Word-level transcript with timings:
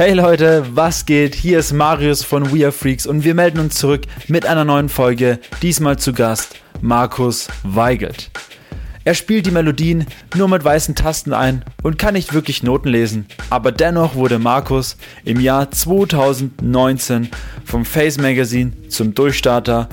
Hey 0.00 0.14
Leute, 0.14 0.64
was 0.72 1.04
geht? 1.04 1.34
Hier 1.34 1.58
ist 1.58 1.74
Marius 1.74 2.24
von 2.24 2.54
We 2.54 2.64
Are 2.64 2.72
Freaks 2.72 3.06
und 3.06 3.22
wir 3.22 3.34
melden 3.34 3.60
uns 3.60 3.74
zurück 3.74 4.04
mit 4.28 4.46
einer 4.46 4.64
neuen 4.64 4.88
Folge. 4.88 5.40
Diesmal 5.60 5.98
zu 5.98 6.14
Gast 6.14 6.56
Markus 6.80 7.48
Weigelt. 7.64 8.30
Er 9.04 9.12
spielt 9.12 9.44
die 9.44 9.50
Melodien 9.50 10.06
nur 10.34 10.48
mit 10.48 10.64
weißen 10.64 10.94
Tasten 10.94 11.34
ein 11.34 11.66
und 11.82 11.98
kann 11.98 12.14
nicht 12.14 12.32
wirklich 12.32 12.62
Noten 12.62 12.88
lesen, 12.88 13.26
aber 13.50 13.72
dennoch 13.72 14.14
wurde 14.14 14.38
Markus 14.38 14.96
im 15.26 15.38
Jahr 15.38 15.70
2019 15.70 17.28
vom 17.66 17.84
Face 17.84 18.16
Magazine 18.16 18.72
zum 18.88 19.14
Durchstarter 19.14 19.90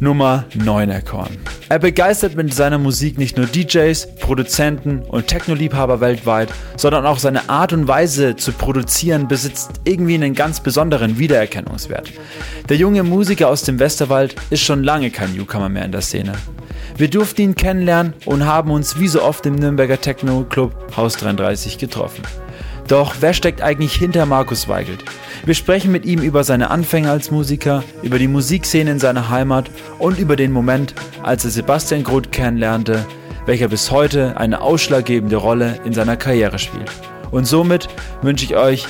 Nummer 0.00 0.44
9 0.54 0.90
erkoren. 0.90 1.36
Er 1.68 1.78
begeistert 1.78 2.36
mit 2.36 2.52
seiner 2.52 2.78
Musik 2.78 3.18
nicht 3.18 3.36
nur 3.36 3.46
DJs, 3.46 4.16
Produzenten 4.16 5.00
und 5.00 5.28
Techno-Liebhaber 5.28 6.00
weltweit, 6.00 6.48
sondern 6.76 7.06
auch 7.06 7.18
seine 7.18 7.48
Art 7.48 7.72
und 7.72 7.88
Weise 7.88 8.36
zu 8.36 8.52
produzieren 8.52 9.28
besitzt 9.28 9.80
irgendwie 9.84 10.14
einen 10.14 10.34
ganz 10.34 10.60
besonderen 10.60 11.18
Wiedererkennungswert. 11.18 12.12
Der 12.68 12.76
junge 12.76 13.02
Musiker 13.02 13.48
aus 13.48 13.62
dem 13.62 13.78
Westerwald 13.78 14.34
ist 14.50 14.62
schon 14.62 14.82
lange 14.82 15.10
kein 15.10 15.34
Newcomer 15.34 15.68
mehr 15.68 15.84
in 15.84 15.92
der 15.92 16.02
Szene. 16.02 16.32
Wir 16.96 17.08
durften 17.08 17.42
ihn 17.42 17.54
kennenlernen 17.54 18.14
und 18.24 18.46
haben 18.46 18.70
uns 18.70 18.98
wie 18.98 19.08
so 19.08 19.22
oft 19.22 19.46
im 19.46 19.54
Nürnberger 19.54 20.00
Techno-Club 20.00 20.96
Haus 20.96 21.16
33 21.16 21.78
getroffen. 21.78 22.22
Doch 22.88 23.16
wer 23.20 23.32
steckt 23.32 23.62
eigentlich 23.62 23.94
hinter 23.94 24.26
Markus 24.26 24.68
Weigelt? 24.68 25.04
Wir 25.46 25.54
sprechen 25.54 25.90
mit 25.90 26.04
ihm 26.04 26.20
über 26.20 26.44
seine 26.44 26.70
Anfänge 26.70 27.10
als 27.10 27.30
Musiker, 27.30 27.82
über 28.02 28.18
die 28.18 28.28
Musikszene 28.28 28.90
in 28.90 28.98
seiner 28.98 29.30
Heimat 29.30 29.70
und 29.98 30.18
über 30.18 30.36
den 30.36 30.52
Moment, 30.52 30.94
als 31.22 31.44
er 31.44 31.50
Sebastian 31.50 32.04
Groth 32.04 32.30
kennenlernte, 32.30 33.06
welcher 33.46 33.68
bis 33.68 33.90
heute 33.90 34.36
eine 34.36 34.60
ausschlaggebende 34.60 35.36
Rolle 35.36 35.80
in 35.84 35.94
seiner 35.94 36.16
Karriere 36.16 36.58
spielt. 36.58 36.90
Und 37.30 37.46
somit 37.46 37.88
wünsche 38.22 38.44
ich 38.44 38.56
euch 38.56 38.86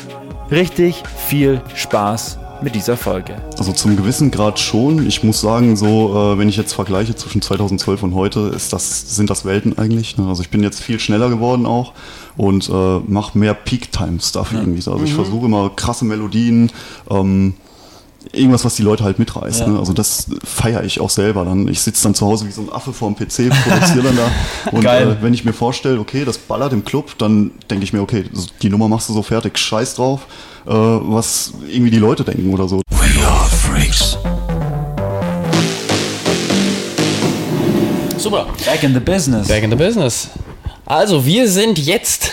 richtig 0.50 1.02
viel 1.28 1.60
Spaß 1.74 2.38
mit 2.62 2.74
dieser 2.74 2.96
Folge. 2.96 3.36
Also 3.58 3.72
zum 3.72 3.96
gewissen 3.96 4.30
Grad 4.30 4.58
schon. 4.58 5.06
Ich 5.06 5.22
muss 5.22 5.40
sagen, 5.40 5.76
so 5.76 6.34
äh, 6.34 6.38
wenn 6.38 6.48
ich 6.48 6.56
jetzt 6.56 6.72
vergleiche 6.72 7.14
zwischen 7.14 7.42
2012 7.42 8.02
und 8.02 8.14
heute, 8.14 8.52
ist 8.54 8.72
das, 8.72 9.16
sind 9.16 9.30
das 9.30 9.44
Welten 9.44 9.76
eigentlich. 9.78 10.16
Ne? 10.16 10.26
Also 10.26 10.42
ich 10.42 10.50
bin 10.50 10.62
jetzt 10.62 10.82
viel 10.82 10.98
schneller 10.98 11.28
geworden 11.28 11.66
auch 11.66 11.92
und 12.36 12.68
äh, 12.68 12.98
mache 13.06 13.38
mehr 13.38 13.54
Peak-Time-Stuff 13.54 14.52
ja. 14.52 14.60
irgendwie. 14.60 14.78
Also 14.78 14.98
mhm. 14.98 15.04
ich 15.04 15.14
versuche 15.14 15.46
immer 15.46 15.70
krasse 15.70 16.04
Melodien, 16.04 16.70
ähm, 17.10 17.54
irgendwas, 18.32 18.64
was 18.64 18.74
die 18.74 18.82
Leute 18.82 19.04
halt 19.04 19.18
mitreißt. 19.18 19.60
Ja. 19.60 19.68
Ne? 19.68 19.78
Also 19.78 19.92
das 19.92 20.26
feiere 20.44 20.84
ich 20.84 21.00
auch 21.00 21.10
selber. 21.10 21.44
Dann 21.44 21.68
ich 21.68 21.80
sitze 21.80 22.02
dann 22.04 22.14
zu 22.14 22.26
Hause 22.26 22.46
wie 22.46 22.50
so 22.50 22.62
ein 22.62 22.72
Affe 22.72 22.92
vor 22.92 23.10
dem 23.10 23.16
PC, 23.16 23.50
produziere 23.50 24.02
dann 24.02 24.16
da. 24.16 24.30
Und 24.70 24.84
äh, 24.84 25.22
wenn 25.22 25.34
ich 25.34 25.44
mir 25.44 25.52
vorstelle, 25.52 25.98
okay, 25.98 26.24
das 26.24 26.38
ballert 26.38 26.72
im 26.72 26.84
Club, 26.84 27.16
dann 27.18 27.52
denke 27.70 27.84
ich 27.84 27.92
mir, 27.92 28.00
okay, 28.00 28.24
die 28.62 28.68
Nummer 28.68 28.88
machst 28.88 29.08
du 29.08 29.12
so 29.12 29.22
fertig, 29.22 29.58
scheiß 29.58 29.94
drauf, 29.94 30.26
äh, 30.66 30.70
was 30.70 31.52
irgendwie 31.68 31.90
die 31.90 31.98
Leute 31.98 32.24
denken 32.24 32.52
oder 32.52 32.68
so. 32.68 32.80
We 32.90 33.26
are 33.26 33.48
freaks. 33.48 34.16
Super. 38.16 38.46
Back 38.64 38.82
in 38.82 38.94
the 38.94 39.00
business. 39.00 39.48
Back 39.48 39.64
in 39.64 39.70
the 39.70 39.76
business. 39.76 40.30
Also, 40.86 41.26
wir 41.26 41.48
sind 41.48 41.78
jetzt 41.78 42.30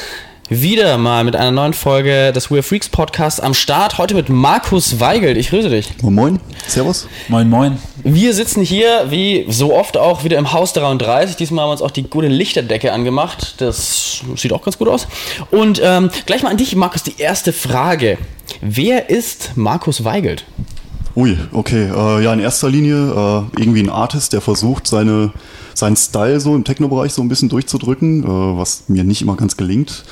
wieder 0.51 0.97
mal 0.97 1.23
mit 1.23 1.37
einer 1.37 1.51
neuen 1.51 1.71
Folge 1.71 2.33
des 2.33 2.49
We're 2.49 2.61
Freaks 2.61 2.89
Podcast 2.89 3.41
am 3.41 3.53
Start. 3.53 3.97
Heute 3.97 4.15
mit 4.15 4.27
Markus 4.27 4.99
Weigelt. 4.99 5.37
Ich 5.37 5.49
grüße 5.49 5.69
dich. 5.69 5.93
Moin, 6.01 6.13
moin. 6.13 6.39
Servus. 6.67 7.07
Moin, 7.29 7.49
moin. 7.49 7.77
Wir 8.03 8.33
sitzen 8.33 8.61
hier, 8.61 9.05
wie 9.07 9.45
so 9.47 9.73
oft 9.73 9.95
auch, 9.95 10.25
wieder 10.25 10.37
im 10.37 10.51
Haus 10.51 10.73
33. 10.73 11.37
Diesmal 11.37 11.63
haben 11.63 11.69
wir 11.69 11.71
uns 11.71 11.81
auch 11.81 11.91
die 11.91 12.03
gute 12.03 12.27
Lichterdecke 12.27 12.91
angemacht. 12.91 13.61
Das 13.61 14.23
sieht 14.35 14.51
auch 14.51 14.61
ganz 14.61 14.77
gut 14.77 14.89
aus. 14.89 15.07
Und 15.51 15.79
ähm, 15.81 16.09
gleich 16.25 16.43
mal 16.43 16.49
an 16.49 16.57
dich, 16.57 16.75
Markus, 16.75 17.03
die 17.03 17.17
erste 17.17 17.53
Frage. 17.53 18.17
Wer 18.59 19.09
ist 19.09 19.51
Markus 19.55 20.03
Weigelt? 20.03 20.43
Ui, 21.15 21.37
okay. 21.53 21.85
Äh, 21.85 22.25
ja, 22.25 22.33
in 22.33 22.41
erster 22.41 22.69
Linie 22.69 22.95
äh, 23.55 23.61
irgendwie 23.61 23.83
ein 23.83 23.89
Artist, 23.89 24.33
der 24.33 24.41
versucht, 24.41 24.85
seine 24.85 25.31
seinen 25.73 25.95
Style 25.95 26.41
so 26.41 26.53
im 26.55 26.65
Techno-Bereich 26.65 27.13
so 27.13 27.21
ein 27.21 27.29
bisschen 27.29 27.47
durchzudrücken, 27.47 28.23
äh, 28.23 28.27
was 28.27 28.83
mir 28.89 29.05
nicht 29.05 29.21
immer 29.21 29.37
ganz 29.37 29.55
gelingt. 29.55 30.03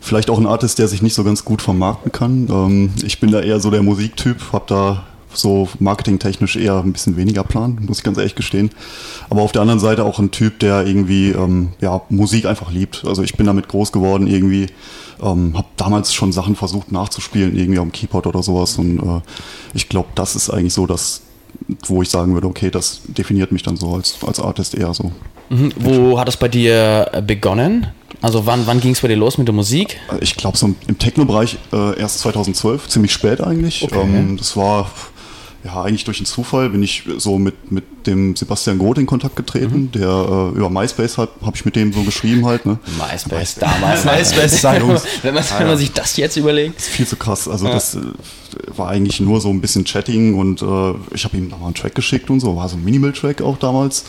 Vielleicht 0.00 0.30
auch 0.30 0.38
ein 0.38 0.46
Artist, 0.46 0.78
der 0.78 0.88
sich 0.88 1.02
nicht 1.02 1.14
so 1.14 1.24
ganz 1.24 1.44
gut 1.44 1.62
vermarkten 1.62 2.12
kann. 2.12 2.48
Ähm, 2.50 2.90
ich 3.02 3.20
bin 3.20 3.30
da 3.30 3.40
eher 3.40 3.60
so 3.60 3.70
der 3.70 3.82
Musiktyp, 3.82 4.52
habe 4.52 4.64
da 4.68 5.04
so 5.32 5.68
marketingtechnisch 5.78 6.56
eher 6.56 6.78
ein 6.78 6.92
bisschen 6.92 7.16
weniger 7.16 7.44
Plan, 7.44 7.78
muss 7.86 7.98
ich 7.98 8.04
ganz 8.04 8.18
ehrlich 8.18 8.34
gestehen. 8.34 8.70
Aber 9.30 9.42
auf 9.42 9.52
der 9.52 9.62
anderen 9.62 9.80
Seite 9.80 10.04
auch 10.04 10.18
ein 10.18 10.30
Typ, 10.30 10.58
der 10.60 10.86
irgendwie 10.86 11.30
ähm, 11.30 11.72
ja, 11.80 12.00
Musik 12.08 12.46
einfach 12.46 12.70
liebt. 12.70 13.04
Also 13.06 13.22
ich 13.22 13.36
bin 13.36 13.46
damit 13.46 13.68
groß 13.68 13.92
geworden 13.92 14.26
irgendwie, 14.26 14.66
ähm, 15.22 15.56
habe 15.56 15.68
damals 15.76 16.14
schon 16.14 16.32
Sachen 16.32 16.56
versucht 16.56 16.92
nachzuspielen, 16.92 17.56
irgendwie 17.56 17.78
am 17.78 17.92
Keyboard 17.92 18.26
oder 18.26 18.42
sowas. 18.42 18.78
Und 18.78 18.98
äh, 18.98 19.20
ich 19.74 19.88
glaube, 19.88 20.08
das 20.14 20.34
ist 20.34 20.50
eigentlich 20.50 20.74
so 20.74 20.86
das, 20.86 21.22
wo 21.86 22.02
ich 22.02 22.08
sagen 22.08 22.34
würde, 22.34 22.46
okay, 22.46 22.70
das 22.70 23.02
definiert 23.06 23.52
mich 23.52 23.62
dann 23.62 23.76
so 23.76 23.94
als, 23.94 24.16
als 24.26 24.40
Artist 24.40 24.74
eher 24.74 24.94
so. 24.94 25.12
Mhm. 25.50 25.72
Wo 25.76 26.18
hat 26.18 26.28
es 26.28 26.36
bei 26.36 26.48
dir 26.48 27.10
äh, 27.12 27.22
begonnen? 27.22 27.88
Also 28.20 28.46
wann, 28.46 28.66
wann 28.66 28.80
ging 28.80 28.92
es 28.92 29.00
bei 29.00 29.08
dir 29.08 29.16
los 29.16 29.38
mit 29.38 29.48
der 29.48 29.54
Musik? 29.54 29.98
Ich 30.20 30.36
glaube 30.36 30.56
so 30.56 30.74
im 30.86 30.98
Techno-Bereich 30.98 31.58
äh, 31.72 31.98
erst 31.98 32.20
2012, 32.20 32.88
ziemlich 32.88 33.12
spät 33.12 33.40
eigentlich. 33.40 33.82
Okay. 33.82 34.00
Ähm, 34.00 34.36
das 34.36 34.56
war 34.56 34.90
ja, 35.64 35.82
eigentlich 35.82 36.04
durch 36.04 36.18
einen 36.18 36.26
Zufall 36.26 36.70
bin 36.70 36.82
ich 36.82 37.02
so 37.18 37.38
mit, 37.38 37.72
mit 37.72 38.06
dem 38.06 38.36
Sebastian 38.36 38.78
Groth 38.78 38.98
in 38.98 39.06
Kontakt 39.06 39.34
getreten, 39.34 39.82
mhm. 39.82 39.92
der 39.92 40.08
äh, 40.08 40.56
über 40.56 40.70
MySpace 40.70 41.18
hat, 41.18 41.30
habe 41.42 41.56
ich 41.56 41.64
mit 41.64 41.74
dem 41.74 41.92
so 41.92 42.02
geschrieben 42.02 42.46
halt. 42.46 42.64
Ne? 42.64 42.78
MySpace, 42.96 43.56
damals. 43.56 44.04
MySpace, 44.04 44.62
wenn, 45.22 45.34
man, 45.34 45.44
wenn 45.58 45.66
man 45.66 45.76
sich 45.76 45.92
das 45.92 46.16
jetzt 46.16 46.36
überlegt. 46.36 46.76
Das 46.76 46.86
ist 46.86 46.92
viel 46.92 47.06
zu 47.06 47.16
krass. 47.16 47.48
Also 47.48 47.66
ja. 47.66 47.74
das 47.74 47.96
äh, 47.96 48.00
war 48.76 48.88
eigentlich 48.88 49.20
nur 49.20 49.40
so 49.40 49.50
ein 49.50 49.60
bisschen 49.60 49.84
Chatting 49.84 50.34
und 50.34 50.62
äh, 50.62 50.94
ich 51.12 51.24
habe 51.24 51.36
ihm 51.36 51.50
da 51.50 51.56
mal 51.56 51.66
einen 51.66 51.74
Track 51.74 51.94
geschickt 51.94 52.30
und 52.30 52.40
so, 52.40 52.56
war 52.56 52.68
so 52.68 52.76
ein 52.76 52.84
Minimal-Track 52.84 53.42
auch 53.42 53.58
damals. 53.58 54.04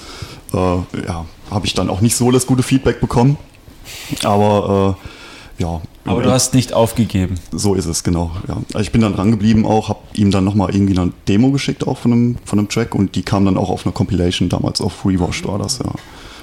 Äh, 0.53 0.57
ja, 0.57 1.25
habe 1.49 1.65
ich 1.65 1.73
dann 1.73 1.89
auch 1.89 2.01
nicht 2.01 2.15
so 2.15 2.31
das 2.31 2.45
gute 2.45 2.63
Feedback 2.63 3.01
bekommen. 3.01 3.37
Aber 4.23 4.97
äh, 4.97 5.61
ja. 5.61 5.81
Aber 6.05 6.23
du 6.23 6.31
hast 6.31 6.53
nicht 6.55 6.73
aufgegeben. 6.73 7.35
So 7.51 7.75
ist 7.75 7.85
es, 7.85 8.03
genau. 8.03 8.31
Ja. 8.47 8.57
Also 8.73 8.79
ich 8.79 8.91
bin 8.91 9.01
dann 9.01 9.13
dran 9.13 9.31
geblieben 9.31 9.65
auch, 9.65 9.89
habe 9.89 9.99
ihm 10.15 10.31
dann 10.31 10.43
nochmal 10.43 10.73
irgendwie 10.73 10.97
eine 10.97 11.11
Demo 11.27 11.51
geschickt 11.51 11.85
auch 11.85 11.97
von 11.97 12.13
einem, 12.13 12.37
von 12.45 12.57
einem 12.57 12.69
Track 12.69 12.95
und 12.95 13.15
die 13.15 13.21
kam 13.21 13.45
dann 13.45 13.57
auch 13.57 13.69
auf 13.69 13.85
einer 13.85 13.93
Compilation, 13.93 14.49
damals 14.49 14.81
auf 14.81 15.05
Rewashed 15.05 15.47
war 15.47 15.59
das, 15.59 15.79
ja. 15.79 15.91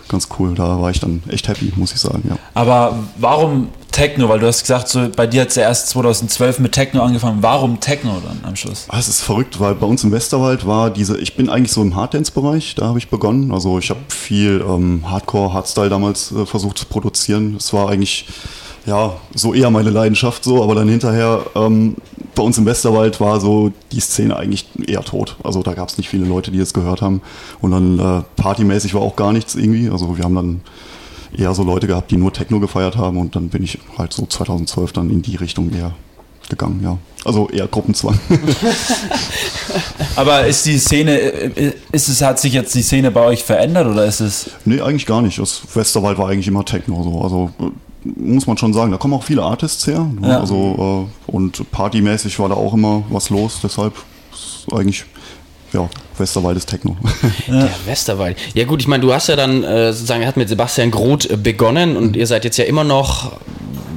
Ganz 0.08 0.28
cool, 0.38 0.54
da 0.54 0.80
war 0.80 0.90
ich 0.90 1.00
dann 1.00 1.20
echt 1.26 1.48
happy, 1.48 1.72
muss 1.74 1.92
ich 1.92 1.98
sagen, 1.98 2.22
ja. 2.28 2.36
Aber 2.54 2.96
warum 3.18 3.68
Techno? 3.96 4.28
Weil 4.28 4.40
du 4.40 4.46
hast 4.46 4.60
gesagt, 4.60 4.88
so 4.88 5.08
bei 5.08 5.26
dir 5.26 5.40
hat 5.40 5.48
es 5.48 5.54
ja 5.54 5.62
erst 5.62 5.88
2012 5.88 6.58
mit 6.58 6.72
Techno 6.72 7.02
angefangen. 7.02 7.38
Warum 7.40 7.80
Techno 7.80 8.20
dann 8.22 8.40
am 8.42 8.54
Schluss? 8.54 8.84
Ah, 8.88 8.98
es 8.98 9.08
ist 9.08 9.22
verrückt, 9.22 9.58
weil 9.58 9.74
bei 9.74 9.86
uns 9.86 10.04
im 10.04 10.12
Westerwald 10.12 10.66
war 10.66 10.90
diese, 10.90 11.18
ich 11.18 11.34
bin 11.34 11.48
eigentlich 11.48 11.72
so 11.72 11.80
im 11.80 11.96
Harddance-Bereich, 11.96 12.74
da 12.74 12.88
habe 12.88 12.98
ich 12.98 13.08
begonnen. 13.08 13.52
Also 13.52 13.78
ich 13.78 13.88
habe 13.88 14.00
viel 14.08 14.62
ähm, 14.68 15.10
Hardcore, 15.10 15.54
Hardstyle 15.54 15.88
damals 15.88 16.30
äh, 16.30 16.44
versucht 16.44 16.76
zu 16.76 16.84
produzieren. 16.84 17.56
Es 17.56 17.72
war 17.72 17.88
eigentlich 17.88 18.26
ja, 18.84 19.14
so 19.34 19.54
eher 19.54 19.70
meine 19.70 19.90
Leidenschaft 19.90 20.44
so, 20.44 20.62
aber 20.62 20.74
dann 20.74 20.88
hinterher 20.88 21.46
ähm, 21.54 21.96
bei 22.34 22.42
uns 22.42 22.58
im 22.58 22.66
Westerwald 22.66 23.18
war 23.18 23.40
so 23.40 23.72
die 23.92 24.00
Szene 24.00 24.36
eigentlich 24.36 24.66
eher 24.86 25.02
tot. 25.02 25.36
Also 25.42 25.62
da 25.62 25.72
gab 25.72 25.88
es 25.88 25.96
nicht 25.96 26.10
viele 26.10 26.26
Leute, 26.26 26.50
die 26.50 26.60
es 26.60 26.74
gehört 26.74 27.00
haben. 27.00 27.22
Und 27.62 27.70
dann 27.70 27.98
äh, 27.98 28.22
partymäßig 28.36 28.92
war 28.92 29.00
auch 29.00 29.16
gar 29.16 29.32
nichts 29.32 29.54
irgendwie. 29.54 29.88
Also 29.88 30.18
wir 30.18 30.24
haben 30.24 30.34
dann 30.34 30.60
eher 31.36 31.54
so 31.54 31.62
Leute 31.62 31.86
gehabt, 31.86 32.10
die 32.10 32.16
nur 32.16 32.32
Techno 32.32 32.60
gefeiert 32.60 32.96
haben 32.96 33.18
und 33.18 33.36
dann 33.36 33.48
bin 33.48 33.62
ich 33.62 33.78
halt 33.98 34.12
so 34.12 34.26
2012 34.26 34.92
dann 34.92 35.10
in 35.10 35.22
die 35.22 35.36
Richtung 35.36 35.70
eher 35.72 35.94
gegangen, 36.48 36.80
ja. 36.82 36.98
Also 37.24 37.48
eher 37.48 37.66
Gruppenzwang. 37.66 38.18
Aber 40.16 40.46
ist 40.46 40.64
die 40.64 40.78
Szene, 40.78 41.16
ist 41.90 42.08
es, 42.08 42.22
hat 42.22 42.38
sich 42.38 42.52
jetzt 42.52 42.74
die 42.74 42.82
Szene 42.82 43.10
bei 43.10 43.22
euch 43.22 43.42
verändert 43.42 43.88
oder 43.88 44.04
ist 44.06 44.20
es? 44.20 44.50
Nee, 44.64 44.80
eigentlich 44.80 45.06
gar 45.06 45.22
nicht. 45.22 45.38
Das 45.38 45.62
Westerwald 45.74 46.18
war 46.18 46.28
eigentlich 46.28 46.46
immer 46.46 46.64
Techno 46.64 47.02
so. 47.02 47.20
Also 47.22 47.50
muss 48.14 48.46
man 48.46 48.56
schon 48.56 48.72
sagen, 48.72 48.92
da 48.92 48.98
kommen 48.98 49.14
auch 49.14 49.24
viele 49.24 49.42
Artists 49.42 49.86
her. 49.86 50.08
Ne? 50.20 50.28
Ja. 50.28 50.40
Also, 50.40 51.08
äh, 51.28 51.32
und 51.32 51.70
partymäßig 51.72 52.38
war 52.38 52.48
da 52.48 52.54
auch 52.54 52.74
immer 52.74 53.02
was 53.10 53.30
los, 53.30 53.58
deshalb 53.62 53.94
ist 54.32 54.66
eigentlich 54.72 55.04
ja, 55.72 55.88
Westerwald 56.18 56.56
ist 56.56 56.68
Techno. 56.68 56.96
Ja. 57.46 57.60
Der 57.60 57.70
Westerwald. 57.86 58.36
Ja 58.54 58.64
gut, 58.64 58.80
ich 58.80 58.88
meine, 58.88 59.02
du 59.02 59.12
hast 59.12 59.28
ja 59.28 59.36
dann 59.36 59.64
äh, 59.64 59.92
sozusagen, 59.92 60.26
hat 60.26 60.36
mit 60.36 60.48
Sebastian 60.48 60.90
Groth 60.90 61.30
äh, 61.30 61.36
begonnen 61.36 61.96
und 61.96 62.16
ihr 62.16 62.26
seid 62.26 62.44
jetzt 62.44 62.56
ja 62.56 62.64
immer 62.64 62.84
noch 62.84 63.32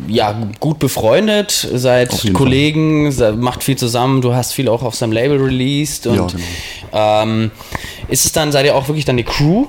ja, 0.07 0.35
gut 0.59 0.79
befreundet, 0.79 1.51
seid 1.71 2.33
Kollegen, 2.33 3.11
Fall. 3.11 3.33
macht 3.33 3.63
viel 3.63 3.77
zusammen, 3.77 4.21
du 4.21 4.33
hast 4.33 4.53
viel 4.53 4.67
auch 4.67 4.81
auf 4.81 4.95
seinem 4.95 5.11
Label 5.11 5.39
released 5.39 6.07
und 6.07 6.15
ja, 6.15 6.27
genau. 6.27 7.23
ähm, 7.23 7.51
ist 8.07 8.25
es 8.25 8.31
dann, 8.31 8.51
seid 8.51 8.65
ihr 8.65 8.75
auch 8.75 8.87
wirklich 8.87 9.05
dann 9.05 9.17
die 9.17 9.23
Crew 9.23 9.67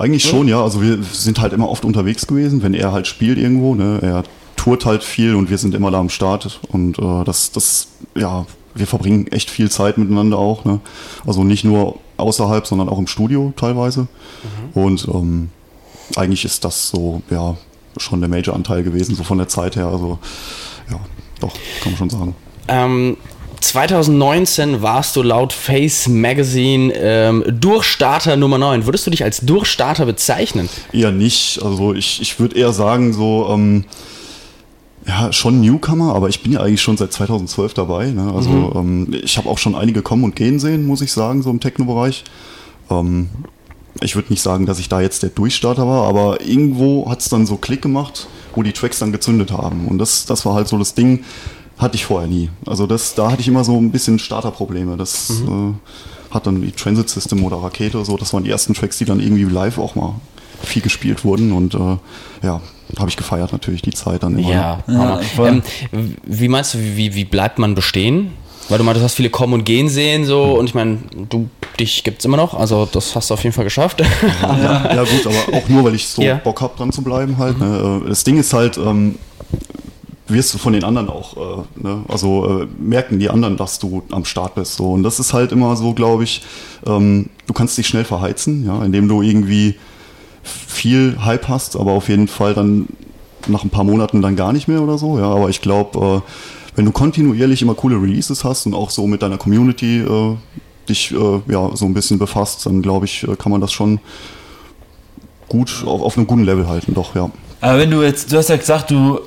eigentlich 0.00 0.24
schon, 0.24 0.48
ja. 0.48 0.62
Also 0.62 0.80
wir 0.80 1.02
sind 1.02 1.42
halt 1.42 1.52
immer 1.52 1.68
oft 1.68 1.84
unterwegs 1.84 2.26
gewesen, 2.26 2.62
wenn 2.62 2.72
er 2.72 2.90
halt 2.90 3.06
spielt 3.06 3.36
irgendwo. 3.36 3.74
Ne? 3.74 3.98
Er 4.00 4.22
tourt 4.56 4.86
halt 4.86 5.04
viel 5.04 5.34
und 5.34 5.50
wir 5.50 5.58
sind 5.58 5.74
immer 5.74 5.90
da 5.90 6.00
am 6.00 6.08
Start. 6.08 6.60
Und 6.68 6.98
äh, 6.98 7.24
das, 7.24 7.52
das, 7.52 7.88
ja, 8.16 8.46
wir 8.74 8.86
verbringen 8.86 9.26
echt 9.28 9.50
viel 9.50 9.70
Zeit 9.70 9.98
miteinander 9.98 10.38
auch. 10.38 10.64
Ne? 10.64 10.80
Also 11.26 11.44
nicht 11.44 11.64
nur 11.64 11.98
außerhalb, 12.16 12.66
sondern 12.66 12.88
auch 12.88 12.98
im 12.98 13.06
Studio 13.06 13.52
teilweise. 13.56 14.02
Mhm. 14.02 14.82
Und 14.82 15.08
ähm, 15.08 15.50
eigentlich 16.16 16.44
ist 16.44 16.64
das 16.64 16.88
so, 16.88 17.22
ja, 17.30 17.56
schon 17.96 18.20
der 18.20 18.28
Major-Anteil 18.28 18.82
gewesen, 18.82 19.14
so 19.14 19.24
von 19.24 19.38
der 19.38 19.48
Zeit 19.48 19.76
her. 19.76 19.86
Also, 19.86 20.18
ja. 20.90 21.00
doch, 21.40 21.52
kann 21.82 21.92
man 21.92 21.96
schon 21.96 22.10
sagen. 22.10 22.34
Ähm, 22.68 23.16
2019 23.60 24.80
warst 24.80 25.16
du 25.16 25.22
laut 25.22 25.52
Face 25.52 26.08
Magazine 26.08 26.92
ähm, 26.94 27.44
Durchstarter 27.46 28.36
Nummer 28.36 28.58
9. 28.58 28.86
Würdest 28.86 29.06
du 29.06 29.10
dich 29.10 29.22
als 29.22 29.40
Durchstarter 29.40 30.06
bezeichnen? 30.06 30.68
Eher 30.92 31.12
nicht. 31.12 31.60
Also 31.62 31.92
ich, 31.92 32.22
ich 32.22 32.40
würde 32.40 32.56
eher 32.56 32.72
sagen, 32.72 33.12
so, 33.12 33.48
ähm, 33.50 33.84
ja, 35.06 35.32
schon 35.32 35.60
Newcomer, 35.60 36.14
aber 36.14 36.28
ich 36.28 36.42
bin 36.42 36.52
ja 36.52 36.60
eigentlich 36.60 36.82
schon 36.82 36.96
seit 36.96 37.12
2012 37.12 37.74
dabei. 37.74 38.10
Ne? 38.10 38.32
Also 38.34 38.50
mhm. 38.50 39.08
ähm, 39.10 39.20
ich 39.22 39.38
habe 39.38 39.48
auch 39.48 39.58
schon 39.58 39.74
einige 39.74 40.02
kommen 40.02 40.24
und 40.24 40.36
gehen 40.36 40.58
sehen, 40.58 40.86
muss 40.86 41.00
ich 41.00 41.12
sagen, 41.12 41.42
so 41.42 41.50
im 41.50 41.60
Techno-Bereich. 41.60 42.24
Ähm, 42.90 43.30
ich 44.00 44.14
würde 44.14 44.30
nicht 44.30 44.42
sagen, 44.42 44.66
dass 44.66 44.78
ich 44.78 44.88
da 44.88 45.00
jetzt 45.00 45.22
der 45.22 45.30
Durchstarter 45.30 45.86
war, 45.86 46.06
aber 46.06 46.40
irgendwo 46.42 47.08
hat 47.10 47.20
es 47.20 47.28
dann 47.28 47.46
so 47.46 47.56
Klick 47.56 47.82
gemacht, 47.82 48.28
wo 48.54 48.62
die 48.62 48.72
Tracks 48.72 48.98
dann 48.98 49.12
gezündet 49.12 49.52
haben. 49.52 49.88
Und 49.88 49.98
das, 49.98 50.26
das 50.26 50.44
war 50.46 50.54
halt 50.54 50.68
so 50.68 50.78
das 50.78 50.94
Ding, 50.94 51.24
hatte 51.78 51.96
ich 51.96 52.04
vorher 52.04 52.28
nie. 52.28 52.50
Also 52.66 52.86
das, 52.86 53.14
da 53.14 53.30
hatte 53.30 53.40
ich 53.40 53.48
immer 53.48 53.64
so 53.64 53.76
ein 53.76 53.90
bisschen 53.90 54.18
Starterprobleme. 54.18 54.96
Das 54.96 55.30
mhm. 55.30 55.76
äh, 56.30 56.34
hat 56.34 56.46
dann 56.46 56.62
die 56.62 56.72
Transit 56.72 57.08
System 57.08 57.42
oder 57.42 57.56
Rakete 57.56 58.04
so, 58.04 58.16
das 58.16 58.32
waren 58.32 58.44
die 58.44 58.50
ersten 58.50 58.74
Tracks, 58.74 58.98
die 58.98 59.06
dann 59.06 59.18
irgendwie 59.18 59.44
live 59.44 59.78
auch 59.78 59.94
mal 59.94 60.14
viel 60.62 60.82
gespielt 60.82 61.24
wurden 61.24 61.52
und 61.52 61.74
äh, 61.74 61.96
ja, 62.42 62.60
habe 62.98 63.08
ich 63.08 63.16
gefeiert 63.16 63.52
natürlich 63.52 63.82
die 63.82 63.92
Zeit 63.92 64.22
dann 64.22 64.38
immer. 64.38 64.50
Ja, 64.50 64.78
ja 64.86 65.20
ähm, 65.38 65.62
wie 66.24 66.48
meinst 66.48 66.74
du, 66.74 66.78
wie, 66.78 67.14
wie 67.14 67.24
bleibt 67.24 67.58
man 67.58 67.74
bestehen? 67.74 68.32
Weil 68.68 68.78
du 68.78 68.84
meinst, 68.84 69.00
du 69.00 69.04
hast 69.04 69.14
viele 69.14 69.30
kommen 69.30 69.54
und 69.54 69.64
gehen 69.64 69.88
sehen 69.88 70.24
so 70.24 70.58
und 70.58 70.66
ich 70.66 70.74
meine, 70.74 70.98
du 71.28 71.48
dich 71.78 72.04
gibt 72.04 72.20
es 72.20 72.24
immer 72.24 72.36
noch, 72.36 72.54
also 72.54 72.86
das 72.90 73.16
hast 73.16 73.30
du 73.30 73.34
auf 73.34 73.42
jeden 73.42 73.54
Fall 73.54 73.64
geschafft. 73.64 74.00
Ja, 74.00 74.94
ja 74.94 75.02
gut, 75.02 75.26
aber 75.26 75.58
auch 75.58 75.68
nur, 75.68 75.84
weil 75.84 75.94
ich 75.94 76.06
so 76.06 76.22
ja. 76.22 76.36
Bock 76.36 76.60
habe, 76.60 76.76
dran 76.76 76.92
zu 76.92 77.02
bleiben 77.02 77.36
halt. 77.38 77.58
Mhm. 77.58 77.66
Ne? 77.66 78.02
Das 78.08 78.22
Ding 78.22 78.38
ist 78.38 78.52
halt, 78.52 78.78
ähm, 78.78 79.16
wirst 80.28 80.54
du 80.54 80.58
von 80.58 80.72
den 80.72 80.84
anderen 80.84 81.08
auch, 81.08 81.36
äh, 81.36 81.82
ne? 81.82 82.04
also 82.08 82.62
äh, 82.62 82.66
merken 82.78 83.18
die 83.18 83.28
anderen, 83.28 83.56
dass 83.56 83.78
du 83.78 84.02
am 84.10 84.24
Start 84.24 84.54
bist. 84.54 84.76
So. 84.76 84.92
Und 84.92 85.02
das 85.02 85.18
ist 85.18 85.32
halt 85.32 85.52
immer 85.52 85.74
so, 85.76 85.92
glaube 85.92 86.24
ich, 86.24 86.42
ähm, 86.86 87.28
du 87.46 87.52
kannst 87.52 87.76
dich 87.76 87.88
schnell 87.88 88.04
verheizen, 88.04 88.64
ja, 88.66 88.84
indem 88.84 89.08
du 89.08 89.22
irgendwie 89.22 89.76
viel 90.42 91.18
Hype 91.24 91.48
hast, 91.48 91.76
aber 91.76 91.92
auf 91.92 92.08
jeden 92.08 92.28
Fall 92.28 92.54
dann 92.54 92.88
nach 93.46 93.64
ein 93.64 93.70
paar 93.70 93.84
Monaten 93.84 94.22
dann 94.22 94.36
gar 94.36 94.52
nicht 94.52 94.68
mehr 94.68 94.82
oder 94.82 94.98
so. 94.98 95.18
Ja, 95.18 95.30
aber 95.30 95.48
ich 95.48 95.60
glaube, 95.60 96.22
äh, 96.24 96.30
wenn 96.76 96.84
du 96.84 96.92
kontinuierlich 96.92 97.62
immer 97.62 97.74
coole 97.74 97.96
Releases 97.96 98.44
hast 98.44 98.66
und 98.66 98.74
auch 98.74 98.90
so 98.90 99.06
mit 99.06 99.22
deiner 99.22 99.38
Community 99.38 100.00
äh, 100.00 100.36
dich 100.88 101.12
äh, 101.12 101.40
ja 101.48 101.70
so 101.74 101.84
ein 101.84 101.94
bisschen 101.94 102.18
befasst, 102.18 102.66
dann 102.66 102.82
glaube 102.82 103.06
ich, 103.06 103.26
äh, 103.26 103.36
kann 103.36 103.52
man 103.52 103.60
das 103.60 103.72
schon 103.72 104.00
gut 105.48 105.82
auf, 105.86 106.02
auf 106.02 106.16
einem 106.16 106.26
guten 106.26 106.44
Level 106.44 106.68
halten, 106.68 106.94
doch, 106.94 107.14
ja. 107.14 107.30
Aber 107.60 107.78
wenn 107.78 107.90
du 107.90 108.02
jetzt, 108.02 108.32
du 108.32 108.38
hast 108.38 108.48
ja 108.48 108.56
gesagt, 108.56 108.90
du 108.90 109.20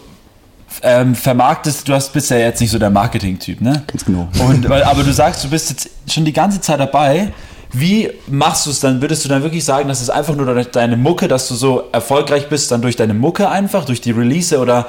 ähm, 0.81 1.13
vermarktest, 1.13 1.87
du 1.87 1.93
hast, 1.93 2.11
bist 2.13 2.31
ja 2.31 2.37
jetzt 2.37 2.59
nicht 2.59 2.71
so 2.71 2.79
der 2.79 2.89
Marketing-Typ, 2.89 3.61
ne? 3.61 3.83
Ganz 3.85 4.05
genau. 4.05 4.27
Und, 4.47 4.65
aber 4.65 5.03
du 5.03 5.13
sagst, 5.13 5.43
du 5.43 5.49
bist 5.49 5.69
jetzt 5.69 5.89
schon 6.11 6.25
die 6.25 6.33
ganze 6.33 6.59
Zeit 6.59 6.79
dabei. 6.79 7.31
Wie 7.73 8.11
machst 8.27 8.67
du 8.67 8.69
es 8.69 8.79
dann? 8.79 9.01
Würdest 9.01 9.25
du 9.25 9.29
dann 9.29 9.41
wirklich 9.41 9.65
sagen, 9.65 9.89
dass 9.89 10.01
es 10.01 10.09
einfach 10.09 10.35
nur 10.35 10.45
deine 10.45 10.95
Mucke, 10.95 11.27
dass 11.27 11.47
du 11.47 11.55
so 11.55 11.83
erfolgreich 11.91 12.47
bist, 12.47 12.71
dann 12.71 12.81
durch 12.81 12.95
deine 12.95 13.15
Mucke 13.15 13.49
einfach, 13.49 13.85
durch 13.85 13.99
die 13.99 14.11
Release 14.11 14.57
oder 14.57 14.87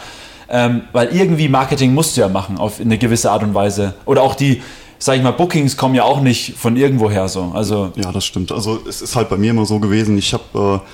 ähm, 0.50 0.82
weil 0.92 1.08
irgendwie 1.08 1.48
Marketing 1.48 1.94
musst 1.94 2.16
du 2.16 2.20
ja 2.20 2.28
machen 2.28 2.58
auf 2.58 2.80
eine 2.80 2.98
gewisse 2.98 3.30
Art 3.30 3.42
und 3.42 3.54
Weise. 3.54 3.94
Oder 4.04 4.22
auch 4.22 4.34
die, 4.34 4.62
sag 4.98 5.16
ich 5.16 5.22
mal, 5.22 5.32
Bookings 5.32 5.78
kommen 5.78 5.94
ja 5.94 6.04
auch 6.04 6.20
nicht 6.20 6.56
von 6.58 6.76
irgendwoher 6.76 7.28
so. 7.28 7.52
Also 7.54 7.92
ja, 7.96 8.12
das 8.12 8.26
stimmt. 8.26 8.52
Also 8.52 8.80
es 8.86 9.00
ist 9.00 9.16
halt 9.16 9.30
bei 9.30 9.38
mir 9.38 9.50
immer 9.50 9.64
so 9.64 9.80
gewesen. 9.80 10.18
Ich 10.18 10.34
habe 10.34 10.82
äh, 10.84 10.88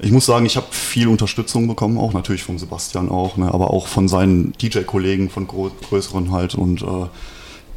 ich 0.00 0.12
muss 0.12 0.26
sagen, 0.26 0.46
ich 0.46 0.56
habe 0.56 0.66
viel 0.70 1.08
Unterstützung 1.08 1.66
bekommen, 1.66 1.98
auch 1.98 2.12
natürlich 2.12 2.44
von 2.44 2.58
Sebastian 2.58 3.08
auch, 3.08 3.36
ne, 3.36 3.52
aber 3.52 3.70
auch 3.70 3.88
von 3.88 4.06
seinen 4.06 4.52
DJ-Kollegen, 4.52 5.28
von 5.28 5.48
größeren 5.48 6.30
halt 6.30 6.54
und 6.54 6.82
äh, 6.82 7.06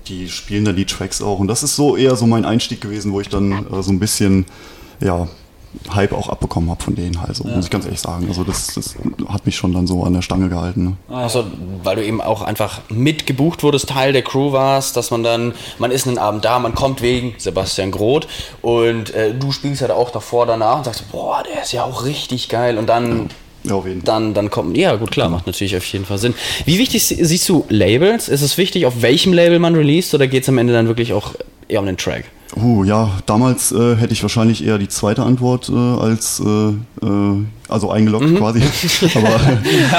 die 0.08 0.30
spielen 0.30 0.66
dann 0.66 0.76
die 0.76 0.86
Tracks 0.86 1.22
auch. 1.22 1.40
Und 1.40 1.48
das 1.48 1.64
ist 1.64 1.76
so 1.76 1.96
eher 1.96 2.16
so 2.16 2.26
mein 2.28 2.46
Einstieg 2.46 2.82
gewesen, 2.82 3.12
wo 3.12 3.22
ich 3.22 3.30
dann 3.30 3.68
äh, 3.72 3.84
so 3.84 3.92
ein 3.92 4.00
bisschen, 4.00 4.46
ja, 5.00 5.28
Hype 5.94 6.12
auch 6.12 6.28
abbekommen 6.28 6.70
habe 6.70 6.84
von 6.84 6.96
denen 6.96 7.22
halt, 7.22 7.36
so, 7.36 7.48
ja. 7.48 7.56
muss 7.56 7.66
ich 7.66 7.72
ganz 7.72 7.86
ehrlich 7.86 8.02
sagen. 8.02 8.28
Also 8.28 8.44
das, 8.44 8.74
das, 8.74 8.96
hat 9.30 9.46
mich 9.46 9.56
schon 9.56 9.74
dann 9.74 9.88
so 9.88 10.04
an 10.04 10.14
der 10.14 10.22
Stange 10.22 10.50
gehalten. 10.50 10.98
Ne? 11.10 11.16
Also, 11.16 11.46
weil 11.84 11.96
du 11.96 12.04
eben 12.04 12.22
auch 12.22 12.42
einfach 12.42 12.82
mitgebucht 12.90 13.64
wurdest, 13.64 13.90
Teil 13.90 14.12
der 14.12 14.22
Crew 14.22 14.52
warst, 14.52 14.98
dass 14.98 15.12
man 15.12 15.24
dann, 15.24 15.54
man 15.80 15.92
ist 15.92 16.08
einen 16.08 16.18
Abend 16.18 16.44
da, 16.44 16.60
man 16.60 16.76
kommt 16.76 17.02
wegen 17.02 17.36
Sebastian 17.38 17.92
Groth 17.92 18.28
und 18.62 19.14
äh, 19.14 19.34
du 19.34 19.52
spielst 19.52 19.82
halt 19.82 19.92
auch 19.92 20.10
davor, 20.10 20.46
danach 20.46 20.80
und 20.80 20.84
sagst, 20.86 21.10
boah, 21.12 21.42
der 21.44 21.64
ist 21.64 21.72
ja 21.72 21.84
auch 21.84 22.04
richtig 22.04 22.50
geil 22.50 22.78
und 22.78 22.88
dann... 22.88 23.18
Ja. 23.18 23.26
Auf 23.70 23.86
jeden 23.86 24.02
Fall. 24.02 24.06
Dann, 24.06 24.34
dann 24.34 24.50
kommt, 24.50 24.78
ja 24.78 24.96
gut, 24.96 25.12
klar, 25.12 25.30
macht 25.30 25.48
natürlich 25.48 25.76
auf 25.76 25.86
jeden 25.86 26.06
Fall 26.06 26.18
Sinn. 26.18 26.34
Wie 26.66 26.78
wichtig 26.78 27.04
siehst 27.06 27.48
du 27.50 27.66
Labels? 27.70 28.30
Ist 28.30 28.42
es 28.42 28.58
wichtig, 28.58 28.86
auf 28.86 29.02
welchem 29.02 29.34
Label 29.34 29.60
man 29.60 29.76
released 29.76 30.14
oder 30.14 30.28
geht 30.28 30.44
es 30.44 30.50
am 30.50 30.58
Ende 30.58 30.74
dann 30.74 30.88
wirklich 30.88 31.14
auch 31.14 31.34
eher 31.68 31.80
um 31.80 31.86
den 31.86 31.98
Track? 31.98 32.26
Uh, 32.56 32.84
ja, 32.84 33.10
damals 33.28 33.72
äh, 33.72 33.96
hätte 33.96 34.12
ich 34.12 34.22
wahrscheinlich 34.22 34.66
eher 34.66 34.78
die 34.78 34.90
zweite 34.90 35.24
Antwort 35.24 35.70
äh, 35.70 35.74
als, 35.74 36.42
äh, 36.42 37.06
äh 37.06 37.46
also 37.70 37.92
eingeloggt 37.92 38.28
mhm. 38.28 38.38
quasi. 38.38 38.62
Aber, 39.16 39.40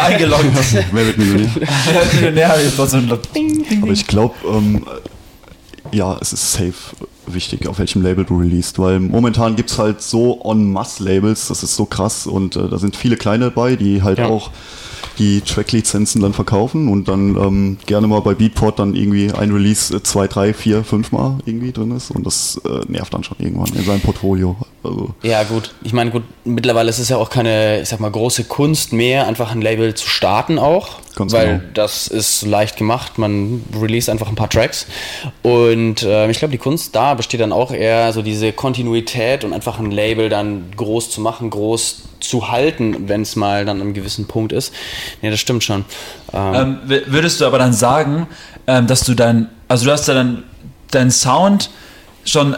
eingeloggt. 0.02 0.44
Wer 0.92 1.06
wird 1.06 1.16
Millionär? 1.16 1.48
Millionär 2.14 2.54
Aber 3.82 3.92
ich 3.92 4.06
glaube, 4.06 4.34
ähm, 4.46 4.84
ja, 5.92 6.18
es 6.20 6.34
ist 6.34 6.52
safe 6.52 6.74
wichtig, 7.26 7.66
auf 7.66 7.78
welchem 7.78 8.02
Label 8.02 8.24
du 8.24 8.38
releast, 8.38 8.78
weil 8.78 9.00
momentan 9.00 9.56
gibt 9.56 9.70
es 9.70 9.78
halt 9.78 10.02
so 10.02 10.40
En-Masse-Labels, 10.44 11.48
das 11.48 11.62
ist 11.62 11.76
so 11.76 11.84
krass 11.84 12.26
und 12.26 12.56
äh, 12.56 12.68
da 12.68 12.78
sind 12.78 12.96
viele 12.96 13.16
kleine 13.16 13.46
dabei, 13.46 13.76
die 13.76 14.02
halt 14.02 14.18
ja. 14.18 14.26
auch 14.26 14.50
die 15.22 15.40
Track-Lizenzen 15.40 16.20
dann 16.20 16.32
verkaufen 16.32 16.88
und 16.88 17.06
dann 17.06 17.36
ähm, 17.36 17.78
gerne 17.86 18.08
mal 18.08 18.20
bei 18.20 18.34
Beatport 18.34 18.80
dann 18.80 18.96
irgendwie 18.96 19.30
ein 19.32 19.52
Release 19.52 19.94
äh, 19.94 20.02
zwei, 20.02 20.26
drei, 20.26 20.52
vier, 20.52 20.82
fünf 20.82 21.12
Mal 21.12 21.38
irgendwie 21.44 21.70
drin 21.70 21.92
ist 21.92 22.10
und 22.10 22.26
das 22.26 22.60
äh, 22.64 22.80
nervt 22.90 23.14
dann 23.14 23.22
schon 23.22 23.36
irgendwann 23.38 23.72
in 23.74 23.84
seinem 23.84 24.00
Portfolio. 24.00 24.56
Also. 24.82 25.14
Ja 25.22 25.44
gut, 25.44 25.74
ich 25.84 25.92
meine 25.92 26.10
gut, 26.10 26.24
mittlerweile 26.44 26.90
ist 26.90 26.98
es 26.98 27.08
ja 27.08 27.18
auch 27.18 27.30
keine, 27.30 27.82
ich 27.82 27.88
sag 27.88 28.00
mal, 28.00 28.10
große 28.10 28.44
Kunst 28.44 28.92
mehr, 28.92 29.28
einfach 29.28 29.52
ein 29.52 29.62
Label 29.62 29.94
zu 29.94 30.08
starten 30.08 30.58
auch, 30.58 30.98
Ganz 31.14 31.32
weil 31.32 31.58
genau. 31.58 31.70
das 31.74 32.08
ist 32.08 32.42
leicht 32.42 32.76
gemacht, 32.76 33.16
man 33.16 33.62
release 33.80 34.10
einfach 34.10 34.28
ein 34.28 34.34
paar 34.34 34.50
Tracks 34.50 34.86
und 35.42 36.02
äh, 36.02 36.28
ich 36.30 36.38
glaube 36.38 36.52
die 36.52 36.58
Kunst 36.58 36.96
da 36.96 37.14
besteht 37.14 37.40
dann 37.40 37.52
auch 37.52 37.70
eher 37.70 38.12
so 38.12 38.22
diese 38.22 38.52
Kontinuität 38.52 39.44
und 39.44 39.52
einfach 39.52 39.78
ein 39.78 39.92
Label 39.92 40.28
dann 40.28 40.72
groß 40.76 41.10
zu 41.10 41.20
machen, 41.20 41.48
groß 41.50 42.08
zu 42.24 42.50
halten, 42.50 43.08
wenn 43.08 43.22
es 43.22 43.36
mal 43.36 43.64
dann 43.64 43.80
einem 43.80 43.94
gewissen 43.94 44.26
Punkt 44.26 44.52
ist. 44.52 44.74
Ja, 45.20 45.30
das 45.30 45.40
stimmt 45.40 45.64
schon. 45.64 45.84
Ähm, 46.32 46.78
ähm, 46.88 47.02
würdest 47.06 47.40
du 47.40 47.46
aber 47.46 47.58
dann 47.58 47.72
sagen, 47.72 48.26
ähm, 48.66 48.86
dass 48.86 49.04
du 49.04 49.14
dann, 49.14 49.48
also 49.68 49.86
du 49.86 49.92
hast 49.92 50.08
ja 50.08 50.14
dann 50.14 50.44
deinen 50.90 51.10
Sound 51.10 51.70
schon 52.24 52.56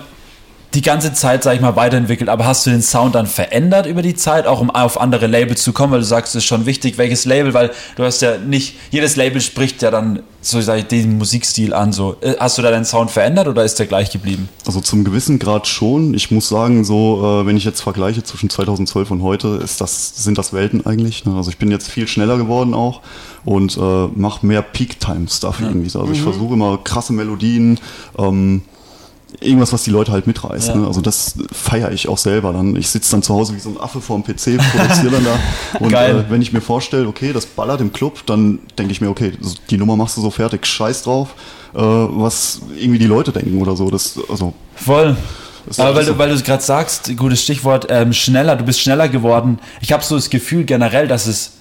die 0.75 0.83
ganze 0.83 1.13
Zeit, 1.13 1.43
sag 1.43 1.55
ich 1.55 1.61
mal, 1.61 1.77
weiterentwickelt, 1.77 2.29
aber 2.29 2.47
hast 2.47 2.67
du 2.67 2.71
den 2.71 2.83
Sound 2.83 3.15
dann 3.15 3.27
verändert 3.27 3.87
über 3.87 4.03
die 4.03 4.15
Zeit, 4.15 4.47
auch 4.47 4.61
um 4.61 4.71
auf 4.71 5.01
andere 5.01 5.27
Labels 5.27 5.63
zu 5.63 5.73
kommen, 5.73 5.93
weil 5.93 6.01
du 6.01 6.07
sagst, 6.07 6.35
es 6.35 6.43
ist 6.43 6.49
schon 6.49 6.67
wichtig, 6.67 6.99
welches 6.99 7.25
Label, 7.25 7.55
weil 7.55 7.71
du 7.97 8.05
hast 8.05 8.23
ja 8.23 8.39
nicht, 8.39 8.75
jedes 8.91 9.17
Label 9.17 9.41
spricht 9.41 9.83
ja 9.83 9.91
dann 9.91 10.23
so 10.45 10.61
sag 10.61 10.79
ich, 10.79 10.87
den 10.87 11.19
Musikstil 11.19 11.73
an. 11.73 11.93
So. 11.93 12.17
Äh, 12.21 12.35
hast 12.39 12.59
du 12.59 12.63
da 12.63 12.71
deinen 12.71 12.85
Sound 12.85 13.11
verändert 13.11 13.49
oder 13.49 13.65
ist 13.65 13.79
der 13.79 13.87
gleich 13.87 14.11
geblieben? 14.11 14.49
Also 14.67 14.81
zum 14.81 15.05
gewissen 15.05 15.39
Grad 15.39 15.67
schon. 15.67 16.15
Ich 16.15 16.31
muss 16.31 16.49
sagen, 16.49 16.85
so, 16.85 17.41
äh, 17.43 17.47
wenn 17.47 17.57
ich 17.57 17.65
jetzt 17.65 17.81
vergleiche 17.81 18.23
zwischen 18.23 18.51
2012 18.51 19.11
und 19.11 19.23
heute, 19.23 19.61
ist 19.63 19.81
das, 19.81 20.23
sind 20.23 20.39
das 20.39 20.53
Welten 20.53 20.85
eigentlich. 20.87 21.25
Ne? 21.25 21.35
Also 21.35 21.51
ich 21.51 21.59
bin 21.59 21.71
jetzt 21.71 21.91
viel 21.91 22.07
schneller 22.07 22.37
geworden 22.37 22.75
auch 22.75 23.01
und 23.45 23.77
äh, 23.77 24.07
mache 24.15 24.47
mehr 24.47 24.63
Peak-Time-Stuff 24.63 25.61
ja. 25.61 25.69
irgendwie. 25.69 25.87
Also 25.87 26.13
ich 26.13 26.21
mhm. 26.21 26.25
versuche 26.25 26.55
immer 26.55 26.79
krasse 26.79 27.13
Melodien, 27.13 27.81
ähm, 28.19 28.63
irgendwas, 29.41 29.73
was 29.73 29.83
die 29.83 29.91
Leute 29.91 30.13
halt 30.13 30.27
mitreißt. 30.27 30.69
Ja. 30.69 30.77
Ne? 30.77 30.87
Also 30.87 31.01
das 31.01 31.35
feiere 31.53 31.93
ich 31.93 32.09
auch 32.09 32.19
selber. 32.19 32.53
Dann 32.53 32.77
ich 32.77 32.89
sitze 32.89 33.11
dann 33.13 33.23
zu 33.23 33.35
Hause 33.35 33.55
wie 33.55 33.61
so 33.61 33.71
ein 33.71 33.81
Affe 33.81 34.01
vorm 34.01 34.23
PC, 34.23 34.59
produziere 34.59 35.11
dann 35.11 35.25
da. 35.25 35.79
Und 35.81 35.93
äh, 35.93 36.31
wenn 36.31 36.43
ich 36.43 36.53
mir 36.53 36.61
vorstelle, 36.61 37.07
okay, 37.07 37.33
das 37.33 37.47
ballert 37.47 37.81
im 37.81 37.93
Club, 37.93 38.25
dann 38.27 38.61
denke 38.79 38.93
ich 38.93 39.01
mir, 39.01 39.09
okay, 39.09 39.33
die 39.71 39.77
Nummer 39.77 39.97
machst 39.97 40.17
du 40.17 40.21
so 40.21 40.31
fertig, 40.31 40.67
scheiß 40.67 41.03
drauf, 41.03 41.35
äh, 41.75 41.79
was 41.79 42.61
irgendwie 42.79 42.99
die 42.99 43.07
Leute 43.07 43.33
denken 43.33 43.61
oder 43.61 43.77
so. 43.77 43.91
Das, 43.91 44.19
also, 44.29 44.55
Voll. 44.77 45.17
Aber 45.79 45.95
weil 45.95 46.05
du, 46.05 46.19
weil 46.19 46.29
du 46.29 46.43
gerade 46.43 46.63
sagst, 46.63 47.17
gutes 47.17 47.43
Stichwort, 47.43 47.87
ähm, 47.89 48.13
schneller, 48.13 48.55
du 48.57 48.65
bist 48.65 48.81
schneller 48.81 49.09
geworden. 49.09 49.59
Ich 49.81 49.93
habe 49.93 50.05
so 50.05 50.15
das 50.15 50.29
Gefühl 50.29 50.65
generell, 50.65 51.09
dass 51.09 51.27
es 51.27 51.53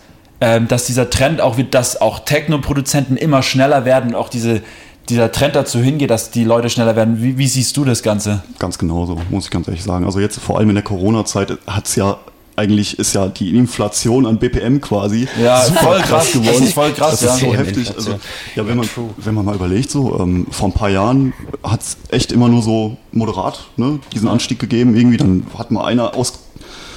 ähm, 0.44 0.68
dass 0.68 0.86
dieser 0.86 1.10
Trend 1.10 1.40
auch 1.40 1.56
wird, 1.56 1.74
dass 1.74 2.02
auch 2.02 2.20
Techno-Produzenten 2.20 3.16
immer 3.16 3.44
schneller 3.44 3.86
werden, 3.86 4.14
auch 4.14 4.28
diese 4.28 4.62
dieser 5.10 5.32
Trend 5.32 5.56
dazu 5.56 5.80
hingeht, 5.80 6.10
dass 6.10 6.32
die 6.32 6.44
Leute 6.44 6.70
schneller 6.70 6.96
werden. 6.96 7.22
Wie, 7.22 7.38
wie 7.38 7.48
siehst 7.48 7.76
du 7.78 7.84
das 7.84 8.04
Ganze? 8.04 8.44
Ganz 8.60 8.78
genauso, 8.78 9.18
muss 9.30 9.46
ich 9.46 9.52
ganz 9.52 9.68
ehrlich 9.68 9.84
sagen. 9.84 10.06
Also 10.06 10.20
jetzt 10.20 10.40
vor 10.40 10.58
allem 10.58 10.70
in 10.70 10.76
der 10.76 10.84
Corona-Zeit 10.84 11.58
hat 11.68 11.88
es 11.88 11.96
ja 11.96 12.18
eigentlich 12.56 13.00
ist 13.00 13.14
ja 13.14 13.30
die 13.30 13.56
Inflation 13.56 14.26
an 14.26 14.38
BPM 14.38 14.80
quasi 14.80 15.28
ja, 15.42 15.58
voll 15.62 16.00
krass 16.02 16.32
geworden. 16.34 16.54
Das 16.54 16.62
ist 16.62 16.74
voll 16.74 16.92
krass, 16.92 17.20
das 17.20 17.36
ist 17.36 17.42
ja. 17.42 17.48
so 17.48 17.56
heftig. 17.56 17.96
Also, 17.96 18.20
ja, 18.56 18.68
wenn 18.68 18.78
man, 18.78 18.88
wenn 19.18 19.34
man 19.34 19.46
mal 19.46 19.56
überlegt, 19.56 19.90
so 19.90 20.20
ähm, 20.20 20.46
vor 20.52 20.70
ein 20.70 20.74
paar 20.74 20.90
Jahren 20.90 21.34
hat 21.64 21.82
es 21.82 21.98
echt 22.10 22.32
immer 22.32 22.50
nur 22.50 22.62
so 22.62 22.98
moderat 23.12 23.66
ne, 23.78 24.00
diesen 24.14 24.28
Anstieg 24.28 24.60
gegeben. 24.60 24.96
Irgendwie 24.96 25.18
dann 25.18 25.48
hat 25.58 25.72
mal 25.72 25.86
einer 25.86 26.16
aus 26.16 26.34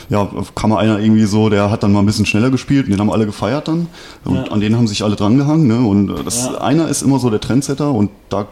ja, 0.08 0.28
kam 0.54 0.70
mal 0.70 0.78
einer 0.78 0.98
irgendwie 0.98 1.24
so, 1.24 1.48
der 1.48 1.70
hat 1.70 1.82
dann 1.82 1.92
mal 1.92 2.00
ein 2.00 2.06
bisschen 2.06 2.26
schneller 2.26 2.50
gespielt 2.50 2.86
und 2.86 2.92
den 2.92 3.00
haben 3.00 3.10
alle 3.10 3.26
gefeiert 3.26 3.68
dann. 3.68 3.88
Und 4.24 4.36
ja. 4.36 4.52
an 4.52 4.60
den 4.60 4.76
haben 4.76 4.86
sich 4.86 5.02
alle 5.02 5.16
drangehangen. 5.16 5.66
Ne? 5.66 5.86
Und 5.86 6.10
äh, 6.10 6.24
das, 6.24 6.46
ja. 6.46 6.58
einer 6.58 6.88
ist 6.88 7.02
immer 7.02 7.18
so 7.18 7.30
der 7.30 7.40
Trendsetter 7.40 7.90
und 7.90 8.10
da 8.28 8.46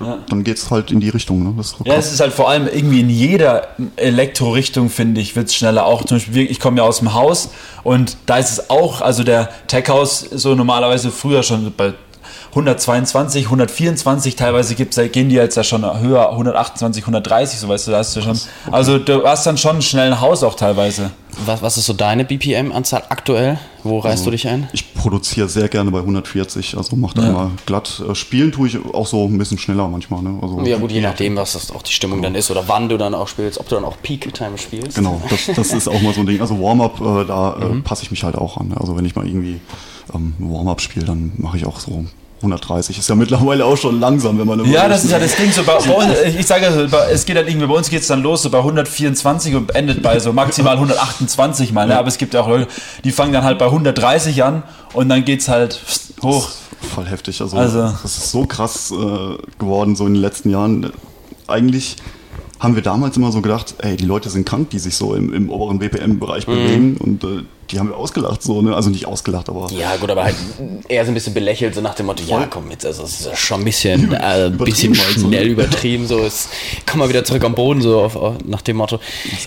ja. 0.00 0.18
dann 0.28 0.44
geht 0.44 0.56
es 0.56 0.70
halt 0.70 0.90
in 0.90 1.00
die 1.00 1.08
Richtung. 1.08 1.42
Ne? 1.42 1.64
ja, 1.84 1.94
es 1.94 2.12
ist 2.12 2.20
halt 2.20 2.32
vor 2.32 2.48
allem 2.48 2.68
irgendwie 2.68 3.00
in 3.00 3.10
jeder 3.10 3.68
Elektro-Richtung, 3.96 4.88
finde 4.88 5.20
ich, 5.20 5.36
wird 5.36 5.48
es 5.48 5.54
schneller. 5.54 5.86
Auch 5.86 6.04
zum 6.04 6.18
Beispiel, 6.18 6.50
ich 6.50 6.60
komme 6.60 6.78
ja 6.78 6.84
aus 6.84 6.98
dem 6.98 7.14
Haus 7.14 7.50
und 7.82 8.16
da 8.26 8.38
ist 8.38 8.50
es 8.50 8.70
auch, 8.70 9.00
also 9.00 9.24
der 9.24 9.48
Tech 9.66 9.88
House 9.88 10.20
so 10.30 10.54
normalerweise 10.54 11.10
früher 11.10 11.42
schon 11.42 11.72
bei 11.76 11.94
122, 12.50 13.44
124, 13.44 14.36
teilweise 14.36 14.74
gibt's, 14.74 14.98
gehen 15.12 15.28
die 15.28 15.34
jetzt 15.34 15.56
ja 15.56 15.64
schon 15.64 15.82
höher, 16.00 16.30
128, 16.30 17.02
130, 17.02 17.58
so 17.58 17.68
weißt 17.68 17.86
du, 17.86 17.90
da 17.90 17.98
hast 17.98 18.16
du 18.16 18.22
schon. 18.22 18.38
Also 18.72 18.98
du 18.98 19.24
hast 19.24 19.46
dann 19.46 19.58
schon 19.58 19.82
schnell 19.82 20.12
ein 20.12 20.20
Haus 20.20 20.42
auch 20.42 20.54
teilweise. 20.54 21.10
Was, 21.44 21.62
was 21.62 21.76
ist 21.76 21.86
so 21.86 21.92
deine 21.92 22.24
BPM-Anzahl 22.24 23.04
aktuell? 23.10 23.58
Wo 23.84 23.98
reißt 23.98 24.12
also, 24.12 24.24
du 24.24 24.30
dich 24.32 24.48
ein? 24.48 24.68
Ich 24.72 24.94
produziere 24.94 25.48
sehr 25.48 25.68
gerne 25.68 25.90
bei 25.90 25.98
140, 25.98 26.76
also 26.76 26.96
mach 26.96 27.12
da 27.14 27.22
ja. 27.22 27.28
immer 27.28 27.50
glatt. 27.64 28.02
Äh, 28.08 28.14
spielen 28.14 28.50
tue 28.50 28.66
ich 28.66 28.78
auch 28.92 29.06
so 29.06 29.24
ein 29.26 29.38
bisschen 29.38 29.58
schneller 29.58 29.86
manchmal. 29.88 30.22
Ne? 30.22 30.38
Also, 30.42 30.60
ja 30.62 30.78
gut, 30.78 30.90
je 30.90 31.00
nachdem, 31.00 31.36
was 31.36 31.52
das 31.52 31.70
auch 31.70 31.82
die 31.82 31.92
Stimmung 31.92 32.18
ja. 32.18 32.24
dann 32.24 32.34
ist 32.34 32.50
oder 32.50 32.64
wann 32.66 32.88
du 32.88 32.96
dann 32.96 33.14
auch 33.14 33.28
spielst, 33.28 33.60
ob 33.60 33.68
du 33.68 33.76
dann 33.76 33.84
auch 33.84 33.96
Peak-Time 34.02 34.58
spielst. 34.58 34.96
Genau, 34.96 35.20
das, 35.30 35.54
das 35.54 35.72
ist 35.72 35.86
auch 35.86 36.00
mal 36.00 36.12
so 36.12 36.20
ein 36.20 36.26
Ding. 36.26 36.40
Also 36.40 36.60
Warm-up, 36.60 37.00
äh, 37.00 37.24
da 37.26 37.56
äh, 37.60 37.64
mhm. 37.66 37.82
passe 37.84 38.02
ich 38.02 38.10
mich 38.10 38.24
halt 38.24 38.36
auch 38.36 38.56
an. 38.56 38.72
Also 38.74 38.96
wenn 38.96 39.04
ich 39.04 39.14
mal 39.14 39.26
irgendwie 39.26 39.60
ähm, 40.14 40.34
Warm-up 40.38 40.80
spiele, 40.80 41.06
dann 41.06 41.32
mache 41.36 41.56
ich 41.56 41.66
auch 41.66 41.78
so 41.78 42.04
130 42.38 42.98
ist 42.98 43.08
ja 43.08 43.14
mittlerweile 43.14 43.64
auch 43.64 43.76
schon 43.76 43.98
langsam, 43.98 44.38
wenn 44.38 44.46
man 44.46 44.64
Ja, 44.64 44.88
das 44.88 45.04
ist 45.04 45.10
ja 45.10 45.18
das 45.18 45.34
Ding. 45.34 45.50
So 45.50 45.64
bei, 45.64 45.74
bei 45.74 45.94
uns, 45.94 46.36
ich 46.38 46.46
sage, 46.46 46.66
es 47.10 47.24
geht 47.24 47.36
dann 47.36 47.48
irgendwie, 47.48 47.66
bei 47.66 47.74
uns 47.74 47.90
geht 47.90 48.02
es 48.02 48.06
dann 48.06 48.22
los 48.22 48.42
so 48.42 48.50
bei 48.50 48.58
124 48.58 49.56
und 49.56 49.74
endet 49.74 50.02
bei 50.02 50.18
so 50.20 50.32
maximal 50.32 50.74
128 50.74 51.72
mal. 51.72 51.86
Ne? 51.88 51.98
Aber 51.98 52.08
es 52.08 52.18
gibt 52.18 52.34
ja 52.34 52.42
auch 52.42 52.48
Leute, 52.48 52.68
die 53.04 53.10
fangen 53.10 53.32
dann 53.32 53.44
halt 53.44 53.58
bei 53.58 53.66
130 53.66 54.44
an 54.44 54.62
und 54.92 55.08
dann 55.08 55.24
geht 55.24 55.40
es 55.40 55.48
halt 55.48 55.80
hoch. 56.22 56.48
voll 56.94 57.06
heftig. 57.06 57.40
Also, 57.40 57.56
also, 57.56 57.82
das 58.02 58.04
ist 58.04 58.30
so 58.30 58.44
krass 58.46 58.92
äh, 58.92 58.94
geworden, 59.58 59.96
so 59.96 60.06
in 60.06 60.14
den 60.14 60.22
letzten 60.22 60.50
Jahren. 60.50 60.92
Eigentlich 61.48 61.96
haben 62.60 62.74
wir 62.74 62.82
damals 62.82 63.16
immer 63.16 63.30
so 63.30 63.40
gedacht, 63.40 63.74
ey, 63.78 63.96
die 63.96 64.04
Leute 64.04 64.30
sind 64.30 64.46
krank, 64.46 64.70
die 64.70 64.78
sich 64.78 64.96
so 64.96 65.14
im, 65.14 65.32
im 65.32 65.50
oberen 65.50 65.78
BPM-Bereich 65.78 66.46
mhm. 66.46 66.52
bewegen 66.52 66.96
und 66.98 67.24
äh, 67.24 67.44
die 67.70 67.78
haben 67.78 67.90
wir 67.90 67.96
ausgelacht, 67.96 68.42
so, 68.42 68.62
ne? 68.62 68.74
Also 68.74 68.88
nicht 68.90 69.06
ausgelacht, 69.06 69.48
aber. 69.48 69.68
Ja, 69.70 69.96
gut, 69.96 70.10
aber 70.10 70.24
halt 70.24 70.36
eher 70.88 71.04
so 71.04 71.10
ein 71.10 71.14
bisschen 71.14 71.34
belächelt, 71.34 71.74
so 71.74 71.80
nach 71.80 71.94
dem 71.94 72.06
Motto, 72.06 72.22
ja, 72.26 72.46
komm 72.48 72.70
jetzt, 72.70 72.86
also 72.86 73.04
es 73.04 73.20
ist 73.20 73.38
schon 73.38 73.60
ein 73.60 73.64
bisschen, 73.64 74.12
äh, 74.12 74.50
bisschen 74.50 74.94
schnell 74.94 75.18
so, 75.18 75.28
ne? 75.28 75.42
übertrieben, 75.44 76.06
so 76.06 76.18
ist, 76.18 76.48
komm 76.90 77.00
mal 77.00 77.08
wieder 77.08 77.24
zurück 77.24 77.44
am 77.44 77.54
Boden, 77.54 77.82
so 77.82 78.00
auf, 78.00 78.18
nach 78.44 78.62
dem 78.62 78.78
Motto. 78.78 78.98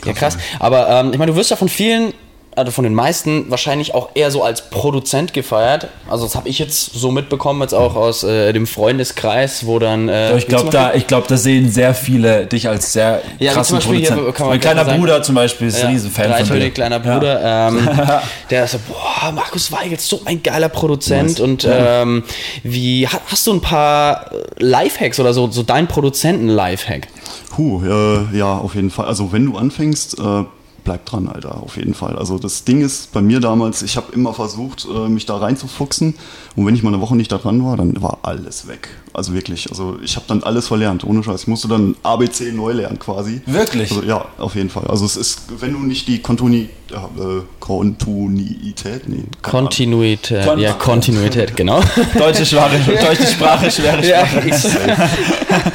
Ja, 0.05 0.13
krass. 0.13 0.37
Aber 0.59 0.87
ähm, 0.89 1.11
ich 1.11 1.17
meine, 1.17 1.31
du 1.31 1.37
wirst 1.37 1.49
ja 1.49 1.55
von 1.55 1.69
vielen 1.69 2.13
also 2.55 2.71
von 2.71 2.83
den 2.83 2.93
meisten 2.93 3.49
wahrscheinlich 3.49 3.93
auch 3.93 4.09
eher 4.13 4.29
so 4.29 4.43
als 4.43 4.69
Produzent 4.69 5.33
gefeiert. 5.33 5.87
Also 6.09 6.25
das 6.25 6.35
habe 6.35 6.49
ich 6.49 6.59
jetzt 6.59 6.93
so 6.93 7.11
mitbekommen, 7.11 7.61
jetzt 7.61 7.73
auch 7.73 7.95
aus 7.95 8.23
äh, 8.23 8.51
dem 8.51 8.67
Freundeskreis, 8.67 9.65
wo 9.65 9.79
dann. 9.79 10.09
Äh, 10.09 10.37
ich 10.37 10.47
glaube, 10.47 10.69
da, 10.69 10.91
glaub, 11.07 11.27
da 11.27 11.37
sehen 11.37 11.71
sehr 11.71 11.93
viele 11.93 12.45
dich 12.45 12.67
als 12.67 12.91
sehr 12.91 13.21
ja, 13.39 13.53
krassen 13.53 13.79
Produzent. 13.79 14.39
mein 14.39 14.59
kleiner 14.59 14.85
sagen, 14.85 14.99
Bruder 14.99 15.23
zum 15.23 15.35
Beispiel 15.35 15.67
ist 15.67 15.79
ja, 15.79 15.87
ein 15.87 15.93
Riesenfan 15.93 16.45
von 16.45 16.59
dir. 16.59 16.71
kleiner 16.71 16.99
Bruder, 16.99 17.41
ja. 17.41 17.67
ähm, 17.69 17.89
der 18.49 18.65
ist 18.65 18.71
so, 18.71 18.79
boah, 18.87 19.31
Markus 19.31 19.71
Weigel, 19.71 19.97
so 19.99 20.21
ein 20.25 20.43
geiler 20.43 20.69
Produzent. 20.69 21.39
Und 21.39 21.65
ähm, 21.69 22.23
wie 22.63 23.07
hast 23.07 23.47
du 23.47 23.53
ein 23.53 23.61
paar 23.61 24.31
Lifehacks 24.57 25.19
oder 25.19 25.33
so, 25.33 25.49
so 25.49 25.63
dein 25.63 25.87
Produzenten-Lifehack? 25.87 27.07
Puh, 27.51 27.81
äh, 27.85 28.37
ja, 28.37 28.57
auf 28.57 28.75
jeden 28.75 28.89
Fall. 28.89 29.05
Also 29.05 29.31
wenn 29.31 29.45
du 29.45 29.57
anfängst, 29.57 30.19
äh, 30.19 30.43
bleib 30.83 31.05
dran, 31.05 31.27
Alter, 31.27 31.61
auf 31.61 31.77
jeden 31.77 31.93
Fall. 31.93 32.17
Also 32.17 32.37
das 32.37 32.63
Ding 32.63 32.81
ist 32.81 33.11
bei 33.11 33.21
mir 33.21 33.39
damals, 33.39 33.81
ich 33.81 33.97
habe 33.97 34.11
immer 34.13 34.33
versucht, 34.33 34.87
äh, 34.93 35.09
mich 35.09 35.25
da 35.25 35.37
reinzufuchsen. 35.37 36.15
Und 36.55 36.65
wenn 36.65 36.75
ich 36.75 36.83
mal 36.83 36.93
eine 36.93 37.01
Woche 37.01 37.15
nicht 37.15 37.31
da 37.31 37.37
dran 37.37 37.63
war, 37.63 37.77
dann 37.77 38.01
war 38.01 38.19
alles 38.23 38.67
weg. 38.67 38.89
Also 39.13 39.33
wirklich. 39.33 39.69
Also 39.69 39.97
ich 40.03 40.15
habe 40.15 40.25
dann 40.27 40.43
alles 40.43 40.67
verlernt, 40.67 41.03
ohne 41.03 41.23
Scheiß. 41.23 41.41
Ich 41.41 41.47
musste 41.47 41.67
dann 41.67 41.95
ABC 42.03 42.51
neu 42.51 42.71
lernen 42.73 42.99
quasi. 42.99 43.41
Wirklich? 43.45 43.91
Also, 43.91 44.03
ja, 44.03 44.25
auf 44.37 44.55
jeden 44.55 44.69
Fall. 44.69 44.85
Also 44.87 45.05
es 45.05 45.17
ist, 45.17 45.43
wenn 45.59 45.73
du 45.73 45.79
nicht 45.79 46.07
die 46.07 46.19
Kontuni, 46.19 46.69
ja, 46.89 47.05
äh, 47.17 47.41
Kontinuität, 47.59 49.07
nee. 49.07 49.23
Kontinuität, 49.41 50.45
Kon 50.45 50.59
ja, 50.59 50.73
Kontinuität, 50.73 51.55
genau. 51.55 51.81
deutsche, 52.17 52.45
Sprache, 52.45 52.79
deutsche 52.87 53.27
Sprache, 53.27 53.71
schwere 53.71 54.03
Sprache. 54.03 54.49
Ja, 54.49 55.09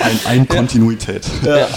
ein, 0.00 0.20
ein 0.26 0.48
Kontinuität. 0.48 1.22
Ja. 1.44 1.68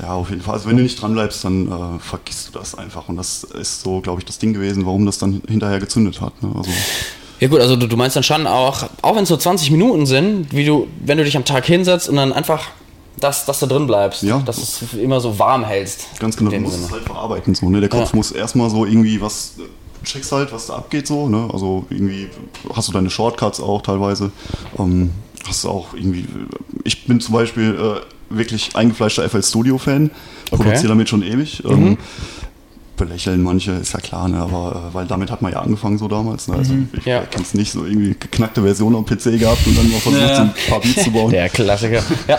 Ja, 0.00 0.14
auf 0.14 0.30
jeden 0.30 0.42
Fall. 0.42 0.54
Also 0.54 0.68
wenn 0.68 0.76
du 0.76 0.82
nicht 0.82 1.00
dran 1.00 1.12
bleibst, 1.12 1.44
dann 1.44 1.66
äh, 1.66 1.98
vergisst 1.98 2.48
du 2.48 2.58
das 2.58 2.74
einfach. 2.74 3.08
Und 3.08 3.16
das 3.16 3.44
ist 3.44 3.82
so, 3.82 4.00
glaube 4.00 4.20
ich, 4.20 4.24
das 4.24 4.38
Ding 4.38 4.52
gewesen, 4.52 4.86
warum 4.86 5.06
das 5.06 5.18
dann 5.18 5.42
hinterher 5.48 5.80
gezündet 5.80 6.20
hat. 6.20 6.42
Ne? 6.42 6.50
Also, 6.56 6.70
ja 7.40 7.48
gut, 7.48 7.60
also 7.60 7.76
du, 7.76 7.86
du 7.86 7.96
meinst 7.96 8.16
dann 8.16 8.22
schon 8.22 8.46
auch, 8.46 8.84
auch 9.02 9.16
wenn 9.16 9.24
es 9.24 9.28
so 9.28 9.36
20 9.36 9.70
Minuten 9.70 10.06
sind, 10.06 10.52
wie 10.52 10.64
du, 10.64 10.86
wenn 11.04 11.18
du 11.18 11.24
dich 11.24 11.36
am 11.36 11.44
Tag 11.44 11.66
hinsetzt 11.66 12.08
und 12.08 12.16
dann 12.16 12.32
einfach 12.32 12.68
dass, 13.18 13.44
dass 13.44 13.60
du 13.60 13.66
drin 13.66 13.86
bleibst, 13.86 14.22
ja. 14.22 14.38
dass 14.40 14.56
du 14.56 14.84
es 14.84 14.94
immer 14.94 15.20
so 15.20 15.38
warm 15.38 15.64
hältst. 15.64 16.18
Ganz 16.18 16.36
genau, 16.36 16.50
du 16.50 16.60
musst 16.60 16.74
Sinne. 16.74 16.86
es 16.86 16.92
halt 16.92 17.04
verarbeiten. 17.04 17.54
So, 17.54 17.68
ne? 17.70 17.80
Der 17.80 17.88
Kopf 17.88 18.10
ja. 18.10 18.16
muss 18.16 18.32
erstmal 18.32 18.70
so 18.70 18.84
irgendwie 18.84 19.20
was, 19.20 19.54
äh, 19.58 20.04
checkst 20.04 20.32
halt, 20.32 20.52
was 20.52 20.66
da 20.66 20.76
abgeht 20.76 21.06
so, 21.06 21.28
ne? 21.28 21.48
Also 21.52 21.84
irgendwie 21.90 22.28
hast 22.74 22.88
du 22.88 22.92
deine 22.92 23.10
Shortcuts 23.10 23.60
auch 23.60 23.82
teilweise. 23.82 24.32
Ähm, 24.78 25.10
hast 25.46 25.64
du 25.64 25.68
auch 25.68 25.94
irgendwie, 25.94 26.26
ich 26.84 27.06
bin 27.06 27.20
zum 27.20 27.34
Beispiel 27.34 27.74
äh, 27.74 28.00
wirklich 28.36 28.74
eingefleischter 28.74 29.28
FL 29.28 29.42
Studio-Fan, 29.42 30.10
okay. 30.50 30.62
produziere 30.62 30.88
damit 30.88 31.08
schon 31.08 31.22
ewig. 31.22 31.62
Ähm, 31.64 31.90
mhm. 31.90 31.98
belächeln 32.96 33.42
manche, 33.42 33.72
ist 33.72 33.94
ja 33.94 34.00
klar, 34.00 34.28
ne? 34.28 34.38
aber 34.38 34.90
äh, 34.90 34.94
weil 34.94 35.06
damit 35.06 35.30
hat 35.30 35.42
man 35.42 35.52
ja 35.52 35.60
angefangen 35.60 35.98
so 35.98 36.08
damals. 36.08 36.48
Ne? 36.48 36.56
Also 36.56 36.74
mhm. 36.74 36.88
ich 36.92 37.04
ja. 37.04 37.20
kenne 37.22 37.44
es 37.44 37.54
nicht, 37.54 37.72
so 37.72 37.84
irgendwie 37.84 38.14
geknackte 38.18 38.62
Version 38.62 38.94
am 38.94 39.04
PC 39.04 39.38
gehabt 39.38 39.66
und 39.66 39.76
dann 39.76 39.90
mal 39.90 40.00
versucht, 40.00 40.22
ja. 40.22 40.36
so 40.36 40.42
ein 40.42 40.54
paar 40.68 40.80
Beats 40.80 41.04
zu 41.04 41.10
bauen. 41.10 41.30
Der 41.30 41.48
Klassiker. 41.48 42.02
ja. 42.28 42.38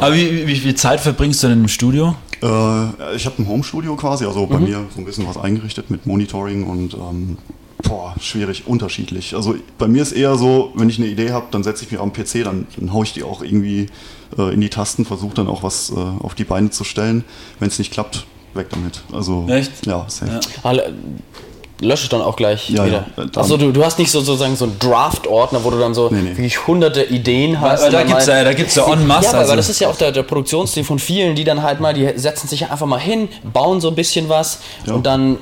Aber 0.00 0.14
wie, 0.14 0.46
wie, 0.46 0.56
viel 0.56 0.74
Zeit 0.74 1.00
verbringst 1.00 1.42
du 1.42 1.48
denn 1.48 1.60
im 1.60 1.68
Studio? 1.68 2.14
Äh, 2.42 3.16
ich 3.16 3.26
habe 3.26 3.42
ein 3.42 3.48
Home-Studio 3.48 3.96
quasi, 3.96 4.24
also 4.24 4.46
bei 4.46 4.58
mhm. 4.58 4.64
mir 4.64 4.86
so 4.94 5.00
ein 5.00 5.04
bisschen 5.04 5.26
was 5.26 5.36
eingerichtet 5.36 5.90
mit 5.90 6.06
Monitoring 6.06 6.64
und 6.64 6.94
ähm, 6.94 7.38
Boah, 7.82 8.14
schwierig, 8.20 8.66
unterschiedlich. 8.66 9.34
Also 9.34 9.54
bei 9.78 9.86
mir 9.86 10.02
ist 10.02 10.12
eher 10.12 10.36
so, 10.36 10.72
wenn 10.74 10.88
ich 10.88 10.98
eine 10.98 11.06
Idee 11.06 11.30
habe, 11.30 11.46
dann 11.50 11.62
setze 11.62 11.84
ich 11.84 11.92
mich 11.92 12.00
am 12.00 12.12
PC, 12.12 12.44
dann, 12.44 12.66
dann 12.76 12.92
haue 12.92 13.04
ich 13.04 13.12
die 13.12 13.22
auch 13.22 13.42
irgendwie 13.42 13.86
äh, 14.36 14.52
in 14.52 14.60
die 14.60 14.68
Tasten, 14.68 15.04
versuche 15.04 15.34
dann 15.34 15.48
auch 15.48 15.62
was 15.62 15.90
äh, 15.90 15.94
auf 15.94 16.34
die 16.34 16.44
Beine 16.44 16.70
zu 16.70 16.84
stellen. 16.84 17.24
Wenn 17.60 17.68
es 17.68 17.78
nicht 17.78 17.92
klappt, 17.92 18.26
weg 18.54 18.66
damit. 18.70 19.02
Also 19.12 19.46
Echt? 19.48 19.86
ja, 19.86 20.04
safe. 20.08 20.32
Ja. 20.32 20.40
Alle, 20.64 20.92
lösche 21.80 22.08
dann 22.08 22.22
auch 22.22 22.36
gleich 22.36 22.70
ja, 22.70 22.84
wieder. 22.84 23.06
Ja, 23.16 23.24
Achso, 23.36 23.56
du, 23.56 23.72
du 23.72 23.84
hast 23.84 23.98
nicht 23.98 24.10
so, 24.10 24.20
sozusagen 24.20 24.56
so 24.56 24.64
einen 24.64 24.78
Draft-Ordner, 24.78 25.62
wo 25.62 25.70
du 25.70 25.78
dann 25.78 25.94
so 25.94 26.08
nee, 26.10 26.20
nee. 26.20 26.30
wirklich 26.30 26.66
hunderte 26.66 27.04
Ideen 27.04 27.60
hast. 27.60 27.82
Weil, 27.82 27.92
weil 27.92 27.92
da 27.92 28.02
gibt 28.02 28.20
es 28.20 28.26
ja, 28.26 28.44
da 28.44 28.52
gibt's 28.52 28.74
ja 28.74 28.92
en 28.92 29.06
masse. 29.06 29.24
Ja, 29.24 29.30
aber, 29.30 29.38
also. 29.40 29.56
das 29.56 29.68
ist 29.68 29.80
ja 29.80 29.88
auch 29.88 29.96
der, 29.96 30.12
der 30.12 30.22
Produktionsstil 30.22 30.84
von 30.84 30.98
vielen, 30.98 31.36
die 31.36 31.44
dann 31.44 31.62
halt 31.62 31.80
mal, 31.80 31.94
die 31.94 32.10
setzen 32.16 32.48
sich 32.48 32.70
einfach 32.70 32.86
mal 32.86 33.00
hin, 33.00 33.28
bauen 33.52 33.80
so 33.80 33.88
ein 33.88 33.94
bisschen 33.94 34.28
was 34.28 34.60
ja. 34.86 34.94
und 34.94 35.06
dann 35.06 35.38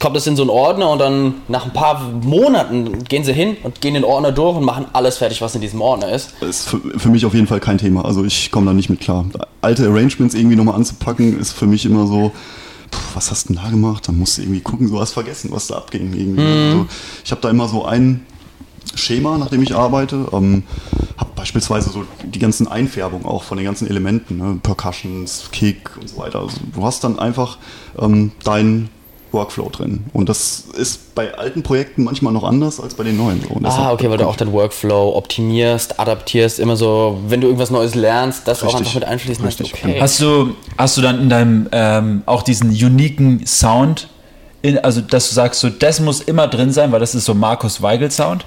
kommt 0.00 0.16
das 0.16 0.26
in 0.26 0.34
so 0.34 0.42
einen 0.42 0.50
Ordner 0.50 0.90
und 0.90 0.98
dann 0.98 1.34
nach 1.46 1.66
ein 1.66 1.72
paar 1.72 2.00
Monaten 2.22 3.04
gehen 3.04 3.22
sie 3.22 3.34
hin 3.34 3.56
und 3.62 3.80
gehen 3.80 3.94
den 3.94 4.04
Ordner 4.04 4.32
durch 4.32 4.56
und 4.56 4.64
machen 4.64 4.86
alles 4.94 5.18
fertig, 5.18 5.42
was 5.42 5.54
in 5.54 5.60
diesem 5.60 5.80
Ordner 5.80 6.10
ist. 6.10 6.32
Das 6.40 6.48
ist 6.48 6.68
für, 6.68 6.78
für 6.98 7.10
mich 7.10 7.24
auf 7.26 7.34
jeden 7.34 7.46
Fall 7.46 7.60
kein 7.60 7.78
Thema. 7.78 8.04
Also 8.04 8.24
ich 8.24 8.50
komme 8.50 8.66
da 8.66 8.72
nicht 8.72 8.88
mit 8.88 9.00
klar. 9.00 9.26
Alte 9.60 9.86
Arrangements 9.86 10.34
irgendwie 10.34 10.56
nochmal 10.56 10.74
anzupacken, 10.74 11.38
ist 11.38 11.52
für 11.52 11.66
mich 11.66 11.84
immer 11.84 12.06
so, 12.06 12.32
was 13.14 13.30
hast 13.30 13.48
du 13.48 13.54
denn 13.54 13.62
da 13.62 13.70
gemacht? 13.70 14.08
Dann 14.08 14.18
musst 14.18 14.38
du 14.38 14.42
irgendwie 14.42 14.60
gucken, 14.60 14.88
du 14.88 14.98
hast 14.98 15.12
vergessen, 15.12 15.50
was 15.52 15.66
da 15.66 15.76
abging. 15.76 16.14
Irgendwie. 16.14 16.42
Mhm. 16.42 16.70
Also 16.70 16.86
ich 17.24 17.30
habe 17.30 17.42
da 17.42 17.50
immer 17.50 17.68
so 17.68 17.84
ein 17.84 18.24
Schema, 18.94 19.36
nach 19.36 19.50
dem 19.50 19.62
ich 19.62 19.74
arbeite. 19.74 20.28
Ähm, 20.32 20.62
habe 21.18 21.30
beispielsweise 21.36 21.90
so 21.90 22.04
die 22.24 22.38
ganzen 22.38 22.66
Einfärbungen 22.66 23.26
auch 23.26 23.42
von 23.42 23.58
den 23.58 23.66
ganzen 23.66 23.86
Elementen, 23.86 24.38
ne? 24.38 24.58
Percussions, 24.62 25.50
Kick 25.52 25.90
und 26.00 26.08
so 26.08 26.16
weiter. 26.16 26.40
Also 26.40 26.56
du 26.74 26.82
hast 26.82 27.04
dann 27.04 27.18
einfach 27.18 27.58
ähm, 27.98 28.32
dein 28.42 28.88
Workflow 29.32 29.68
drin. 29.70 30.04
Und 30.12 30.28
das 30.28 30.64
ist 30.76 31.14
bei 31.14 31.34
alten 31.34 31.62
Projekten 31.62 32.04
manchmal 32.04 32.32
noch 32.32 32.44
anders 32.44 32.80
als 32.80 32.94
bei 32.94 33.04
den 33.04 33.16
neuen. 33.16 33.40
So. 33.42 33.60
Ah, 33.64 33.92
okay, 33.92 34.10
weil 34.10 34.18
du 34.18 34.26
auch 34.26 34.36
deinen 34.36 34.52
Workflow 34.52 35.16
optimierst, 35.16 35.98
adaptierst, 36.00 36.58
immer 36.58 36.76
so, 36.76 37.18
wenn 37.28 37.40
du 37.40 37.46
irgendwas 37.48 37.70
Neues 37.70 37.94
lernst, 37.94 38.46
das 38.46 38.62
Richtig. 38.62 38.74
auch 38.74 38.78
einfach 38.80 38.94
mit 38.94 39.04
einfließen 39.04 39.44
lässt. 39.44 39.60
Okay. 39.60 40.00
Hast 40.00 40.20
du, 40.20 40.54
hast 40.76 40.96
du 40.96 41.02
dann 41.02 41.20
in 41.20 41.28
deinem 41.28 41.68
ähm, 41.72 42.22
auch 42.26 42.42
diesen 42.42 42.70
uniken 42.70 43.46
Sound, 43.46 44.08
in, 44.62 44.78
also 44.78 45.00
dass 45.00 45.28
du 45.28 45.34
sagst, 45.34 45.60
so 45.60 45.70
das 45.70 46.00
muss 46.00 46.20
immer 46.20 46.48
drin 46.48 46.72
sein, 46.72 46.92
weil 46.92 47.00
das 47.00 47.14
ist 47.14 47.24
so 47.24 47.34
Markus 47.34 47.82
Weigel 47.82 48.10
Sound? 48.10 48.44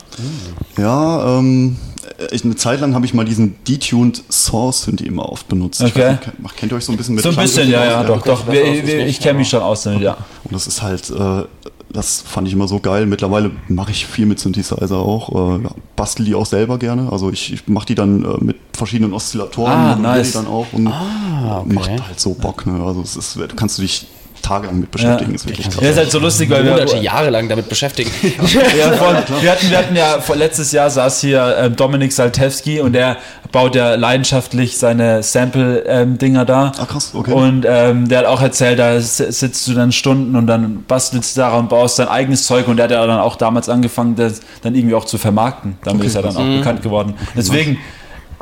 Ja, 0.78 1.40
ähm 1.40 1.78
ich, 2.32 2.44
eine 2.44 2.56
Zeit 2.56 2.82
lang 2.82 2.94
habe 2.96 3.06
ich 3.06 3.14
mal 3.14 3.26
diesen 3.26 3.56
detuned 3.68 4.24
Source 4.30 4.84
Synthi 4.84 5.06
immer 5.06 5.30
oft 5.30 5.48
benutzt. 5.48 5.82
Okay. 5.82 6.18
Nicht, 6.38 6.58
kennt 6.58 6.72
ihr 6.72 6.76
euch 6.76 6.86
so 6.86 6.92
ein 6.92 6.98
bisschen 6.98 7.16
mit 7.16 7.24
So 7.24 7.30
ein 7.30 7.36
bisschen, 7.36 7.70
ja, 7.70 7.86
ja, 7.86 8.04
doch, 8.04 8.22
doch. 8.22 8.48
Wir, 8.52 8.86
wir, 8.86 9.06
ich 9.06 9.20
kenne 9.20 9.40
mich 9.40 9.50
schon 9.50 9.62
aus 9.62 9.84
damit, 9.84 10.02
ja. 10.02 10.18
Und 10.44 10.54
das 10.54 10.68
ist 10.68 10.82
halt, 10.82 11.10
äh, 11.10 11.44
das 11.94 12.22
fand 12.22 12.48
ich 12.48 12.54
immer 12.54 12.68
so 12.68 12.80
geil. 12.80 13.06
Mittlerweile 13.06 13.52
mache 13.68 13.92
ich 13.92 14.06
viel 14.06 14.26
mit 14.26 14.40
Synthesizer 14.40 14.98
auch, 14.98 15.60
äh, 15.60 15.68
bastel 15.96 16.26
die 16.26 16.36
auch 16.36 16.46
selber 16.46 16.80
gerne. 16.80 17.12
Also 17.12 17.32
ich, 17.32 17.54
ich 17.54 17.68
mache 17.68 17.86
die 17.86 17.96
dann 17.96 18.26
äh, 18.26 18.44
mit 18.44 18.58
verschiedenen 18.74 19.14
Oszillatoren, 19.14 19.72
ah, 19.72 19.96
nice. 19.96 20.32
die 20.32 20.34
dann 20.34 20.48
auch 20.48 20.68
und 20.74 20.88
ah, 20.88 21.62
okay. 21.62 21.74
macht 21.74 22.08
halt 22.08 22.20
so 22.20 22.34
Bock. 22.34 22.66
Ne? 22.66 22.84
Also 22.84 23.02
es 23.02 23.16
ist, 23.16 23.38
kannst 23.56 23.78
du 23.78 23.84
dich 23.84 24.08
tagelang 24.44 24.80
mit 24.80 24.92
beschäftigen. 24.92 25.32
Ja. 25.32 25.36
Ist 25.36 25.48
wirklich 25.48 25.70
krass. 25.70 25.82
Ja, 25.82 25.90
ist 25.90 25.98
halt 25.98 26.12
so 26.12 26.20
lustig, 26.20 26.50
weil 26.50 26.64
Monate, 26.64 26.94
wir 26.94 27.02
Jahre 27.02 27.30
lang 27.30 27.50
damit 27.50 27.70
beschäftigen. 27.70 28.12
ja, 28.78 28.92
voll, 28.92 29.18
wir, 29.42 29.52
hatten, 29.52 29.70
wir 29.70 29.78
hatten 29.78 29.96
ja 29.96 30.20
vor 30.20 30.36
letztes 30.36 30.72
Jahr 30.72 30.90
saß 30.90 31.22
hier 31.22 31.56
ähm, 31.58 31.76
Dominik 31.76 32.12
Saltewski 32.14 32.82
und 32.82 32.94
der 32.94 33.18
baut 33.52 33.76
ja 33.76 33.96
leidenschaftlich 33.96 34.78
seine 34.78 35.24
Sample-Dinger 35.24 36.42
ähm, 36.42 36.48
da. 36.48 36.72
Ach 36.78 36.88
krass, 36.88 37.12
okay. 37.14 37.32
Und 37.32 37.66
ähm, 37.68 38.10
der 38.10 38.20
hat 38.20 38.26
auch 38.26 38.42
erzählt, 38.42 38.80
da 38.80 39.00
sitzt 39.00 39.68
du 39.68 39.74
dann 39.74 39.92
Stunden 39.92 40.36
und 40.36 40.48
dann 40.48 40.84
bastelst 40.88 41.38
du 41.38 41.42
daran 41.42 41.62
und 41.62 41.70
baust 41.70 42.00
dein 42.00 42.08
eigenes 42.08 42.46
Zeug 42.46 42.68
und 42.68 42.78
der 42.78 42.86
hat 42.86 42.92
ja 42.92 43.06
dann 43.06 43.20
auch 43.20 43.36
damals 43.36 43.70
angefangen, 43.70 44.16
das 44.16 44.42
dann 44.62 44.76
irgendwie 44.76 44.96
auch 44.96 45.06
zu 45.06 45.18
vermarkten. 45.18 45.78
Damit 45.84 46.02
okay, 46.02 46.08
ist 46.08 46.16
er 46.16 46.24
dann 46.24 46.36
auch 46.36 46.44
mhm. 46.44 46.58
bekannt 46.58 46.82
geworden. 46.82 47.14
Deswegen 47.36 47.78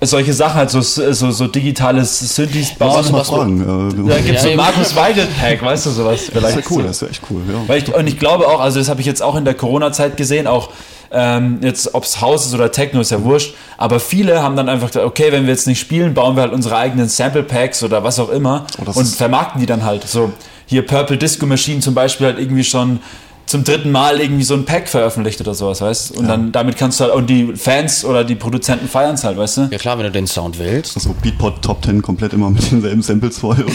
solche 0.01 0.34
Sachen, 0.34 0.55
halt 0.55 0.70
so, 0.70 0.81
so, 0.81 1.31
so 1.31 1.48
digitales 1.48 2.36
Synthes 2.36 2.74
bauen. 2.74 2.98
Was, 2.98 3.13
was 3.13 3.29
fragen. 3.29 4.08
Da 4.08 4.17
gibt 4.17 4.38
es 4.38 4.43
ja, 4.43 4.51
so 4.51 4.58
Markus 4.58 4.96
Weigel-Pack, 4.96 5.63
weißt 5.63 5.86
du 5.86 5.89
sowas 5.91 6.22
vielleicht. 6.31 6.58
Das 6.58 6.65
ist 6.65 6.70
ja 6.70 6.75
cool, 6.75 6.84
das 6.84 6.96
ist 6.96 7.01
ja 7.01 7.08
echt 7.10 7.22
cool, 7.29 7.41
ja. 7.48 7.60
Weil 7.67 7.84
ich, 7.84 7.93
und 7.93 8.08
ich 8.08 8.17
glaube 8.17 8.48
auch, 8.48 8.60
also 8.60 8.79
das 8.79 8.89
habe 8.89 9.01
ich 9.01 9.08
jetzt 9.08 9.22
auch 9.22 9.36
in 9.36 9.46
der 9.46 9.53
Corona-Zeit 9.53 10.17
gesehen, 10.17 10.48
auch 10.48 10.70
ähm, 11.12 11.60
jetzt 11.62 11.93
ob 11.93 12.03
es 12.05 12.22
Haus 12.22 12.46
ist 12.46 12.53
oder 12.53 12.72
Techno, 12.72 13.01
ist 13.01 13.12
ja 13.12 13.24
wurscht, 13.24 13.53
aber 13.77 14.00
viele 14.00 14.41
haben 14.41 14.55
dann 14.55 14.70
einfach 14.70 14.88
gesagt, 14.88 15.05
okay, 15.05 15.31
wenn 15.31 15.43
wir 15.43 15.51
jetzt 15.51 15.67
nicht 15.67 15.79
spielen, 15.79 16.13
bauen 16.13 16.36
wir 16.36 16.43
halt 16.43 16.53
unsere 16.53 16.77
eigenen 16.77 17.08
Sample-Packs 17.08 17.84
oder 17.84 18.03
was 18.03 18.20
auch 18.20 18.29
immer 18.29 18.65
oh, 18.79 18.91
und 18.98 19.05
vermarkten 19.08 19.60
die 19.60 19.67
dann 19.67 19.84
halt. 19.84 20.08
So 20.08 20.31
hier 20.65 20.86
Purple 20.86 21.17
Disco 21.17 21.46
Machine 21.46 21.81
zum 21.81 21.93
Beispiel 21.93 22.27
halt 22.27 22.39
irgendwie 22.39 22.63
schon 22.63 23.01
zum 23.45 23.63
dritten 23.63 23.91
Mal 23.91 24.21
irgendwie 24.21 24.43
so 24.43 24.53
ein 24.53 24.65
Pack 24.65 24.88
veröffentlicht 24.88 25.41
oder 25.41 25.53
sowas, 25.53 25.81
weißt 25.81 26.12
du? 26.12 26.19
Und 26.19 26.25
ja. 26.25 26.31
dann 26.31 26.51
damit 26.51 26.77
kannst 26.77 27.00
du 27.00 27.05
halt, 27.05 27.13
und 27.13 27.29
die 27.29 27.53
Fans 27.55 28.05
oder 28.05 28.24
die 28.24 28.36
Produzenten 28.36 28.88
feiern 28.88 29.15
es 29.15 29.24
halt, 29.24 29.38
weißt 29.38 29.57
du? 29.57 29.67
Ja 29.71 29.77
klar, 29.77 29.98
wenn 29.98 30.05
du 30.05 30.12
den 30.12 30.27
Sound 30.27 30.57
willst. 30.57 30.95
Also 30.95 31.13
Beatport 31.21 31.62
Top 31.62 31.83
10 31.83 32.01
komplett 32.01 32.33
immer 32.33 32.50
mit 32.50 32.71
denselben 32.71 33.01
Samples 33.01 33.39
voll 33.39 33.57
oder 33.62 33.74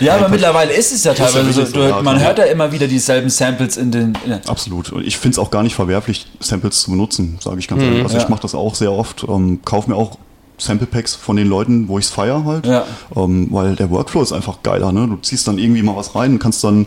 Ja, 0.00 0.16
aber 0.16 0.28
mittlerweile 0.28 0.72
ist 0.72 0.92
es 0.92 1.04
ja 1.04 1.14
teilweise 1.14 1.52
so, 1.52 1.64
du, 1.72 1.88
ja, 1.88 2.02
man 2.02 2.20
hört 2.20 2.38
ja 2.38 2.44
immer 2.44 2.72
wieder 2.72 2.86
dieselben 2.86 3.30
Samples 3.30 3.76
in 3.76 3.90
den. 3.90 4.18
In 4.26 4.32
Absolut. 4.46 4.92
Und 4.92 5.06
ich 5.06 5.16
finde 5.16 5.34
es 5.34 5.38
auch 5.38 5.50
gar 5.50 5.62
nicht 5.62 5.74
verwerflich, 5.74 6.26
Samples 6.40 6.80
zu 6.82 6.90
benutzen, 6.90 7.38
sage 7.40 7.58
ich 7.58 7.68
ganz 7.68 7.82
mhm, 7.82 7.88
ehrlich. 7.88 8.02
Also 8.04 8.16
ja. 8.16 8.22
ich 8.22 8.28
mache 8.28 8.42
das 8.42 8.54
auch 8.54 8.74
sehr 8.74 8.92
oft, 8.92 9.24
ähm, 9.28 9.60
kauf 9.64 9.86
mir 9.86 9.96
auch 9.96 10.18
Sample 10.58 10.86
Packs 10.86 11.14
von 11.14 11.36
den 11.36 11.48
Leuten, 11.48 11.88
wo 11.88 11.98
ich 11.98 12.06
es 12.06 12.10
feiere 12.10 12.44
halt. 12.44 12.66
Ja. 12.66 12.84
Ähm, 13.16 13.48
weil 13.50 13.76
der 13.76 13.90
Workflow 13.90 14.22
ist 14.22 14.32
einfach 14.32 14.62
geiler. 14.62 14.92
Ne? 14.92 15.08
Du 15.08 15.16
ziehst 15.16 15.48
dann 15.48 15.58
irgendwie 15.58 15.82
mal 15.82 15.96
was 15.96 16.14
rein 16.14 16.32
und 16.32 16.38
kannst 16.38 16.62
dann, 16.64 16.86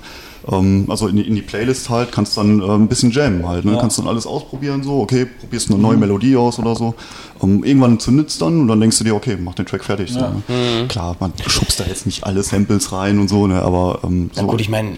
ähm, 0.52 0.86
also 0.90 1.08
in 1.08 1.18
die, 1.18 1.28
in 1.28 1.36
die, 1.36 1.42
Playlist 1.42 1.90
halt, 1.90 2.12
kannst 2.12 2.38
dann 2.38 2.62
äh, 2.62 2.66
ein 2.66 2.88
bisschen 2.88 3.12
jammen 3.12 3.48
halt. 3.48 3.66
Ne? 3.66 3.74
Ja. 3.74 3.80
Kannst 3.80 3.98
dann 4.00 4.08
alles 4.08 4.26
ausprobieren, 4.26 4.84
so, 4.84 5.02
okay, 5.02 5.26
probierst 5.26 5.70
eine 5.70 5.80
neue 5.80 5.96
mhm. 5.96 6.02
Melodie 6.02 6.36
aus 6.36 6.60
oder 6.60 6.76
so. 6.76 6.96
Ähm, 7.42 7.64
irgendwann 7.64 8.00
zündet 8.00 8.30
es 8.30 8.38
dann 8.38 8.62
und 8.62 8.68
dann 8.68 8.80
denkst 8.80 8.98
du 8.98 9.04
dir, 9.04 9.16
okay, 9.16 9.38
mach 9.40 9.56
den 9.56 9.66
Track 9.66 9.84
fertig. 9.84 10.12
Ja. 10.12 10.34
So, 10.48 10.54
ne? 10.54 10.82
mhm. 10.84 10.88
Klar, 10.88 11.16
man 11.20 11.34
schubst 11.48 11.80
da 11.80 11.86
jetzt 11.86 12.06
nicht 12.06 12.24
alle 12.24 12.44
Samples 12.44 12.92
rein 12.92 13.20
und 13.20 13.28
so, 13.28 13.48
ne? 13.48 13.62
aber 13.62 14.00
ähm, 14.04 14.30
so. 14.34 14.42
Ja, 14.42 14.48
gut, 14.48 14.62
ich 14.62 14.70
meine, 14.70 14.98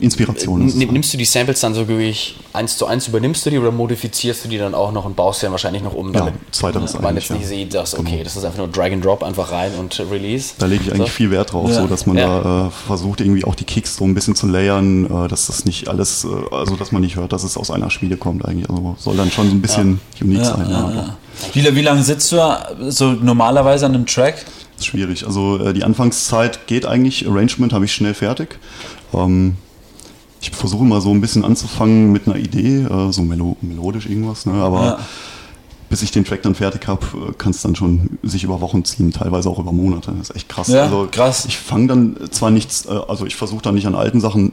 Inspiration. 0.00 0.68
Äh, 0.68 0.86
nimmst 0.86 1.12
du 1.12 1.18
die 1.18 1.24
Samples 1.24 1.60
dann 1.60 1.74
so 1.74 1.88
wirklich 1.88 2.36
eins 2.52 2.76
zu 2.76 2.86
eins, 2.86 3.08
übernimmst 3.08 3.44
du 3.44 3.50
die 3.50 3.58
oder 3.58 3.70
modifizierst 3.70 4.44
du 4.44 4.48
die 4.48 4.58
dann 4.58 4.74
auch 4.74 4.92
noch 4.92 5.04
und 5.04 5.16
baust 5.16 5.40
sie 5.40 5.46
dann 5.46 5.52
wahrscheinlich 5.52 5.82
noch 5.82 5.94
um, 5.94 6.12
damit 6.12 6.34
ja, 6.34 6.40
zweiteres 6.52 6.98
man 7.00 7.14
jetzt 7.14 7.30
nicht 7.30 7.42
ja. 7.42 7.48
sieht, 7.48 7.74
dass, 7.74 7.98
okay, 7.98 8.10
genau. 8.12 8.24
das 8.24 8.36
ist 8.36 8.44
einfach 8.44 8.58
nur 8.58 8.68
Drag 8.68 8.92
and 8.92 9.04
Drop, 9.04 9.22
einfach 9.22 9.52
rein 9.52 9.72
und 9.78 9.98
Release. 10.10 10.54
Da 10.58 10.66
lege 10.66 10.84
ich 10.84 10.92
eigentlich 10.92 11.10
so. 11.10 11.16
viel 11.16 11.30
Wert 11.30 11.52
drauf, 11.52 11.70
ja. 11.70 11.82
so 11.82 11.86
dass 11.86 12.06
man 12.06 12.16
da 12.16 12.66
äh, 12.66 12.70
versucht, 12.86 13.20
irgendwie 13.20 13.44
auch 13.44 13.54
die 13.54 13.64
Kicks 13.64 13.96
so 13.96 14.04
ein 14.04 14.14
bisschen 14.14 14.34
zu 14.34 14.46
layern, 14.46 15.06
äh, 15.06 15.28
dass 15.28 15.46
das 15.46 15.64
nicht 15.64 15.88
alles, 15.88 16.24
äh, 16.24 16.54
also 16.54 16.76
dass 16.76 16.92
man 16.92 17.02
nicht 17.02 17.16
hört, 17.16 17.32
dass 17.32 17.44
es 17.44 17.56
aus 17.56 17.70
einer 17.70 17.90
Schmiede 17.90 18.16
kommt 18.16 18.44
eigentlich. 18.44 18.68
Also 18.68 18.96
soll 18.98 19.16
dann 19.16 19.30
schon 19.30 19.48
so 19.48 19.54
ein 19.54 19.62
bisschen 19.62 20.00
unique 20.20 20.44
sein. 20.44 21.14
Wie, 21.52 21.76
wie 21.76 21.82
lange 21.82 22.02
sitzt 22.02 22.32
du 22.32 22.38
so 22.88 23.12
normalerweise 23.12 23.86
an 23.86 23.94
einem 23.94 24.06
Track? 24.06 24.44
Das 24.78 24.86
ist 24.86 24.86
schwierig. 24.86 25.26
Also 25.26 25.58
äh, 25.58 25.72
die 25.72 25.84
Anfangszeit 25.84 26.66
geht 26.66 26.86
eigentlich, 26.86 27.26
Arrangement 27.28 27.72
habe 27.72 27.84
ich 27.84 27.92
schnell 27.92 28.14
fertig. 28.14 28.58
Ähm, 29.12 29.56
ich 30.40 30.50
versuche 30.50 30.84
mal 30.84 31.00
so 31.00 31.10
ein 31.10 31.20
bisschen 31.20 31.44
anzufangen 31.44 32.12
mit 32.12 32.26
einer 32.26 32.36
Idee, 32.36 32.82
äh, 32.82 33.12
so 33.12 33.22
melo 33.22 33.56
melodisch 33.60 34.06
irgendwas, 34.06 34.46
ne? 34.46 34.54
aber 34.54 34.84
ja. 34.84 34.98
bis 35.88 36.02
ich 36.02 36.10
den 36.10 36.24
Track 36.24 36.42
dann 36.42 36.54
fertig 36.54 36.86
habe, 36.86 37.06
äh, 37.30 37.32
kann 37.32 37.50
es 37.50 37.62
dann 37.62 37.74
schon 37.74 38.18
sich 38.22 38.44
über 38.44 38.60
Wochen 38.60 38.84
ziehen, 38.84 39.12
teilweise 39.12 39.48
auch 39.48 39.58
über 39.58 39.72
Monate. 39.72 40.12
Das 40.12 40.30
ist 40.30 40.36
echt 40.36 40.48
krass. 40.48 40.68
Ja, 40.68 40.84
also, 40.84 41.08
krass. 41.10 41.44
Ich 41.46 41.58
fange 41.58 41.88
dann 41.88 42.16
zwar 42.30 42.50
nichts, 42.50 42.86
äh, 42.86 42.90
also 43.08 43.26
ich 43.26 43.36
versuche 43.36 43.62
dann 43.62 43.74
nicht 43.74 43.86
an 43.86 43.94
alten 43.94 44.20
Sachen 44.20 44.52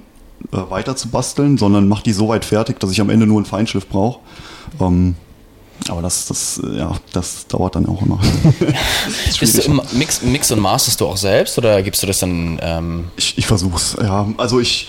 äh, 0.52 0.58
weiter 0.69 0.95
zu 0.95 1.10
basteln, 1.10 1.58
sondern 1.58 1.88
mache 1.88 2.04
die 2.04 2.13
so 2.13 2.28
weit 2.28 2.45
fertig, 2.45 2.80
dass 2.80 2.91
ich 2.91 3.02
am 3.02 3.10
Ende 3.10 3.28
nur 3.28 3.38
einen 3.38 3.45
Feinschliff 3.45 3.88
brauche. 3.88 4.19
Ähm, 4.80 5.15
aber 5.89 6.02
das, 6.02 6.28
das, 6.28 6.60
äh, 6.63 6.78
ja, 6.78 6.93
das 7.13 7.48
dauert 7.48 7.76
dann 7.76 7.86
auch 7.86 8.02
immer. 8.02 8.19
Bist 9.39 9.67
du 9.67 9.82
Mix, 9.93 10.21
Mix 10.24 10.52
und 10.52 10.60
masterst 10.60 11.00
du 11.02 11.06
auch 11.06 11.17
selbst 11.17 11.58
oder 11.58 11.84
gibst 11.84 12.02
du 12.02 12.08
das 12.08 12.19
dann? 12.19 12.60
Ähm 12.62 13.06
ich, 13.17 13.38
ich 13.38 13.45
versuch's, 13.45 13.95
ja. 14.02 14.28
Also 14.38 14.60
ich 14.60 14.88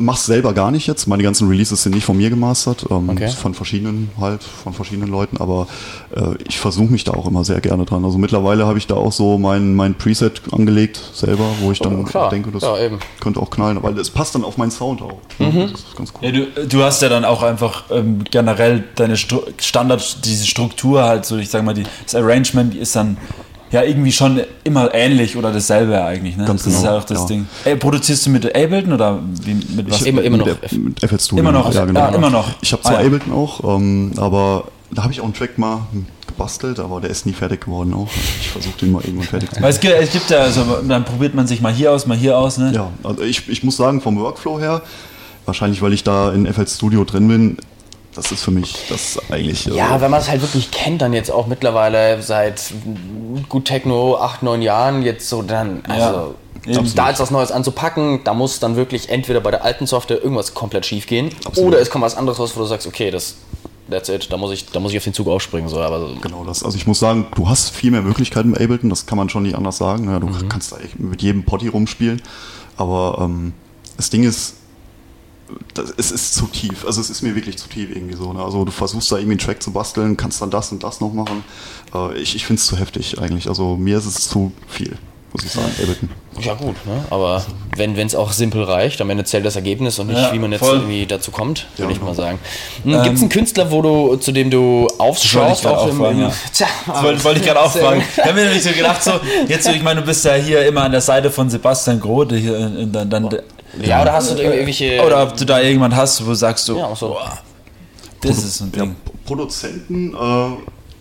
mach's 0.00 0.26
selber 0.26 0.52
gar 0.52 0.70
nicht 0.70 0.86
jetzt. 0.86 1.06
Meine 1.06 1.22
ganzen 1.22 1.48
Releases 1.48 1.82
sind 1.82 1.94
nicht 1.94 2.04
von 2.04 2.16
mir 2.16 2.30
gemastert, 2.30 2.86
ähm, 2.90 3.08
okay. 3.08 3.28
von 3.28 3.54
verschiedenen 3.54 4.10
halt, 4.18 4.42
von 4.42 4.72
verschiedenen 4.72 5.10
Leuten, 5.10 5.36
aber 5.36 5.66
äh, 6.14 6.34
ich 6.48 6.58
versuche 6.58 6.90
mich 6.90 7.04
da 7.04 7.12
auch 7.12 7.26
immer 7.26 7.44
sehr 7.44 7.60
gerne 7.60 7.84
dran. 7.84 8.04
Also 8.04 8.18
mittlerweile 8.18 8.66
habe 8.66 8.78
ich 8.78 8.86
da 8.86 8.94
auch 8.96 9.12
so 9.12 9.38
mein, 9.38 9.74
mein 9.74 9.94
Preset 9.94 10.40
angelegt 10.52 11.00
selber, 11.14 11.44
wo 11.60 11.72
ich 11.72 11.78
dann 11.78 12.04
oh, 12.04 12.28
denke, 12.30 12.50
das 12.50 12.62
ja, 12.62 12.76
könnte 13.20 13.40
auch 13.40 13.50
knallen, 13.50 13.82
weil 13.82 13.98
es 13.98 14.10
passt 14.10 14.34
dann 14.34 14.44
auf 14.44 14.56
meinen 14.56 14.70
Sound 14.70 15.02
auch. 15.02 15.18
Mhm. 15.38 15.70
Das 15.72 15.80
ist 15.80 15.96
ganz 15.96 16.12
cool. 16.14 16.28
Ja, 16.28 16.32
du, 16.32 16.66
du, 16.66 16.82
hast 16.82 17.02
ja 17.02 17.08
dann 17.08 17.24
auch 17.24 17.42
einfach 17.42 17.84
ähm, 17.90 18.24
generell 18.30 18.84
deine 18.96 19.16
Stru 19.16 19.42
Standard, 19.58 20.24
diese 20.24 20.46
Struktur 20.46 21.04
halt 21.04 21.24
so, 21.24 21.36
ich 21.36 21.50
sag 21.50 21.64
mal, 21.64 21.74
die, 21.74 21.84
das 22.04 22.14
Arrangement 22.14 22.74
ist 22.74 22.96
dann 22.96 23.16
ja 23.70 23.82
irgendwie 23.82 24.12
schon 24.12 24.40
immer 24.64 24.92
ähnlich 24.94 25.36
oder 25.36 25.52
dasselbe 25.52 26.02
eigentlich. 26.04 26.36
Ne? 26.36 26.44
Ganz 26.44 26.64
das 26.64 26.72
genau. 26.72 26.78
ist 26.78 26.84
ja 26.84 26.98
auch 26.98 27.04
das 27.04 27.20
ja. 27.20 27.26
Ding. 27.26 27.46
Ey, 27.64 27.76
produzierst 27.76 28.26
du 28.26 28.30
mit 28.30 28.46
Ableton 28.46 28.92
oder 28.92 29.20
wie, 29.44 29.54
mit 29.54 29.90
was? 29.90 30.02
Ich, 30.02 30.08
immer, 30.08 30.22
immer 30.22 30.38
noch. 30.38 30.46
Mit 30.46 31.00
FL 31.00 31.20
Studio. 31.20 31.42
Immer 31.42 31.52
noch, 31.52 31.72
ja, 31.72 31.84
genau. 31.84 32.00
Ja, 32.00 32.08
immer 32.08 32.30
noch. 32.30 32.50
Ich 32.60 32.72
habe 32.72 32.82
zwar 32.82 32.98
ah, 32.98 33.00
ja. 33.00 33.06
Ableton 33.06 33.32
auch, 33.32 33.76
ähm, 33.76 34.12
aber 34.16 34.64
da 34.90 35.04
habe 35.04 35.12
ich 35.12 35.20
auch 35.20 35.24
einen 35.24 35.34
Track 35.34 35.56
mal 35.56 35.82
gebastelt, 36.26 36.80
aber 36.80 37.00
der 37.00 37.10
ist 37.10 37.26
nie 37.26 37.32
fertig 37.32 37.64
geworden 37.64 37.94
auch. 37.94 38.08
Ich 38.40 38.48
versuche 38.48 38.78
den 38.78 38.92
mal 38.92 39.02
irgendwann 39.04 39.28
fertig 39.28 39.50
zu 39.50 39.54
machen. 39.56 39.62
Weil 39.62 39.70
es 39.70 39.80
gibt, 39.80 39.94
es 39.94 40.12
gibt 40.12 40.30
ja, 40.30 40.38
also, 40.38 40.64
dann 40.86 41.04
probiert 41.04 41.34
man 41.34 41.46
sich 41.46 41.60
mal 41.60 41.72
hier 41.72 41.92
aus, 41.92 42.06
mal 42.06 42.16
hier 42.16 42.38
aus. 42.38 42.58
Ne? 42.58 42.72
Ja, 42.74 42.90
also 43.04 43.22
ich, 43.22 43.48
ich 43.48 43.62
muss 43.62 43.76
sagen, 43.76 44.00
vom 44.00 44.18
Workflow 44.18 44.58
her, 44.58 44.82
wahrscheinlich 45.44 45.80
weil 45.82 45.92
ich 45.92 46.02
da 46.02 46.32
in 46.32 46.52
FL 46.52 46.66
Studio 46.66 47.04
drin 47.04 47.28
bin, 47.28 47.56
das 48.20 48.32
ist 48.32 48.44
für 48.44 48.50
mich 48.50 48.74
das 48.90 49.18
eigentlich. 49.30 49.64
Ja, 49.64 49.96
äh, 49.96 50.00
wenn 50.00 50.10
man 50.10 50.20
es 50.20 50.28
halt 50.28 50.42
wirklich 50.42 50.70
kennt, 50.70 51.00
dann 51.00 51.14
jetzt 51.14 51.30
auch 51.30 51.46
mittlerweile 51.46 52.20
seit 52.22 52.72
gut 53.48 53.64
Techno, 53.64 54.18
acht, 54.18 54.42
neun 54.42 54.60
Jahren, 54.60 55.02
jetzt 55.02 55.28
so 55.28 55.42
dann, 55.42 55.82
also. 55.88 56.04
Ja. 56.66 56.82
Da 56.94 57.08
jetzt 57.08 57.20
was 57.20 57.30
Neues 57.30 57.52
anzupacken, 57.52 58.20
da 58.22 58.34
muss 58.34 58.60
dann 58.60 58.76
wirklich 58.76 59.08
entweder 59.08 59.40
bei 59.40 59.50
der 59.50 59.64
alten 59.64 59.86
Software 59.86 60.22
irgendwas 60.22 60.52
komplett 60.52 60.84
schief 60.84 61.06
gehen 61.06 61.30
Absolut. 61.46 61.72
oder 61.72 61.80
es 61.80 61.88
kommt 61.88 62.04
was 62.04 62.18
anderes 62.18 62.38
raus, 62.38 62.52
wo 62.54 62.60
du 62.60 62.66
sagst, 62.66 62.86
okay, 62.86 63.10
das 63.10 63.36
that's 63.88 64.10
it, 64.10 64.30
da 64.30 64.36
muss 64.36 64.52
ich, 64.52 64.66
da 64.66 64.78
muss 64.78 64.92
ich 64.92 64.98
auf 64.98 65.04
den 65.04 65.14
Zug 65.14 65.26
aufspringen. 65.28 65.70
So, 65.70 65.80
aber 65.80 66.10
genau 66.20 66.44
das. 66.44 66.62
Also 66.62 66.76
ich 66.76 66.86
muss 66.86 66.98
sagen, 66.98 67.28
du 67.34 67.48
hast 67.48 67.70
viel 67.70 67.90
mehr 67.90 68.02
Möglichkeiten 68.02 68.50
mit 68.50 68.60
Ableton, 68.60 68.90
das 68.90 69.06
kann 69.06 69.16
man 69.16 69.30
schon 69.30 69.44
nicht 69.44 69.54
anders 69.54 69.78
sagen. 69.78 70.04
Ja, 70.10 70.20
du 70.20 70.26
mhm. 70.26 70.50
kannst 70.50 70.72
da 70.72 70.76
mit 70.98 71.22
jedem 71.22 71.44
Potty 71.44 71.68
rumspielen. 71.68 72.20
Aber 72.76 73.18
ähm, 73.22 73.54
das 73.96 74.10
Ding 74.10 74.22
ist, 74.24 74.56
das, 75.74 75.92
es 75.96 76.10
ist 76.10 76.34
zu 76.34 76.46
tief. 76.46 76.84
Also 76.84 77.00
es 77.00 77.10
ist 77.10 77.22
mir 77.22 77.34
wirklich 77.34 77.58
zu 77.58 77.68
tief 77.68 77.90
irgendwie 77.90 78.16
so. 78.16 78.32
Ne? 78.32 78.42
Also 78.42 78.64
du 78.64 78.72
versuchst 78.72 79.10
da 79.10 79.16
irgendwie 79.16 79.32
einen 79.32 79.38
Track 79.38 79.62
zu 79.62 79.72
basteln, 79.72 80.16
kannst 80.16 80.40
dann 80.42 80.50
das 80.50 80.72
und 80.72 80.82
das 80.82 81.00
noch 81.00 81.12
machen. 81.12 81.44
Äh, 81.94 82.18
ich 82.18 82.34
ich 82.36 82.46
finde 82.46 82.60
es 82.60 82.66
zu 82.66 82.76
heftig 82.76 83.18
eigentlich. 83.20 83.48
Also 83.48 83.76
mir 83.76 83.98
ist 83.98 84.06
es 84.06 84.28
zu 84.28 84.52
viel, 84.68 84.96
muss 85.32 85.44
ich 85.44 85.52
sagen, 85.52 85.70
Ableton. 85.80 86.10
Ja 86.40 86.54
gut, 86.54 86.74
ne? 86.86 87.04
aber 87.10 87.44
wenn 87.76 87.94
es 87.98 88.14
auch 88.14 88.32
simpel 88.32 88.62
reicht, 88.62 89.00
am 89.00 89.10
Ende 89.10 89.24
zählt 89.24 89.44
das 89.44 89.56
Ergebnis 89.56 89.98
und 89.98 90.06
nicht, 90.06 90.18
ja, 90.18 90.32
wie 90.32 90.38
man 90.38 90.52
jetzt 90.52 90.64
voll. 90.64 90.76
irgendwie 90.76 91.04
dazu 91.04 91.30
kommt, 91.30 91.66
würde 91.76 91.92
ja, 91.92 91.98
ich 91.98 92.02
mal 92.02 92.14
sagen. 92.14 92.38
Hm, 92.84 92.94
ähm, 92.94 93.02
Gibt 93.02 93.16
es 93.16 93.20
einen 93.20 93.30
Künstler, 93.30 93.70
wo 93.70 93.82
du, 93.82 94.16
zu 94.16 94.32
dem 94.32 94.50
du 94.50 94.86
aufschaust? 94.98 95.66
Auch 95.66 95.88
im, 95.88 96.02
im, 96.02 96.20
ja. 96.20 96.32
Tja, 96.52 96.66
das 96.86 97.02
wollte, 97.02 97.24
wollte 97.24 97.40
ich 97.40 97.46
gerade 97.46 97.60
auch 97.64 97.70
fragen. 97.70 98.02
Ich 98.16 98.24
habe 98.24 98.34
mir 98.34 98.44
nämlich 98.44 98.62
so 98.62 98.70
gedacht, 98.70 99.02
so, 99.02 99.12
jetzt, 99.48 99.68
ich 99.68 99.82
meine, 99.82 100.00
du 100.00 100.06
bist 100.06 100.24
ja 100.24 100.34
hier 100.34 100.64
immer 100.66 100.84
an 100.84 100.92
der 100.92 101.00
Seite 101.00 101.30
von 101.30 101.50
Sebastian 101.50 102.00
Grote, 102.00 102.36
hier, 102.36 102.70
dann, 102.86 103.10
dann 103.10 103.28
ja, 103.82 104.02
oder 104.02 104.12
hast 104.12 104.30
du 104.30 104.34
da 104.34 104.42
irgendwelche. 104.42 105.02
Oder 105.04 105.22
ob 105.22 105.36
du 105.36 105.44
da 105.44 105.60
irgendwann 105.60 105.94
hast, 105.94 106.24
wo 106.24 106.30
du 106.30 106.34
sagst 106.34 106.68
du, 106.68 106.76
ja, 106.76 106.94
so. 106.94 107.08
boah, 107.08 107.38
das 108.20 108.36
Produ 108.36 108.46
ist 108.46 108.60
ein 108.60 108.72
Ding. 108.72 108.82
Ja, 108.82 109.12
Produzenten, 109.24 110.14
äh, 110.14 110.48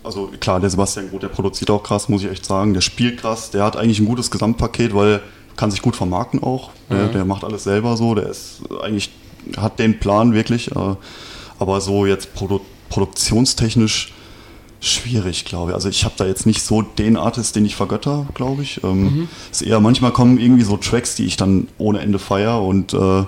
also 0.04 0.32
klar, 0.40 0.60
der 0.60 0.70
Sebastian 0.70 1.10
Groth, 1.10 1.24
der 1.24 1.28
produziert 1.30 1.70
auch 1.72 1.84
krass, 1.84 2.10
muss 2.10 2.24
ich 2.24 2.30
echt 2.30 2.46
sagen. 2.46 2.74
Der 2.74 2.82
spielt 2.82 3.22
krass, 3.22 3.52
der 3.52 3.64
hat 3.64 3.76
eigentlich 3.76 4.00
ein 4.00 4.06
gutes 4.06 4.32
Gesamtpaket, 4.32 4.96
weil 4.96 5.22
kann 5.56 5.72
sich 5.72 5.82
gut 5.82 5.98
vermarkten 5.98 6.42
auch. 6.42 6.72
Der, 6.90 7.08
mhm. 7.08 7.12
der 7.12 7.26
macht 7.26 7.44
alles 7.44 7.66
selber 7.66 7.98
so, 7.98 8.16
der 8.16 8.30
ist 8.30 8.62
eigentlich, 8.82 9.10
hat 9.58 9.78
den 9.78 10.00
Plan 10.00 10.34
wirklich. 10.34 10.72
Äh, 10.72 10.96
aber 11.60 11.82
so 11.82 12.06
jetzt 12.06 12.34
produ 12.34 12.62
produktionstechnisch 12.90 14.14
schwierig, 14.80 15.46
glaube 15.46 15.72
ich. 15.72 15.76
Also 15.76 15.90
ich 15.90 16.06
habe 16.06 16.16
da 16.18 16.26
jetzt 16.26 16.46
nicht 16.46 16.62
so 16.62 16.82
den 16.82 17.18
Artist, 17.18 17.56
den 17.56 17.66
ich 17.66 17.76
vergötter, 17.76 18.28
glaube 18.34 18.64
ich. 18.64 18.84
Ähm, 18.84 19.04
mhm. 19.04 19.28
Ist 19.52 19.62
eher 19.62 19.80
manchmal 19.80 20.12
kommen 20.12 20.38
irgendwie 20.38 20.64
so 20.64 20.78
Tracks, 20.78 21.16
die 21.16 21.26
ich 21.26 21.38
dann 21.38 21.68
ohne 21.78 22.00
Ende 22.00 22.20
feier 22.20 22.62
und 22.62 22.94
äh, 22.94 23.24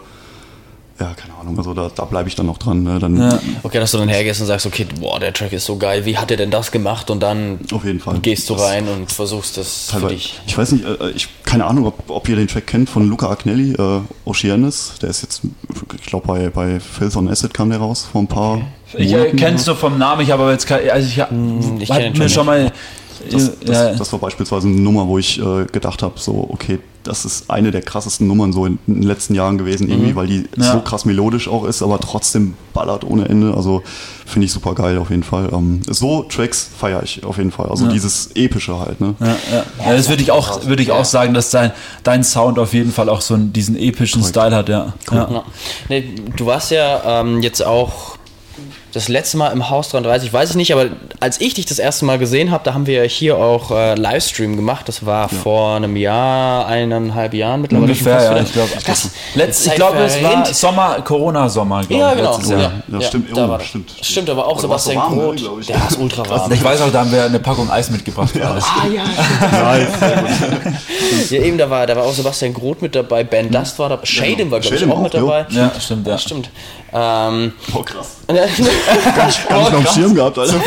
ja, 1.01 1.13
keine 1.15 1.33
Ahnung, 1.33 1.57
also 1.57 1.73
da, 1.73 1.89
da 1.93 2.05
bleibe 2.05 2.29
ich 2.29 2.35
dann 2.35 2.45
noch 2.45 2.59
dran. 2.59 2.83
Ne? 2.83 2.99
Dann 2.99 3.17
ja. 3.17 3.39
Okay, 3.63 3.79
dass 3.79 3.91
du 3.91 3.97
dann 3.97 4.09
hergehst 4.09 4.39
und 4.39 4.47
sagst, 4.47 4.67
okay, 4.67 4.85
boah, 4.99 5.19
der 5.19 5.33
Track 5.33 5.51
ist 5.51 5.65
so 5.65 5.77
geil, 5.77 6.05
wie 6.05 6.15
hat 6.15 6.29
er 6.29 6.37
denn 6.37 6.51
das 6.51 6.71
gemacht? 6.71 7.09
Und 7.09 7.21
dann 7.21 7.59
auf 7.71 7.83
jeden 7.83 7.99
Fall. 7.99 8.19
gehst 8.19 8.49
du 8.49 8.53
rein 8.53 8.85
das 8.85 8.95
und 8.95 9.11
versuchst 9.11 9.57
das 9.57 9.87
teilweise, 9.87 10.07
für 10.07 10.13
dich. 10.13 10.39
Ich 10.45 10.57
weiß 10.57 10.73
nicht, 10.73 10.85
äh, 10.85 11.09
ich 11.15 11.27
keine 11.43 11.65
Ahnung, 11.65 11.87
ob, 11.87 12.09
ob 12.09 12.29
ihr 12.29 12.35
den 12.35 12.47
Track 12.47 12.67
kennt 12.67 12.89
von 12.89 13.09
Luca 13.09 13.29
Agnelli, 13.29 13.73
äh, 13.73 14.01
Oceanis. 14.25 14.93
Der 15.01 15.09
ist 15.09 15.23
jetzt, 15.23 15.41
ich 15.99 16.05
glaube, 16.05 16.27
bei, 16.27 16.49
bei 16.49 16.79
Filth 16.79 17.15
on 17.15 17.27
Acid 17.27 17.53
kam 17.53 17.71
der 17.71 17.79
raus 17.79 18.07
vor 18.11 18.21
ein 18.21 18.27
paar 18.27 18.61
okay. 18.93 19.03
Ich 19.03 19.13
äh, 19.13 19.31
kennst 19.31 19.67
du 19.67 19.73
vom 19.73 19.97
Namen, 19.97 20.21
ich 20.21 20.31
habe 20.31 20.51
jetzt 20.51 20.67
kein, 20.67 20.87
also 20.89 21.07
ich, 21.07 21.17
hm, 21.17 21.79
ich 21.79 21.89
mir 21.89 22.13
schon, 22.15 22.29
schon 22.29 22.45
mal 22.45 22.71
das, 23.29 23.59
das, 23.59 23.77
ja. 23.77 23.93
das, 23.93 24.11
war 24.11 24.19
beispielsweise 24.19 24.67
eine 24.67 24.79
Nummer, 24.79 25.07
wo 25.07 25.17
ich 25.17 25.39
äh, 25.39 25.65
gedacht 25.65 26.03
habe, 26.03 26.19
so, 26.19 26.47
okay, 26.49 26.79
das 27.03 27.25
ist 27.25 27.49
eine 27.49 27.71
der 27.71 27.81
krassesten 27.81 28.27
Nummern 28.27 28.53
so 28.53 28.65
in, 28.65 28.77
den 28.85 29.03
letzten 29.03 29.33
Jahren 29.33 29.57
gewesen, 29.57 29.89
irgendwie, 29.89 30.11
mhm. 30.11 30.15
weil 30.15 30.27
die 30.27 30.45
ja. 30.57 30.73
so 30.73 30.79
krass 30.81 31.05
melodisch 31.05 31.47
auch 31.47 31.65
ist, 31.65 31.81
aber 31.81 31.99
trotzdem 31.99 32.53
ballert 32.73 33.03
ohne 33.03 33.27
Ende. 33.27 33.55
Also 33.55 33.81
finde 34.25 34.45
ich 34.45 34.51
super 34.51 34.75
geil 34.75 34.97
auf 34.97 35.09
jeden 35.09 35.23
Fall. 35.23 35.49
Ähm, 35.51 35.81
so 35.87 36.23
Tracks 36.23 36.69
feiere 36.77 37.03
ich 37.03 37.23
auf 37.23 37.37
jeden 37.37 37.51
Fall. 37.51 37.69
Also 37.69 37.85
ja. 37.85 37.91
dieses 37.91 38.31
epische 38.35 38.79
halt. 38.79 39.01
Ne? 39.01 39.15
Ja, 39.19 39.35
ja. 39.51 39.95
das 39.95 40.09
würde 40.09 40.21
ich 40.21 40.31
auch, 40.31 40.65
würde 40.65 40.83
ich 40.83 40.91
auch 40.91 41.05
sagen, 41.05 41.33
dass 41.33 41.49
dein, 41.49 41.71
dein 42.03 42.23
Sound 42.23 42.59
auf 42.59 42.73
jeden 42.73 42.91
Fall 42.91 43.09
auch 43.09 43.21
so 43.21 43.33
einen, 43.33 43.51
diesen 43.51 43.75
epischen 43.75 44.21
Correct. 44.21 44.35
Style 44.35 44.55
hat. 44.55 44.69
Ja. 44.69 44.93
Cool. 45.11 45.41
Nee, 45.89 46.15
du 46.37 46.45
warst 46.45 46.71
ja 46.71 47.21
ähm, 47.21 47.41
jetzt 47.41 47.65
auch 47.65 48.17
das 48.91 49.07
letzte 49.07 49.37
Mal 49.37 49.49
im 49.49 49.69
Haus 49.69 49.89
33, 49.89 50.31
weiß 50.31 50.51
ich 50.51 50.55
nicht, 50.55 50.73
aber 50.73 50.87
als 51.19 51.39
ich 51.39 51.53
dich 51.53 51.65
das 51.65 51.79
erste 51.79 52.05
Mal 52.05 52.17
gesehen 52.17 52.51
habe, 52.51 52.63
da 52.63 52.73
haben 52.73 52.87
wir 52.87 53.03
hier 53.03 53.37
auch 53.37 53.71
äh, 53.71 53.95
Livestream 53.95 54.55
gemacht. 54.55 54.87
Das 54.87 55.05
war 55.05 55.31
ja. 55.31 55.37
vor 55.37 55.75
einem 55.75 55.95
Jahr, 55.95 56.67
eineinhalb 56.67 57.33
Jahren 57.33 57.61
mittlerweile. 57.61 57.91
Ungefähr, 57.91 58.21
ja, 58.21 58.37
ich 58.37 58.51
glaube. 58.51 58.69
Ich 59.35 59.75
glaube, 59.75 59.97
es 59.99 60.21
war 60.21 60.45
Sommer, 60.53 61.01
Corona-Sommer, 61.01 61.85
glaube 61.85 62.01
ja, 62.01 62.13
genau. 62.13 62.39
Ja, 62.39 62.57
ja, 62.57 62.71
ja, 62.87 63.01
stimmt. 63.01 63.37
Da 63.37 63.49
war, 63.49 63.59
stimmt. 63.61 63.93
Stimmt, 64.01 64.29
aber 64.29 64.47
auch 64.47 64.59
Sebastian 64.59 64.97
warm, 64.97 65.15
ne, 65.15 65.23
Groth. 65.23 65.41
Ne, 65.41 65.65
der 65.67 65.87
ist 65.89 65.99
ultra 65.99 66.29
warm. 66.29 66.51
Ich 66.51 66.63
weiß 66.63 66.81
auch, 66.81 66.91
da 66.91 67.01
haben 67.01 67.11
wir 67.11 67.23
eine 67.23 67.39
Packung 67.39 67.69
Eis 67.69 67.89
mitgebracht. 67.89 68.35
Ja. 68.35 68.57
Ah, 68.61 69.77
ja. 69.77 69.83
ja, 71.29 71.41
eben, 71.41 71.57
da 71.57 71.69
war, 71.69 71.85
da 71.87 71.95
war 71.95 72.03
auch 72.03 72.13
Sebastian 72.13 72.53
Groth 72.53 72.81
mit 72.81 72.95
dabei, 72.95 73.23
Ben 73.23 73.45
hm. 73.45 73.51
Dust 73.51 73.79
war 73.79 73.89
da, 73.89 73.99
Shaden 74.03 74.51
war, 74.51 74.59
glaube 74.59 74.75
ich, 74.75 74.89
auch 74.89 75.01
mit 75.01 75.13
dabei. 75.13 75.45
Ja, 75.49 75.71
stimmt, 75.79 76.07
ja. 76.07 76.17
Stimmt. 76.17 76.49
Ähm, 76.93 77.53
oh, 77.73 77.83
krass. 77.83 78.17
gar 79.15 79.25
nicht, 79.25 79.49
gar 79.49 79.59
nicht 79.59 79.71
noch 79.71 79.85
auf 79.85 79.93
Schirm 79.93 80.15
gehabt, 80.15 80.37
Alter. 80.37 80.61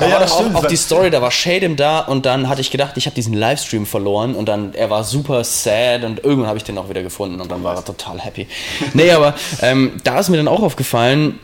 ja, 0.00 0.28
stimmt. 0.28 0.56
Auf, 0.56 0.64
auf 0.64 0.66
die 0.66 0.76
Story, 0.76 1.10
da 1.10 1.22
war 1.22 1.30
Shadem 1.30 1.76
da 1.76 2.00
und 2.00 2.26
dann 2.26 2.48
hatte 2.48 2.60
ich 2.60 2.70
gedacht, 2.70 2.92
ich 2.96 3.06
habe 3.06 3.14
diesen 3.14 3.34
Livestream 3.34 3.86
verloren 3.86 4.34
und 4.34 4.48
dann, 4.48 4.74
er 4.74 4.90
war 4.90 5.04
super 5.04 5.44
sad 5.44 6.04
und 6.04 6.24
irgendwann 6.24 6.48
habe 6.48 6.58
ich 6.58 6.64
den 6.64 6.78
auch 6.78 6.88
wieder 6.88 7.02
gefunden 7.02 7.40
und 7.40 7.50
dann 7.50 7.62
war 7.62 7.76
er 7.76 7.84
total 7.84 8.18
happy. 8.20 8.46
Nee, 8.94 9.10
aber 9.10 9.34
ähm, 9.62 9.92
da 10.04 10.18
ist 10.18 10.28
mir 10.28 10.36
dann 10.36 10.48
auch 10.48 10.62
aufgefallen, 10.62 11.38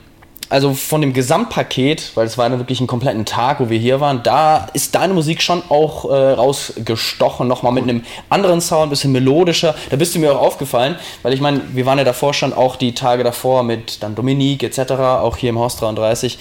also 0.50 0.74
von 0.74 1.00
dem 1.00 1.12
Gesamtpaket, 1.12 2.12
weil 2.14 2.26
es 2.26 2.36
war 2.36 2.48
dann 2.48 2.58
wirklich 2.58 2.78
einen 2.80 2.86
kompletten 2.86 3.24
Tag, 3.24 3.60
wo 3.60 3.70
wir 3.70 3.78
hier 3.78 4.00
waren, 4.00 4.22
da 4.22 4.68
ist 4.72 4.94
deine 4.94 5.14
Musik 5.14 5.42
schon 5.42 5.62
auch 5.68 6.10
äh, 6.10 6.32
rausgestochen, 6.32 7.48
nochmal 7.48 7.72
mit 7.72 7.84
einem 7.84 8.02
anderen 8.28 8.60
Sound, 8.60 8.84
ein 8.84 8.90
bisschen 8.90 9.12
melodischer. 9.12 9.74
Da 9.90 9.96
bist 9.96 10.14
du 10.14 10.18
mir 10.18 10.32
auch 10.32 10.40
aufgefallen, 10.40 10.96
weil 11.22 11.32
ich 11.32 11.40
meine, 11.40 11.62
wir 11.72 11.86
waren 11.86 11.98
ja 11.98 12.04
davor 12.04 12.34
schon 12.34 12.52
auch 12.52 12.76
die 12.76 12.94
Tage 12.94 13.24
davor 13.24 13.62
mit 13.62 14.02
dann 14.02 14.14
Dominique 14.14 14.62
etc., 14.62 14.92
auch 14.92 15.36
hier 15.36 15.50
im 15.50 15.58
Haus 15.58 15.76
33. 15.76 16.38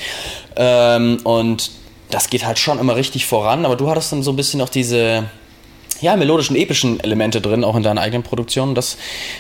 Ähm, 0.56 1.20
und 1.24 1.72
das 2.10 2.30
geht 2.30 2.46
halt 2.46 2.60
schon 2.60 2.80
immer 2.80 2.96
richtig 2.96 3.26
voran, 3.26 3.66
aber 3.66 3.76
du 3.76 3.90
hattest 3.90 4.12
dann 4.12 4.22
so 4.22 4.32
ein 4.32 4.36
bisschen 4.36 4.62
auch 4.62 4.70
diese 4.70 5.24
ja, 6.04 6.16
melodischen, 6.16 6.56
epischen 6.56 7.00
Elemente 7.00 7.42
drin, 7.42 7.64
auch 7.64 7.76
in 7.76 7.84
deinen 7.84 7.98
eigenen 7.98 8.24
Produktionen. 8.24 8.76
Das, 8.76 8.98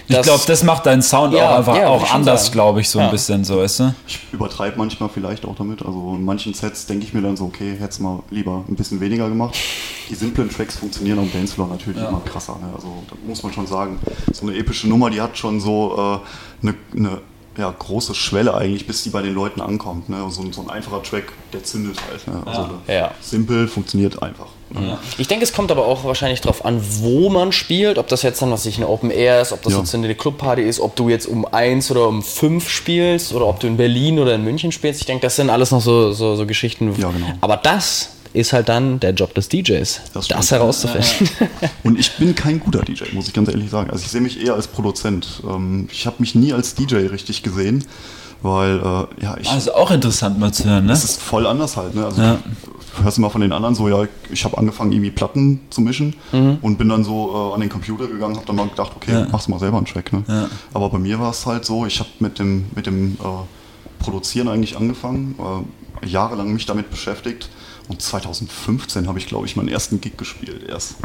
das 0.08 0.20
ich 0.20 0.24
glaube, 0.24 0.44
das 0.48 0.64
macht 0.64 0.86
deinen 0.86 1.02
Sound 1.02 1.34
ja, 1.34 1.50
auch 1.50 1.58
einfach 1.58 1.78
ja, 1.78 1.88
auch 1.88 2.14
anders, 2.14 2.52
glaube 2.52 2.82
ich, 2.82 2.90
so 2.90 3.00
ja. 3.00 3.06
ein 3.06 3.12
bisschen 3.12 3.44
so, 3.44 3.58
weißt 3.58 3.80
du? 3.82 3.96
Ich 4.08 4.20
übertreibe 4.32 4.78
manchmal 4.78 5.10
vielleicht 5.10 5.46
auch 5.46 5.56
damit. 5.56 5.86
Also 5.86 6.16
in 6.16 6.24
manchen 6.24 6.54
Sets 6.54 6.86
denke 6.86 7.06
ich 7.06 7.14
mir 7.14 7.22
dann 7.22 7.36
so, 7.36 7.46
okay, 7.46 7.74
hätte 7.74 7.90
es 7.90 8.00
mal 8.00 8.24
lieber 8.32 8.64
ein 8.68 8.76
bisschen 8.76 9.02
weniger 9.02 9.28
gemacht. 9.28 9.56
Die 10.10 10.16
simplen 10.16 10.50
Tracks 10.50 10.78
funktionieren 10.78 11.20
am 11.20 11.32
Dancefloor 11.32 11.68
natürlich 11.68 12.02
immer 12.02 12.22
krasser. 12.26 12.58
Ne? 12.62 12.72
Also 12.76 12.88
da 13.10 13.16
muss 13.28 13.44
man 13.44 13.54
schon 13.54 13.68
sagen, 13.68 14.00
so 14.32 14.48
eine 14.48 14.58
epische 14.58 14.88
Nummer, 14.88 15.10
die 15.10 15.22
hat 15.22 15.38
schon 15.38 15.60
so 15.60 16.22
äh, 16.64 16.66
eine, 16.68 16.76
eine 16.96 17.22
ja, 17.58 17.74
große 17.78 18.16
Schwelle 18.16 18.56
eigentlich, 18.56 18.88
bis 18.88 19.04
die 19.04 19.10
bei 19.10 19.22
den 19.22 19.34
Leuten 19.34 19.62
ankommt. 19.62 20.10
Ne? 20.10 20.18
So, 20.30 20.52
so 20.52 20.62
ein 20.62 20.70
einfacher 20.70 21.04
Track, 21.04 21.32
der 21.52 21.64
zündet 21.64 21.98
halt. 22.10 22.28
Ne? 22.28 22.42
Also 22.46 22.70
ja. 22.88 22.94
Ja. 22.94 23.12
simpel, 23.22 23.68
funktioniert 23.68 24.24
einfach. 24.24 24.48
Ne? 24.72 24.88
Ja. 24.88 25.00
Ich 25.18 25.28
denke, 25.28 25.44
es 25.44 25.54
kommt 25.54 25.72
aber 25.72 25.86
auch 25.86 26.04
wahrscheinlich 26.04 26.42
darauf 26.42 26.66
an, 26.66 26.82
wo 27.00 27.30
man 27.30 27.52
spielt, 27.52 28.00
ob 28.00 28.08
das 28.08 28.24
jetzt 28.24 28.42
dann, 28.42 28.52
was 28.52 28.66
ich 28.66 28.78
eine 28.78 28.88
Open 28.88 29.12
Air 29.12 29.42
ist, 29.42 29.52
ob 29.52 29.62
das 29.62 29.76
jetzt 29.76 29.94
eine 29.94 30.16
Clubparty 30.16 30.64
ist, 30.64 30.80
ob 30.80 30.96
du 30.96 31.10
jetzt 31.10 31.28
um 31.28 31.46
eins 31.46 31.92
oder 31.92 32.08
um 32.08 32.24
fünf 32.24 32.70
spielst 32.70 33.34
oder 33.34 33.46
ob 33.46 33.60
du 33.60 33.68
in 33.68 33.78
Berlin 33.78 34.18
oder 34.18 34.34
in 34.34 34.44
München 34.44 34.72
spielst. 34.72 35.02
Ich 35.02 35.06
denke, 35.06 35.22
das 35.22 35.36
sind 35.36 35.50
alles 35.50 35.70
noch 35.72 35.82
so, 35.82 36.12
so, 36.12 36.36
so 36.36 36.46
Geschichten. 36.48 36.96
Ja, 36.98 37.12
genau. 37.12 37.28
Aber 37.42 37.58
das 37.58 38.10
ist 38.34 38.52
halt 38.52 38.68
dann 38.68 39.00
der 39.00 39.12
Job 39.12 39.34
des 39.36 39.48
DJs, 39.48 40.02
das, 40.14 40.28
das 40.28 40.52
herauszufinden. 40.52 41.30
Und 41.84 42.00
ich 42.00 42.18
bin 42.18 42.34
kein 42.34 42.60
guter 42.60 42.82
DJ, 42.82 43.04
muss 43.14 43.28
ich 43.28 43.34
ganz 43.34 43.50
ehrlich 43.50 43.70
sagen. 43.70 43.92
Also 43.92 44.04
ich 44.04 44.12
sehe 44.12 44.22
mich 44.22 44.44
eher 44.44 44.56
als 44.56 44.68
Produzent. 44.68 45.44
Ähm, 45.48 45.88
ich 45.92 46.06
habe 46.08 46.18
mich 46.20 46.34
nie 46.34 46.52
als 46.52 46.74
DJ 46.74 46.96
richtig 46.96 47.44
gesehen, 47.44 47.86
weil 48.42 48.80
äh, 48.80 49.24
ja 49.24 49.38
ich. 49.40 49.50
Also 49.50 49.76
auch 49.76 49.92
interessant 49.92 50.40
mal 50.40 50.52
zu 50.52 50.66
hören, 50.66 50.86
ne? 50.86 50.90
Das 50.92 51.04
ist 51.04 51.22
voll 51.22 51.46
anders 51.46 51.78
halt, 51.78 51.94
ne? 51.94 52.06
Also 52.06 52.22
ja. 52.22 52.40
du 52.98 53.04
hörst 53.04 53.20
immer 53.20 53.30
von 53.30 53.42
den 53.42 53.52
anderen 53.52 53.76
so, 53.76 53.88
ja, 53.88 54.08
ich 54.32 54.44
habe 54.46 54.58
angefangen 54.58 54.92
irgendwie 54.92 55.12
Platten 55.12 55.62
zu 55.70 55.82
mischen 55.82 56.16
mhm. 56.32 56.58
und 56.62 56.78
bin 56.78 56.90
dann 56.90 57.04
so 57.04 57.52
äh, 57.52 57.54
an 57.54 57.62
den 57.62 57.70
Computer 57.70 58.08
gegangen, 58.08 58.36
habe 58.36 58.48
dann 58.48 58.56
mal 58.56 58.68
gedacht, 58.68 58.94
okay, 58.96 59.12
ja. 59.12 59.28
machst 59.32 59.48
mal 59.48 59.60
selber 59.60 59.78
einen 59.78 59.86
Track, 59.86 60.12
ne? 60.12 60.24
Ja. 60.28 60.50
Aber 60.74 60.90
bei 60.90 60.98
mir 60.98 61.20
war 61.20 61.30
es 61.30 61.46
halt 61.46 61.66
so, 61.66 61.86
ich 61.86 62.00
habe 62.00 62.10
mit 62.18 62.40
dem 62.40 62.66
mit 62.74 62.88
dem 62.88 63.14
äh, 63.14 64.04
Produzieren 64.04 64.48
eigentlich 64.48 64.76
angefangen, 64.76 65.36
äh, 66.02 66.08
jahrelang 66.08 66.52
mich 66.52 66.66
damit 66.66 66.90
beschäftigt 66.90 67.48
und 67.90 68.02
2015 68.02 69.08
habe 69.08 69.20
ich, 69.20 69.28
glaube 69.28 69.46
ich, 69.46 69.56
meinen 69.56 69.68
ersten 69.68 70.00
Gig 70.00 70.18
gespielt 70.18 70.64
erst. 70.70 70.96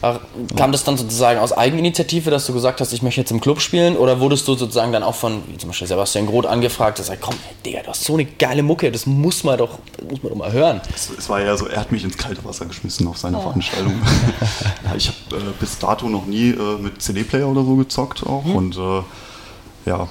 Ach, 0.00 0.20
kam 0.56 0.72
das 0.72 0.82
dann 0.82 0.96
sozusagen 0.96 1.38
aus 1.38 1.52
Eigeninitiative, 1.52 2.30
dass 2.30 2.46
du 2.46 2.54
gesagt 2.54 2.80
hast, 2.80 2.92
ich 2.92 3.02
möchte 3.02 3.20
jetzt 3.20 3.30
im 3.30 3.40
Club 3.40 3.60
spielen? 3.60 3.96
Oder 3.96 4.20
wurdest 4.20 4.48
du 4.48 4.54
sozusagen 4.54 4.92
dann 4.92 5.02
auch 5.02 5.14
von, 5.14 5.42
wie 5.48 5.58
zum 5.58 5.68
Beispiel 5.68 5.86
Sebastian 5.86 6.26
Groth 6.26 6.46
angefragt, 6.46 6.98
dass 6.98 7.10
er 7.10 7.18
komm, 7.18 7.34
Digga, 7.66 7.82
du 7.82 7.88
hast 7.88 8.04
so 8.04 8.14
eine 8.14 8.24
geile 8.24 8.62
Mucke, 8.62 8.90
das 8.90 9.04
muss 9.04 9.44
man 9.44 9.58
doch, 9.58 9.78
muss 10.08 10.22
man 10.22 10.30
doch 10.30 10.38
mal 10.38 10.52
hören. 10.52 10.80
Es, 10.94 11.10
es 11.10 11.28
war 11.28 11.42
ja 11.42 11.56
so, 11.56 11.66
er 11.66 11.80
hat 11.80 11.92
mich 11.92 12.04
ins 12.04 12.16
kalte 12.16 12.42
Wasser 12.44 12.64
geschmissen 12.64 13.06
auf 13.06 13.18
seine 13.18 13.38
oh. 13.38 13.42
Veranstaltung. 13.42 13.94
ja, 14.84 14.94
ich 14.96 15.08
habe 15.08 15.36
äh, 15.36 15.52
bis 15.60 15.78
dato 15.78 16.08
noch 16.08 16.24
nie 16.24 16.50
äh, 16.50 16.78
mit 16.80 17.02
CD-Player 17.02 17.46
oder 17.46 17.64
so 17.64 17.76
gezockt 17.76 18.24
auch. 18.24 18.44
Hm. 18.44 18.56
Und 18.56 18.76
äh, 18.76 19.02
ja, 19.86 20.08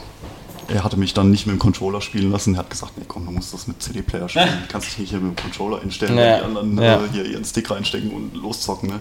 er 0.68 0.84
hatte 0.84 0.98
mich 0.98 1.14
dann 1.14 1.32
nicht 1.32 1.46
mit 1.46 1.56
dem 1.56 1.60
Controller 1.60 2.02
spielen 2.02 2.32
lassen. 2.32 2.56
Er 2.56 2.60
hat 2.60 2.70
gesagt, 2.70 2.98
nee, 2.98 3.06
komm, 3.08 3.26
du 3.26 3.32
musst 3.32 3.54
das 3.54 3.68
mit 3.68 3.82
CD-Player 3.82 4.30
spielen. 4.30 4.48
Du 4.48 4.72
kannst 4.72 4.88
dich 4.88 5.00
nicht 5.00 5.10
hier 5.10 5.20
mit 5.20 5.38
dem 5.38 5.42
Controller 5.42 5.82
einstellen, 5.82 6.18
ja. 6.18 6.38
die 6.38 6.44
anderen 6.44 6.78
ja. 6.78 6.96
äh, 6.96 7.10
hier 7.12 7.26
ihren 7.26 7.46
Stick 7.46 7.70
reinstecken 7.70 8.12
und 8.12 8.36
loszocken. 8.36 8.90
Ne? 8.90 9.00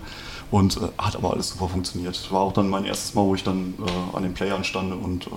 Und 0.50 0.76
äh, 0.76 0.80
hat 0.98 1.16
aber 1.16 1.32
alles 1.32 1.50
super 1.50 1.68
funktioniert. 1.68 2.30
War 2.30 2.40
auch 2.40 2.52
dann 2.52 2.68
mein 2.68 2.84
erstes 2.84 3.14
Mal, 3.14 3.24
wo 3.24 3.34
ich 3.34 3.44
dann 3.44 3.74
äh, 3.78 4.16
an 4.16 4.22
den 4.22 4.34
Playern 4.34 4.64
stand 4.64 4.92
und 4.92 5.26
äh, 5.26 5.30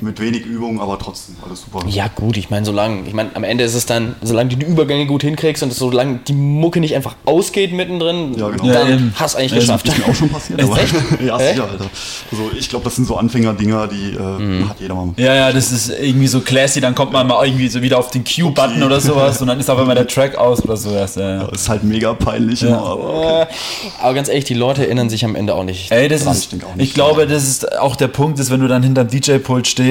mit 0.00 0.20
wenig 0.20 0.46
Übung, 0.46 0.80
aber 0.80 0.98
trotzdem 0.98 1.36
alles 1.44 1.62
super. 1.62 1.86
Ja, 1.88 2.08
gut, 2.08 2.36
ich 2.36 2.50
meine, 2.50 2.64
solange, 2.64 3.06
ich 3.06 3.12
meine, 3.12 3.30
am 3.34 3.44
Ende 3.44 3.64
ist 3.64 3.74
es 3.74 3.84
dann, 3.84 4.14
solange 4.22 4.50
du 4.50 4.56
die 4.56 4.66
Übergänge 4.66 5.06
gut 5.06 5.22
hinkriegst 5.22 5.62
und 5.62 5.72
solange 5.74 6.20
die 6.26 6.32
Mucke 6.32 6.80
nicht 6.80 6.96
einfach 6.96 7.14
ausgeht 7.26 7.72
mittendrin, 7.72 8.34
ja, 8.38 8.48
genau. 8.48 8.72
dann 8.72 8.88
ja, 8.88 8.98
hast 9.20 9.34
du 9.34 9.38
eigentlich 9.38 9.52
ja, 9.52 9.58
geschafft. 9.58 9.88
Das 9.88 9.94
ist 9.94 10.06
mir 10.06 10.10
auch 10.10 10.16
schon 10.16 10.28
passiert. 10.30 10.62
aber, 10.62 10.78
ja, 11.24 11.38
sicher, 11.38 11.68
Alter. 11.70 11.90
Also 12.30 12.50
ich 12.58 12.68
glaube, 12.70 12.84
das 12.84 12.96
sind 12.96 13.06
so 13.06 13.16
Anfängerdinger, 13.16 13.86
die 13.88 14.14
äh, 14.14 14.20
mhm. 14.20 14.68
hat 14.68 14.80
jeder 14.80 14.94
mal. 14.94 15.10
Ja, 15.18 15.34
ja, 15.34 15.52
das 15.52 15.70
ist 15.70 15.90
irgendwie 15.90 16.28
so 16.28 16.40
classy, 16.40 16.80
dann 16.80 16.94
kommt 16.94 17.12
man 17.12 17.26
mal 17.26 17.44
irgendwie 17.44 17.68
so 17.68 17.82
wieder 17.82 17.98
auf 17.98 18.10
den 18.10 18.24
Q-Button 18.24 18.76
okay. 18.76 18.84
oder 18.84 19.00
sowas 19.00 19.38
und 19.42 19.48
dann 19.48 19.60
ist 19.60 19.68
auf 19.68 19.78
einmal 19.78 19.94
der 19.94 20.06
Track 20.06 20.36
aus 20.36 20.64
oder 20.64 20.76
so. 20.78 20.90
Das, 20.90 21.16
ja, 21.16 21.42
ist 21.48 21.68
halt 21.68 21.84
mega 21.84 22.14
peinlich 22.14 22.62
immer, 22.62 22.82
aber, 22.82 23.44
okay. 23.44 23.52
aber 24.00 24.14
ganz 24.14 24.28
ehrlich, 24.28 24.44
die 24.44 24.54
Leute 24.54 24.86
erinnern 24.86 25.10
sich 25.10 25.24
am 25.24 25.34
Ende 25.34 25.54
auch 25.54 25.64
nicht. 25.64 25.90
Ey, 25.90 26.08
das 26.08 26.24
dran. 26.24 26.32
ist, 26.32 26.52
ich, 26.52 26.62
ich 26.78 26.94
glaube, 26.94 27.26
das 27.26 27.46
ist 27.46 27.78
auch 27.78 27.96
der 27.96 28.08
Punkt, 28.08 28.38
ist, 28.38 28.50
wenn 28.50 28.60
du 28.60 28.68
dann 28.68 28.82
hinterm 28.82 29.08
DJ-Pult 29.08 29.66
stehst 29.66 29.81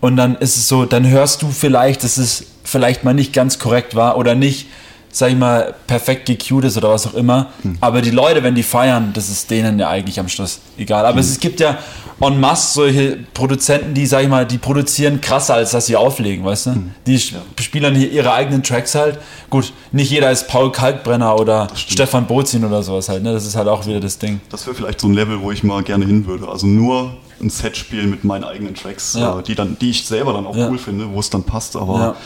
und 0.00 0.16
dann 0.16 0.36
ist 0.36 0.56
es 0.56 0.68
so, 0.68 0.84
dann 0.84 1.08
hörst 1.08 1.42
du 1.42 1.48
vielleicht, 1.50 2.04
dass 2.04 2.16
es 2.16 2.46
vielleicht 2.64 3.04
mal 3.04 3.14
nicht 3.14 3.32
ganz 3.32 3.58
korrekt 3.58 3.94
war 3.94 4.18
oder 4.18 4.34
nicht, 4.34 4.68
sag 5.10 5.30
ich 5.30 5.36
mal, 5.36 5.74
perfekt 5.86 6.26
gecued 6.26 6.64
ist 6.64 6.76
oder 6.76 6.90
was 6.90 7.06
auch 7.06 7.14
immer. 7.14 7.50
Hm. 7.62 7.78
Aber 7.80 8.02
die 8.02 8.10
Leute, 8.10 8.42
wenn 8.42 8.54
die 8.54 8.62
feiern, 8.62 9.12
das 9.14 9.30
ist 9.30 9.50
denen 9.50 9.78
ja 9.78 9.88
eigentlich 9.88 10.20
am 10.20 10.28
Schluss 10.28 10.60
egal. 10.76 11.06
Aber 11.06 11.20
hm. 11.20 11.20
es 11.20 11.40
gibt 11.40 11.60
ja 11.60 11.78
en 12.20 12.40
masse 12.40 12.74
solche 12.74 13.18
Produzenten, 13.34 13.94
die, 13.94 14.06
sag 14.06 14.22
ich 14.22 14.28
mal, 14.28 14.46
die 14.46 14.58
produzieren 14.58 15.20
krasser, 15.20 15.54
als 15.54 15.70
dass 15.70 15.86
sie 15.86 15.96
auflegen, 15.96 16.44
weißt 16.44 16.66
du? 16.66 16.70
Hm. 16.72 16.90
Die 17.06 17.18
spielen 17.18 17.84
dann 17.84 17.94
hier 17.94 18.10
ihre 18.10 18.32
eigenen 18.32 18.62
Tracks 18.62 18.94
halt. 18.94 19.18
Gut, 19.48 19.72
nicht 19.92 20.10
jeder 20.10 20.30
ist 20.30 20.48
Paul 20.48 20.72
Kalkbrenner 20.72 21.38
oder 21.38 21.68
Stefan 21.74 22.26
Bozin 22.26 22.64
oder 22.64 22.82
sowas 22.82 23.08
halt, 23.08 23.22
ne? 23.22 23.32
Das 23.32 23.46
ist 23.46 23.56
halt 23.56 23.68
auch 23.68 23.86
wieder 23.86 24.00
das 24.00 24.18
Ding. 24.18 24.40
Das 24.50 24.66
wäre 24.66 24.76
vielleicht 24.76 25.00
so 25.00 25.08
ein 25.08 25.14
Level, 25.14 25.40
wo 25.40 25.50
ich 25.50 25.62
mal 25.62 25.82
gerne 25.82 26.04
hin 26.04 26.26
würde. 26.26 26.48
Also 26.48 26.66
nur 26.66 27.16
ein 27.40 27.50
Set 27.50 27.76
spielen 27.76 28.10
mit 28.10 28.24
meinen 28.24 28.44
eigenen 28.44 28.74
Tracks, 28.74 29.14
ja. 29.14 29.38
äh, 29.38 29.42
die, 29.42 29.54
dann, 29.54 29.78
die 29.78 29.90
ich 29.90 30.06
selber 30.06 30.32
dann 30.32 30.46
auch 30.46 30.56
ja. 30.56 30.68
cool 30.68 30.78
finde, 30.78 31.10
wo 31.12 31.20
es 31.20 31.30
dann 31.30 31.44
passt, 31.44 31.76
aber 31.76 32.16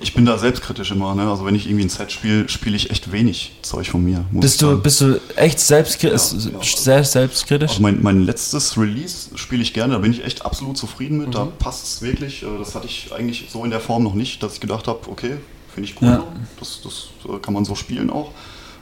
Ich 0.00 0.12
bin 0.12 0.26
da 0.26 0.36
selbstkritisch 0.36 0.90
immer, 0.90 1.14
ne? 1.14 1.30
Also 1.30 1.46
wenn 1.46 1.54
ich 1.54 1.66
irgendwie 1.66 1.86
ein 1.86 1.88
Set 1.88 2.12
spiele, 2.12 2.48
spiele 2.48 2.76
ich 2.76 2.90
echt 2.90 3.10
wenig 3.10 3.52
Zeug 3.62 3.88
von 3.88 4.04
mir. 4.04 4.24
Bist 4.32 4.60
du, 4.60 4.78
bist 4.78 5.00
du 5.00 5.18
echt 5.34 5.60
selbstkritisch? 5.60 6.32
Ja, 6.32 6.50
ja. 6.50 6.62
Sehr 6.62 7.04
selbstkritisch? 7.04 7.70
Also 7.70 7.82
mein, 7.82 8.02
mein 8.02 8.22
letztes 8.22 8.76
Release 8.76 9.30
spiele 9.36 9.62
ich 9.62 9.72
gerne, 9.72 9.94
da 9.94 9.98
bin 9.98 10.12
ich 10.12 10.24
echt 10.24 10.44
absolut 10.44 10.76
zufrieden 10.76 11.18
mit. 11.18 11.28
Mhm. 11.28 11.32
Da 11.32 11.44
passt 11.58 11.84
es 11.84 12.02
wirklich. 12.02 12.42
Äh, 12.42 12.46
das 12.58 12.74
hatte 12.74 12.86
ich 12.86 13.12
eigentlich 13.14 13.46
so 13.50 13.64
in 13.64 13.70
der 13.70 13.80
Form 13.80 14.02
noch 14.02 14.14
nicht, 14.14 14.42
dass 14.42 14.54
ich 14.54 14.60
gedacht 14.60 14.88
habe, 14.88 15.00
okay, 15.10 15.36
finde 15.72 15.88
ich 15.88 16.02
cool. 16.02 16.08
Ja. 16.08 16.24
Das, 16.58 16.80
das 16.82 17.08
äh, 17.26 17.38
kann 17.38 17.54
man 17.54 17.64
so 17.64 17.74
spielen 17.74 18.10
auch. 18.10 18.32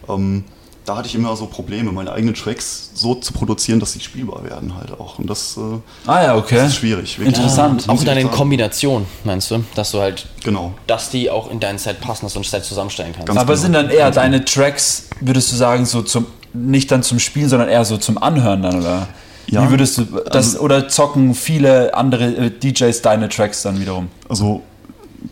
Ähm, 0.09 0.45
da 0.87 0.97
hatte 0.97 1.09
ich 1.09 1.15
immer 1.17 1.37
so 1.37 1.47
Probleme, 1.47 1.91
meine 1.91 2.13
eigenen 2.13 2.35
Tracks 2.35 2.91
so 2.95 3.17
zu 3.17 3.33
produzieren, 3.33 3.81
dass 3.81 3.93
sie 3.93 4.01
spielbar 4.01 4.45
werden 4.45 4.77
halt 4.77 4.93
auch. 4.99 5.19
Und 5.19 5.29
das, 5.29 5.57
äh, 5.57 6.09
ah, 6.09 6.23
ja, 6.23 6.37
okay. 6.37 6.55
das 6.57 6.69
ist 6.69 6.77
schwierig. 6.77 7.19
Wirklich. 7.19 7.37
Interessant. 7.37 7.89
auch 7.89 8.03
dann 8.05 8.17
in 8.17 8.31
Kombination, 8.31 9.05
meinst 9.25 9.51
du? 9.51 9.65
Dass 9.75 9.91
du 9.91 10.01
halt, 10.01 10.27
genau. 10.45 10.73
dass 10.87 11.11
die 11.11 11.29
auch 11.29 11.51
in 11.51 11.59
dein 11.59 11.79
Set 11.79 12.01
passen, 12.01 12.27
dass 12.27 12.35
du 12.35 12.41
ein 12.41 12.45
Set 12.45 12.65
zusammenstellen 12.65 13.13
kannst. 13.13 13.27
Ganz 13.27 13.39
Aber 13.39 13.55
genau. 13.55 13.63
sind 13.63 13.73
dann 13.73 13.91
eher 13.91 14.05
Ganz 14.05 14.15
deine 14.15 14.39
genau. 14.39 14.51
Tracks, 14.51 15.09
würdest 15.21 15.51
du 15.53 15.57
sagen, 15.57 15.85
so 15.87 16.03
zum, 16.03 16.27
nicht 16.53 16.91
dann 16.93 17.03
zum 17.03 17.19
Spielen, 17.19 17.49
sondern 17.49 17.69
eher 17.69 17.85
so 17.85 17.97
zum 17.97 18.17
Anhören 18.19 18.63
dann, 18.63 18.81
oder? 18.81 19.09
Ja, 19.49 19.65
Wie 19.65 19.71
würdest 19.71 19.99
du 19.99 20.05
das, 20.05 20.55
also, 20.55 20.61
oder 20.61 20.89
zocken 20.89 21.35
viele 21.35 21.95
andere 21.95 22.25
äh, 22.25 22.51
DJs 22.51 23.01
deine 23.03 23.29
Tracks 23.29 23.63
dann 23.63 23.81
wiederum? 23.81 24.09
Also 24.29 24.63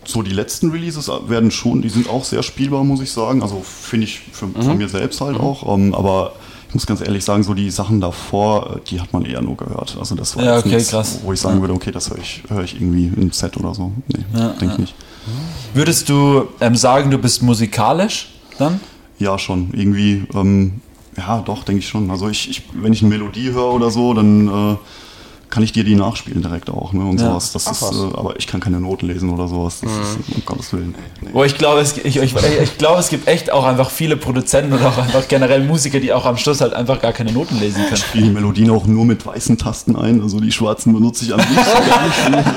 so 0.04 0.22
die 0.22 0.32
letzten 0.32 0.70
Releases 0.70 1.10
werden 1.28 1.50
schon, 1.50 1.82
die 1.82 1.88
sind 1.88 2.08
auch 2.08 2.24
sehr 2.24 2.42
spielbar, 2.42 2.84
muss 2.84 3.00
ich 3.00 3.12
sagen. 3.12 3.42
Also 3.42 3.62
finde 3.62 4.06
ich 4.06 4.20
für, 4.32 4.46
mhm. 4.46 4.62
von 4.62 4.78
mir 4.78 4.88
selbst 4.88 5.20
halt 5.20 5.38
mhm. 5.38 5.44
auch. 5.44 5.74
Ähm, 5.74 5.94
aber 5.94 6.32
ich 6.68 6.74
muss 6.74 6.86
ganz 6.86 7.00
ehrlich 7.00 7.24
sagen, 7.24 7.42
so 7.42 7.54
die 7.54 7.70
Sachen 7.70 8.00
davor, 8.00 8.80
die 8.88 9.00
hat 9.00 9.12
man 9.12 9.24
eher 9.24 9.40
nur 9.40 9.56
gehört. 9.56 9.96
Also 9.98 10.14
das 10.14 10.36
war 10.36 10.44
ja, 10.44 10.58
okay, 10.58 10.70
nichts, 10.70 10.90
krass. 10.90 11.20
wo 11.22 11.32
ich 11.32 11.40
sagen 11.40 11.56
ja. 11.56 11.60
würde, 11.60 11.74
okay, 11.74 11.92
das 11.92 12.10
höre 12.10 12.18
ich, 12.18 12.42
hör 12.48 12.64
ich 12.64 12.74
irgendwie 12.74 13.12
im 13.16 13.30
Set 13.30 13.56
oder 13.56 13.74
so. 13.74 13.92
Nee, 14.08 14.24
ja, 14.36 14.48
denke 14.50 14.74
ich 14.74 14.78
nicht. 14.80 14.94
Würdest 15.72 16.08
du 16.08 16.48
ähm, 16.60 16.76
sagen, 16.76 17.10
du 17.10 17.18
bist 17.18 17.42
musikalisch 17.42 18.28
dann? 18.58 18.80
Ja, 19.18 19.38
schon. 19.38 19.70
Irgendwie, 19.72 20.26
ähm, 20.34 20.80
ja, 21.16 21.40
doch, 21.40 21.64
denke 21.64 21.78
ich 21.80 21.88
schon. 21.88 22.10
Also 22.10 22.28
ich, 22.28 22.50
ich, 22.50 22.62
wenn 22.74 22.92
ich 22.92 23.02
eine 23.02 23.10
Melodie 23.10 23.52
höre 23.52 23.72
oder 23.72 23.90
so, 23.90 24.12
dann 24.12 24.48
äh, 24.48 24.76
kann 25.54 25.62
ich 25.62 25.70
dir 25.70 25.84
die 25.84 25.94
nachspielen 25.94 26.42
direkt 26.42 26.68
auch 26.68 26.92
ne, 26.92 27.04
und 27.04 27.20
ja. 27.20 27.28
sowas. 27.28 27.52
Das 27.52 27.68
Ach, 27.68 27.92
ist, 27.92 27.96
äh, 27.96 28.18
aber 28.18 28.36
ich 28.36 28.48
kann 28.48 28.58
keine 28.58 28.80
Noten 28.80 29.06
lesen 29.06 29.30
oder 29.30 29.46
sowas. 29.46 29.82
Das 29.82 29.92
mhm. 29.92 30.02
ist, 30.02 30.36
um 30.36 30.44
Gottes 30.44 30.72
Willen. 30.72 30.96
Nee, 31.20 31.28
nee. 31.28 31.30
Oh, 31.32 31.44
ich 31.44 31.56
glaube, 31.56 31.80
es, 31.80 31.96
ich, 31.96 32.16
ich, 32.16 32.34
ich 32.34 32.76
glaube, 32.76 32.98
es 32.98 33.08
gibt 33.08 33.28
echt 33.28 33.52
auch 33.52 33.64
einfach 33.64 33.90
viele 33.90 34.16
Produzenten 34.16 34.72
oder 34.72 34.88
auch 34.88 34.98
einfach 34.98 35.28
generell 35.28 35.62
Musiker, 35.62 36.00
die 36.00 36.12
auch 36.12 36.26
am 36.26 36.38
Schluss 36.38 36.60
halt 36.60 36.74
einfach 36.74 37.00
gar 37.00 37.12
keine 37.12 37.30
Noten 37.30 37.60
lesen 37.60 37.84
können. 37.84 37.94
Ich 37.94 38.00
spiele 38.00 38.24
die 38.24 38.30
Melodien 38.32 38.68
auch 38.70 38.84
nur 38.86 39.04
mit 39.04 39.24
weißen 39.24 39.56
Tasten 39.56 39.94
ein, 39.94 40.20
also 40.20 40.40
die 40.40 40.50
schwarzen 40.50 40.92
benutze 40.92 41.24
ich 41.24 41.32
am 41.32 41.38
liebsten 41.38 41.54
gar 41.54 42.02
nicht. 42.02 42.50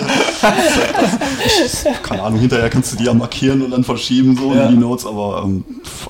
ich, 1.46 1.84
keine 2.02 2.24
Ahnung, 2.24 2.40
hinterher 2.40 2.72
kannst 2.72 2.94
du 2.94 2.98
die 2.98 3.04
ja 3.04 3.14
markieren 3.14 3.62
und 3.62 3.70
dann 3.70 3.84
verschieben 3.84 4.36
so 4.36 4.56
ja. 4.56 4.70
die 4.70 4.76
Notes, 4.76 5.06
aber 5.06 5.44
ähm, 5.46 5.64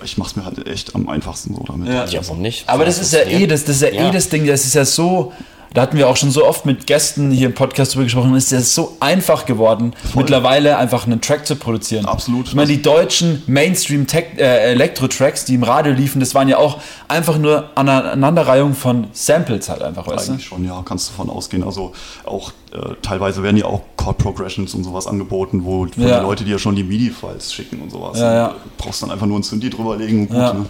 ich 0.06 0.18
mache 0.18 0.30
es 0.30 0.36
mir 0.38 0.46
halt 0.46 0.66
echt 0.66 0.96
am 0.96 1.10
einfachsten 1.10 1.54
so 1.54 1.66
damit. 1.68 1.90
Ja, 1.90 2.06
ja 2.06 2.22
warum 2.24 2.42
nicht? 2.42 2.70
Aber 2.70 2.86
das 2.86 2.98
ist 2.98 3.12
ja 3.12 3.24
eh 3.28 3.46
das, 3.46 3.66
das 3.66 3.76
ist 3.76 3.82
ja, 3.82 3.90
ja 3.90 4.08
eh 4.08 4.12
das 4.12 4.30
Ding, 4.30 4.48
das 4.48 4.64
ist 4.64 4.74
ja 4.74 4.86
so 4.86 5.34
da 5.74 5.82
hatten 5.82 5.98
wir 5.98 6.08
auch 6.08 6.18
schon 6.18 6.32
so 6.32 6.46
oft 6.46 6.66
mit 6.66 6.88
Gästen 6.88 7.32
hier 7.32 7.48
im 7.48 7.54
Podcast 7.54 7.94
drüber 7.94 8.06
gesprochen, 8.06 8.36
ist 8.36 8.52
es 8.52 8.74
so 8.74 8.98
einfach 9.00 9.46
geworden, 9.46 9.94
Voll. 10.12 10.24
mittlerweile 10.24 10.78
einfach 10.78 11.06
einen 11.06 11.22
Track 11.22 11.46
zu 11.46 11.56
produzieren. 11.56 12.06
Absolut. 12.06 12.48
Ich 12.48 12.56
meine, 12.56 12.68
die 12.68 12.82
deutschen 12.82 13.44
Mainstream-Elektro-Tracks, 13.48 15.44
äh, 15.44 15.46
die 15.48 15.56
im 15.56 15.64
Radio 15.64 15.94
liefen, 15.94 16.20
das 16.20 16.34
waren 16.36 16.50
ja 16.50 16.58
auch 16.58 16.80
einfach 17.08 17.38
nur 17.38 17.70
Aneinanderreihung 17.76 18.74
von 18.74 19.08
Samples 19.12 19.70
halt 19.70 19.82
einfach, 19.82 20.08
weißt 20.08 20.30
Eigentlich 20.30 20.50
du? 20.50 20.56
schon, 20.56 20.66
ja, 20.66 20.82
kannst 20.86 21.10
du 21.10 21.12
davon 21.14 21.30
ausgehen. 21.30 21.64
Also 21.64 21.94
auch 22.26 22.52
äh, 22.74 22.96
teilweise 23.02 23.44
werden 23.44 23.58
ja 23.58 23.66
auch 23.66 23.82
Chord 23.96 24.18
Progressions 24.18 24.74
und 24.74 24.84
sowas 24.84 25.08
angeboten, 25.08 25.64
wo, 25.64 25.88
wo 25.96 26.02
ja. 26.02 26.20
die 26.20 26.26
Leute 26.26 26.44
dir 26.44 26.54
ja 26.54 26.60
schon 26.60 26.76
die 26.76 26.84
MIDI-Files 26.84 27.54
schicken 27.54 27.82
und 27.82 27.92
sowas. 27.92 28.20
Ja, 28.20 28.34
ja. 28.34 28.48
Du 28.50 28.70
brauchst 28.78 29.02
dann 29.04 29.12
einfach 29.12 29.26
nur 29.26 29.40
ein 29.40 29.44
Synthi 29.44 29.70
drüberlegen 29.70 30.22
und 30.22 30.28
gut. 30.28 30.38
Ja. 30.38 30.54
Ne? 30.54 30.66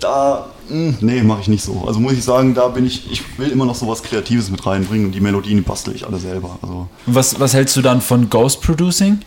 Da, 0.00 0.46
mh, 0.68 0.74
hm, 0.74 0.96
nee, 1.00 1.22
mache 1.22 1.42
ich 1.42 1.48
nicht 1.48 1.64
so. 1.64 1.84
Also 1.86 2.00
muss 2.00 2.12
ich 2.12 2.24
sagen, 2.24 2.54
da 2.54 2.68
bin 2.68 2.86
ich, 2.86 3.10
ich 3.10 3.38
will 3.38 3.50
immer 3.50 3.64
noch 3.64 3.74
so 3.74 3.88
was 3.88 4.02
Kreatives 4.02 4.50
mit 4.50 4.66
reinbringen 4.66 5.06
und 5.06 5.12
die 5.12 5.20
Melodien 5.20 5.62
bastel 5.64 5.94
ich 5.94 6.06
alle 6.06 6.18
selber. 6.18 6.58
Also, 6.62 6.88
was, 7.06 7.38
was 7.40 7.54
hältst 7.54 7.76
du 7.76 7.82
dann 7.82 8.00
von 8.00 8.30
Ghost 8.30 8.62
Producing? 8.62 9.20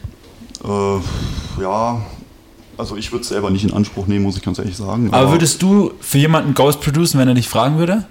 Äh, 0.64 1.62
ja, 1.62 2.02
also 2.78 2.96
ich 2.96 3.12
würde 3.12 3.24
es 3.24 3.30
selber 3.30 3.50
nicht 3.50 3.64
in 3.64 3.74
Anspruch 3.74 4.08
nehmen, 4.08 4.24
muss 4.24 4.38
ich 4.38 4.44
ganz 4.44 4.58
ehrlich 4.60 4.78
sagen. 4.78 5.08
Aber, 5.10 5.18
aber 5.18 5.32
würdest 5.32 5.62
du 5.62 5.92
für 6.00 6.18
jemanden 6.18 6.54
Ghost 6.54 6.82
producen, 6.82 7.20
wenn 7.20 7.28
er 7.28 7.34
dich 7.34 7.50
fragen 7.50 7.78
würde? 7.78 8.06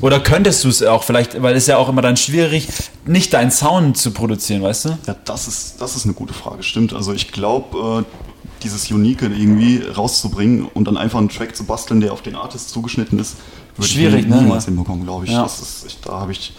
Oder 0.00 0.20
könntest 0.20 0.64
du 0.64 0.68
es 0.68 0.82
auch 0.82 1.02
vielleicht, 1.02 1.42
weil 1.42 1.54
es 1.54 1.66
ja 1.66 1.76
auch 1.76 1.88
immer 1.88 2.00
dann 2.00 2.16
schwierig, 2.16 2.68
nicht 3.04 3.34
deinen 3.34 3.50
Sound 3.50 3.98
zu 3.98 4.12
produzieren, 4.12 4.62
weißt 4.62 4.86
du? 4.86 4.98
Ja, 5.06 5.14
das 5.24 5.46
ist, 5.46 5.80
das 5.80 5.94
ist 5.94 6.04
eine 6.04 6.14
gute 6.14 6.32
Frage, 6.32 6.62
stimmt. 6.62 6.94
Also 6.94 7.12
ich 7.12 7.32
glaube, 7.32 8.04
äh, 8.06 8.29
dieses 8.62 8.90
Unique 8.90 9.22
irgendwie 9.22 9.82
rauszubringen 9.82 10.66
und 10.74 10.86
dann 10.86 10.96
einfach 10.96 11.18
einen 11.18 11.28
Track 11.28 11.56
zu 11.56 11.64
basteln, 11.64 12.00
der 12.00 12.12
auf 12.12 12.22
den 12.22 12.36
Artist 12.36 12.70
zugeschnitten 12.70 13.18
ist, 13.18 13.36
würde 13.76 13.88
Schwierig, 13.88 14.20
ich 14.20 14.28
ne? 14.28 14.42
niemals 14.42 14.66
ne? 14.66 14.72
hinbekommen, 14.72 15.04
glaube 15.04 15.24
ich. 15.26 15.32
Ja. 15.32 15.44
Ist, 15.44 15.84
ich. 15.86 16.00
Da 16.00 16.20
habe 16.20 16.32
ich 16.32 16.52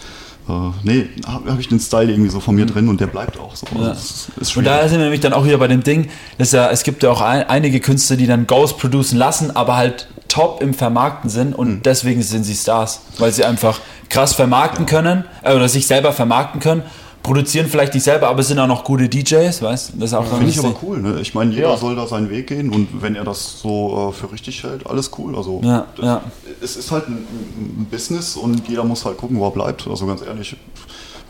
äh, 0.50 0.72
nee, 0.84 1.10
habe 1.26 1.52
hab 1.52 1.60
ich 1.60 1.68
den 1.68 1.80
Style 1.80 2.12
irgendwie 2.12 2.30
so 2.30 2.40
von 2.40 2.56
mir 2.56 2.66
drin 2.66 2.90
und 2.90 3.00
der 3.00 3.08
bleibt 3.08 3.40
auch 3.40 3.56
so. 3.56 3.68
Also 3.68 3.86
ja. 3.86 3.92
ist 4.40 4.58
und 4.58 4.64
da 4.64 4.88
sind 4.88 4.98
wir 4.98 5.06
nämlich 5.06 5.22
dann 5.22 5.34
auch 5.34 5.46
wieder 5.46 5.58
bei 5.58 5.68
dem 5.68 5.84
Ding, 5.84 6.10
dass 6.38 6.52
ja, 6.52 6.70
es 6.70 6.84
gibt 6.84 7.04
ja 7.04 7.12
auch 7.12 7.22
ein, 7.22 7.44
einige 7.44 7.80
Künstler, 7.80 8.18
die 8.18 8.28
dann 8.28 8.48
Ghost 8.48 8.80
producen 8.80 9.18
lassen, 9.18 9.56
aber 9.56 9.76
halt 9.76 10.08
top 10.28 10.62
im 10.62 10.74
Vermarkten 10.74 11.30
sind 11.30 11.54
und 11.54 11.70
mhm. 11.70 11.82
deswegen 11.84 12.24
sind 12.24 12.44
sie 12.44 12.56
Stars, 12.56 13.02
weil 13.18 13.32
sie 13.32 13.46
einfach 13.46 13.80
krass 14.10 14.34
vermarkten 14.34 14.86
ja. 14.86 14.90
können 14.90 15.26
äh, 15.44 15.54
oder 15.54 15.70
sich 15.70 15.86
selber 15.88 16.12
vermarkten 16.12 16.60
können 16.60 16.84
produzieren 17.24 17.68
vielleicht 17.68 17.94
nicht 17.94 18.04
selber, 18.04 18.30
aber 18.30 18.44
sind 18.44 18.60
auch 18.60 18.68
noch 18.68 18.84
gute 18.84 19.08
DJs, 19.08 19.62
weißt 19.62 19.94
Das 19.96 20.10
ist 20.10 20.14
auch 20.14 20.26
ja, 20.26 20.38
Finde 20.38 20.50
ich 20.50 20.60
aber 20.60 20.76
cool, 20.82 21.02
ne? 21.02 21.20
Ich 21.22 21.34
meine, 21.34 21.54
jeder 21.54 21.70
ja. 21.70 21.78
soll 21.78 21.96
da 21.96 22.08
seinen 22.08 22.30
Weg 22.30 22.48
gehen 22.48 22.74
und 22.74 23.02
wenn 23.02 23.16
er 23.16 23.24
das 23.24 23.60
so 23.62 24.10
äh, 24.10 24.14
für 24.14 24.32
richtig 24.32 24.64
hält, 24.64 24.88
alles 24.88 25.12
cool. 25.18 25.36
Also 25.36 25.62
ja, 25.64 25.86
ja. 26.02 26.22
es 26.62 26.76
ist 26.76 26.92
halt 26.92 27.08
ein, 27.08 27.18
ein, 27.18 27.88
Business 27.92 28.36
und 28.36 28.68
jeder 28.68 28.84
muss 28.84 29.06
halt 29.06 29.18
gucken, 29.18 29.38
wo 29.38 29.46
er 29.46 29.52
bleibt. 29.52 29.88
Also 29.88 30.06
ganz 30.08 30.22
ehrlich, 30.22 30.56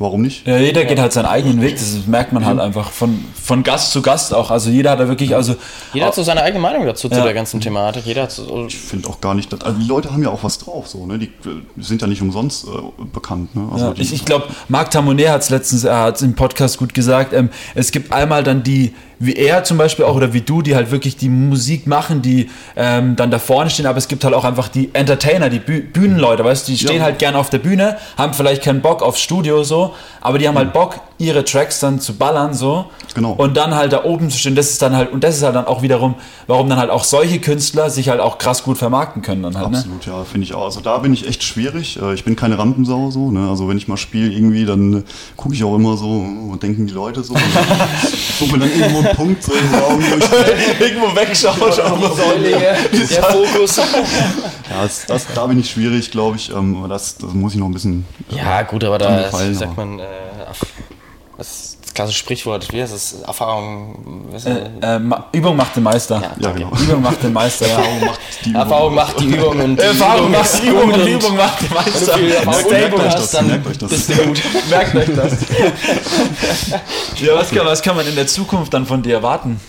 warum 0.02 0.22
nicht? 0.22 0.46
Ja, 0.48 0.58
jeder 0.58 0.86
geht 0.86 1.00
halt 1.00 1.14
seinen 1.14 1.26
eigenen 1.26 1.62
Weg, 1.62 1.76
das 1.76 2.06
merkt 2.08 2.34
man 2.34 2.46
halt 2.46 2.60
einfach 2.60 2.92
von, 2.92 3.24
von 3.42 3.64
Gast 3.64 3.92
zu 3.92 4.02
Gast 4.02 4.34
auch. 4.34 4.52
Also 4.52 4.70
jeder 4.70 4.92
hat 4.92 5.00
da 5.00 5.08
wirklich, 5.08 5.36
also. 5.36 5.56
Jeder 5.94 6.08
hat 6.08 6.16
so 6.16 6.24
seine 6.24 6.42
eigene 6.42 6.62
Meinung 6.62 6.86
dazu, 6.86 7.08
ja. 7.08 7.18
zu 7.18 7.24
der 7.24 7.34
ganzen 7.34 7.62
Thematik. 7.62 8.06
Jeder 8.06 8.24
hat 8.24 8.32
so 8.32 8.66
ich 8.68 8.78
finde 8.78 9.10
auch 9.10 9.22
gar 9.22 9.34
nicht, 9.34 9.52
dass, 9.54 9.62
also 9.62 9.80
die 9.80 9.88
Leute 9.88 10.12
haben 10.12 10.24
ja 10.24 10.30
auch 10.30 10.44
was 10.44 10.58
drauf, 10.58 10.88
so, 10.88 11.06
ne? 11.06 11.20
Die, 11.20 11.32
sind 11.78 12.02
ja 12.02 12.08
nicht 12.08 12.22
umsonst 12.22 12.66
äh, 12.66 13.06
bekannt. 13.06 13.56
Ne? 13.56 13.70
Also 13.72 13.86
ja, 13.86 13.94
ich 13.98 14.14
ich 14.14 14.26
glaube, 14.26 14.46
Marc 14.68 14.92
Tamonet 14.92 15.30
hat 15.30 15.42
es 15.42 15.50
letztens, 15.50 15.84
er 15.84 16.00
hat 16.00 16.22
im 16.22 16.36
Podcast 16.36 16.78
gut 16.78 16.94
gesagt, 16.94 17.34
ähm, 17.34 17.50
es 17.76 17.92
gibt 17.92 18.12
einmal 18.12 18.44
dann 18.44 18.64
die 18.64 18.94
wie 19.22 19.36
er 19.36 19.64
zum 19.64 19.78
Beispiel 19.78 20.04
auch 20.04 20.16
oder 20.16 20.34
wie 20.34 20.42
du, 20.42 20.64
die 20.64 20.76
halt 20.76 20.90
wirklich 20.90 21.16
die 21.16 21.30
Musik 21.30 21.86
machen, 21.86 22.24
die 22.24 22.50
ähm, 22.76 23.16
dann 23.16 23.30
da 23.30 23.38
vorne 23.38 23.70
stehen, 23.70 23.86
aber 23.86 24.00
es 24.00 24.08
gibt 24.08 24.24
halt 24.24 24.34
auch 24.34 24.44
einfach 24.44 24.68
die 24.68 24.90
Entertainer, 24.94 25.50
die 25.50 25.60
Büh 25.60 25.82
Bühnenleute, 25.82 26.44
weißt 26.44 26.68
du, 26.68 26.72
die 26.72 26.78
stehen 26.80 26.98
ja. 26.98 27.04
halt 27.04 27.20
gerne 27.20 27.38
auf 27.38 27.52
der 27.52 27.60
Bühne, 27.60 27.98
haben 28.18 28.34
vielleicht 28.34 28.64
keinen 28.64 28.82
Bock 28.82 29.04
aufs 29.04 29.22
Studio 29.22 29.64
so, 29.64 29.94
aber 30.22 30.40
die 30.40 30.48
haben 30.48 30.58
halt 30.58 30.74
Bock, 30.74 31.00
ihre 31.20 31.46
Tracks 31.46 31.80
dann 31.80 32.00
zu 32.00 32.16
ballern 32.16 32.56
so 32.56 32.86
genau. 33.14 33.34
und 33.34 33.56
dann 33.56 33.76
halt 33.76 33.94
da 33.94 34.04
oben 34.06 34.32
zu 34.32 34.40
stehen, 34.40 34.56
das 34.56 34.72
ist 34.72 34.82
dann 34.82 34.96
halt, 34.96 35.12
und 35.12 35.24
das 35.24 35.38
ist 35.38 35.44
halt 35.44 35.56
dann 35.56 35.66
auch 35.66 35.84
wiederum, 35.84 36.16
warum 36.48 36.68
dann 36.68 36.80
halt 36.80 36.90
auch 36.90 37.04
solche 37.04 37.40
Künstler 37.40 37.92
sich 37.92 38.10
halt 38.10 38.20
auch 38.20 38.40
krass 38.40 38.64
gut 38.64 38.80
vermarkten 38.80 39.22
können 39.22 39.44
dann 39.44 39.56
halt. 39.56 39.70
Ne? 39.70 39.78
Absolut, 39.78 40.08
ne? 40.08 40.14
ja, 40.14 40.24
finde 40.24 40.46
ich 40.46 40.56
auch. 40.56 40.66
Also 40.66 40.82
da 40.82 40.98
bin 40.98 41.14
ich 41.14 41.28
echt 41.28 41.44
schwierig, 41.44 42.02
äh, 42.02 42.16
ich 42.16 42.24
bin 42.24 42.36
keine 42.36 42.58
Rampensau 42.58 43.12
so, 43.12 43.30
ne? 43.30 43.48
also 43.50 43.68
wenn 43.68 43.78
ich 43.78 43.88
mal 43.88 43.98
spiele 43.98 44.32
irgendwie, 44.32 44.66
dann 44.66 45.04
gucke 45.38 45.54
ich 45.54 45.64
auch 45.64 45.76
immer 45.76 45.96
so, 45.96 46.26
was 46.50 46.60
denken 46.60 46.88
die 46.88 46.94
Leute 46.94 47.24
so, 47.24 47.36
suche 48.40 48.58
dann 48.58 48.72
irgendwo 48.72 49.11
Punkt 49.15 49.43
so 49.43 49.54
im 49.54 49.74
Raum, 49.74 50.00
wo 50.02 50.17
ich 50.17 50.80
irgendwo 50.80 51.15
wegschaue. 51.15 51.71
Säule, 51.71 52.50
der 52.91 53.24
Fokus. 53.24 53.78
ja, 53.78 53.84
das, 54.84 55.06
das, 55.06 55.28
da 55.34 55.47
bin 55.47 55.60
ich 55.60 55.69
schwierig, 55.69 56.12
glaube 56.12 56.38
ich. 56.38 56.50
Ähm, 56.52 56.86
das, 56.89 57.17
das 57.17 57.34
muss 57.34 57.54
ich 57.54 57.60
noch 57.60 57.67
ein 57.67 57.74
bisschen. 57.74 58.06
Ja, 58.30 58.62
gut, 58.63 58.84
aber 58.84 58.97
da 58.97 59.19
ist, 59.21 59.60
sagt 59.60 59.78
man, 59.78 60.00
äh, 60.00 60.04
das 62.02 62.12
klassische 62.12 62.20
Sprichwort, 62.20 62.72
wie 62.72 62.82
heißt 62.82 62.94
das? 62.94 63.22
Erfahrung. 63.22 64.30
Äh, 64.34 64.96
äh, 64.96 65.00
Übung 65.32 65.56
macht 65.56 65.76
den 65.76 65.84
Meister. 65.84 66.22
Ja, 66.22 66.32
ja 66.40 66.52
genau. 66.52 66.72
Übung 66.78 67.02
macht 67.02 67.24
den 67.24 67.34
Meister. 67.34 67.68
Ja. 67.68 67.80
Erfahrung 68.62 68.96
macht 68.96 69.20
die 69.20 69.26
Übung. 69.26 69.60
Erfahrung 69.60 69.62
macht 69.62 69.62
die 69.62 69.64
Übung 69.64 69.64
und 69.64 69.76
die 69.78 69.84
Erfahrung 69.84 70.28
Übung 70.28 70.32
macht 70.32 70.62
die 70.62 70.68
Übung 70.68 70.94
und 70.94 71.06
die 71.06 71.12
Übung 71.12 71.38
macht 71.38 71.62
den 71.62 71.74
Meister. 71.74 72.16
Wenn 72.16 72.30
du 72.30 72.54
viel 72.54 72.76
Erfahrung 72.76 73.02
hast, 73.04 73.34
dann 73.34 73.48
merkt 73.48 73.68
euch 73.68 73.78
das. 73.78 73.90
bist 73.90 74.10
du 74.10 74.16
gut. 74.16 74.42
Merkt 74.70 74.96
euch 74.96 75.16
das. 75.16 75.38
ja, 77.22 77.36
was 77.36 77.52
kann, 77.52 77.66
was 77.66 77.82
kann 77.82 77.96
man 77.96 78.08
in 78.08 78.16
der 78.16 78.28
Zukunft 78.28 78.74
dann 78.74 78.86
von 78.86 79.02
dir 79.02 79.16
erwarten? 79.16 79.60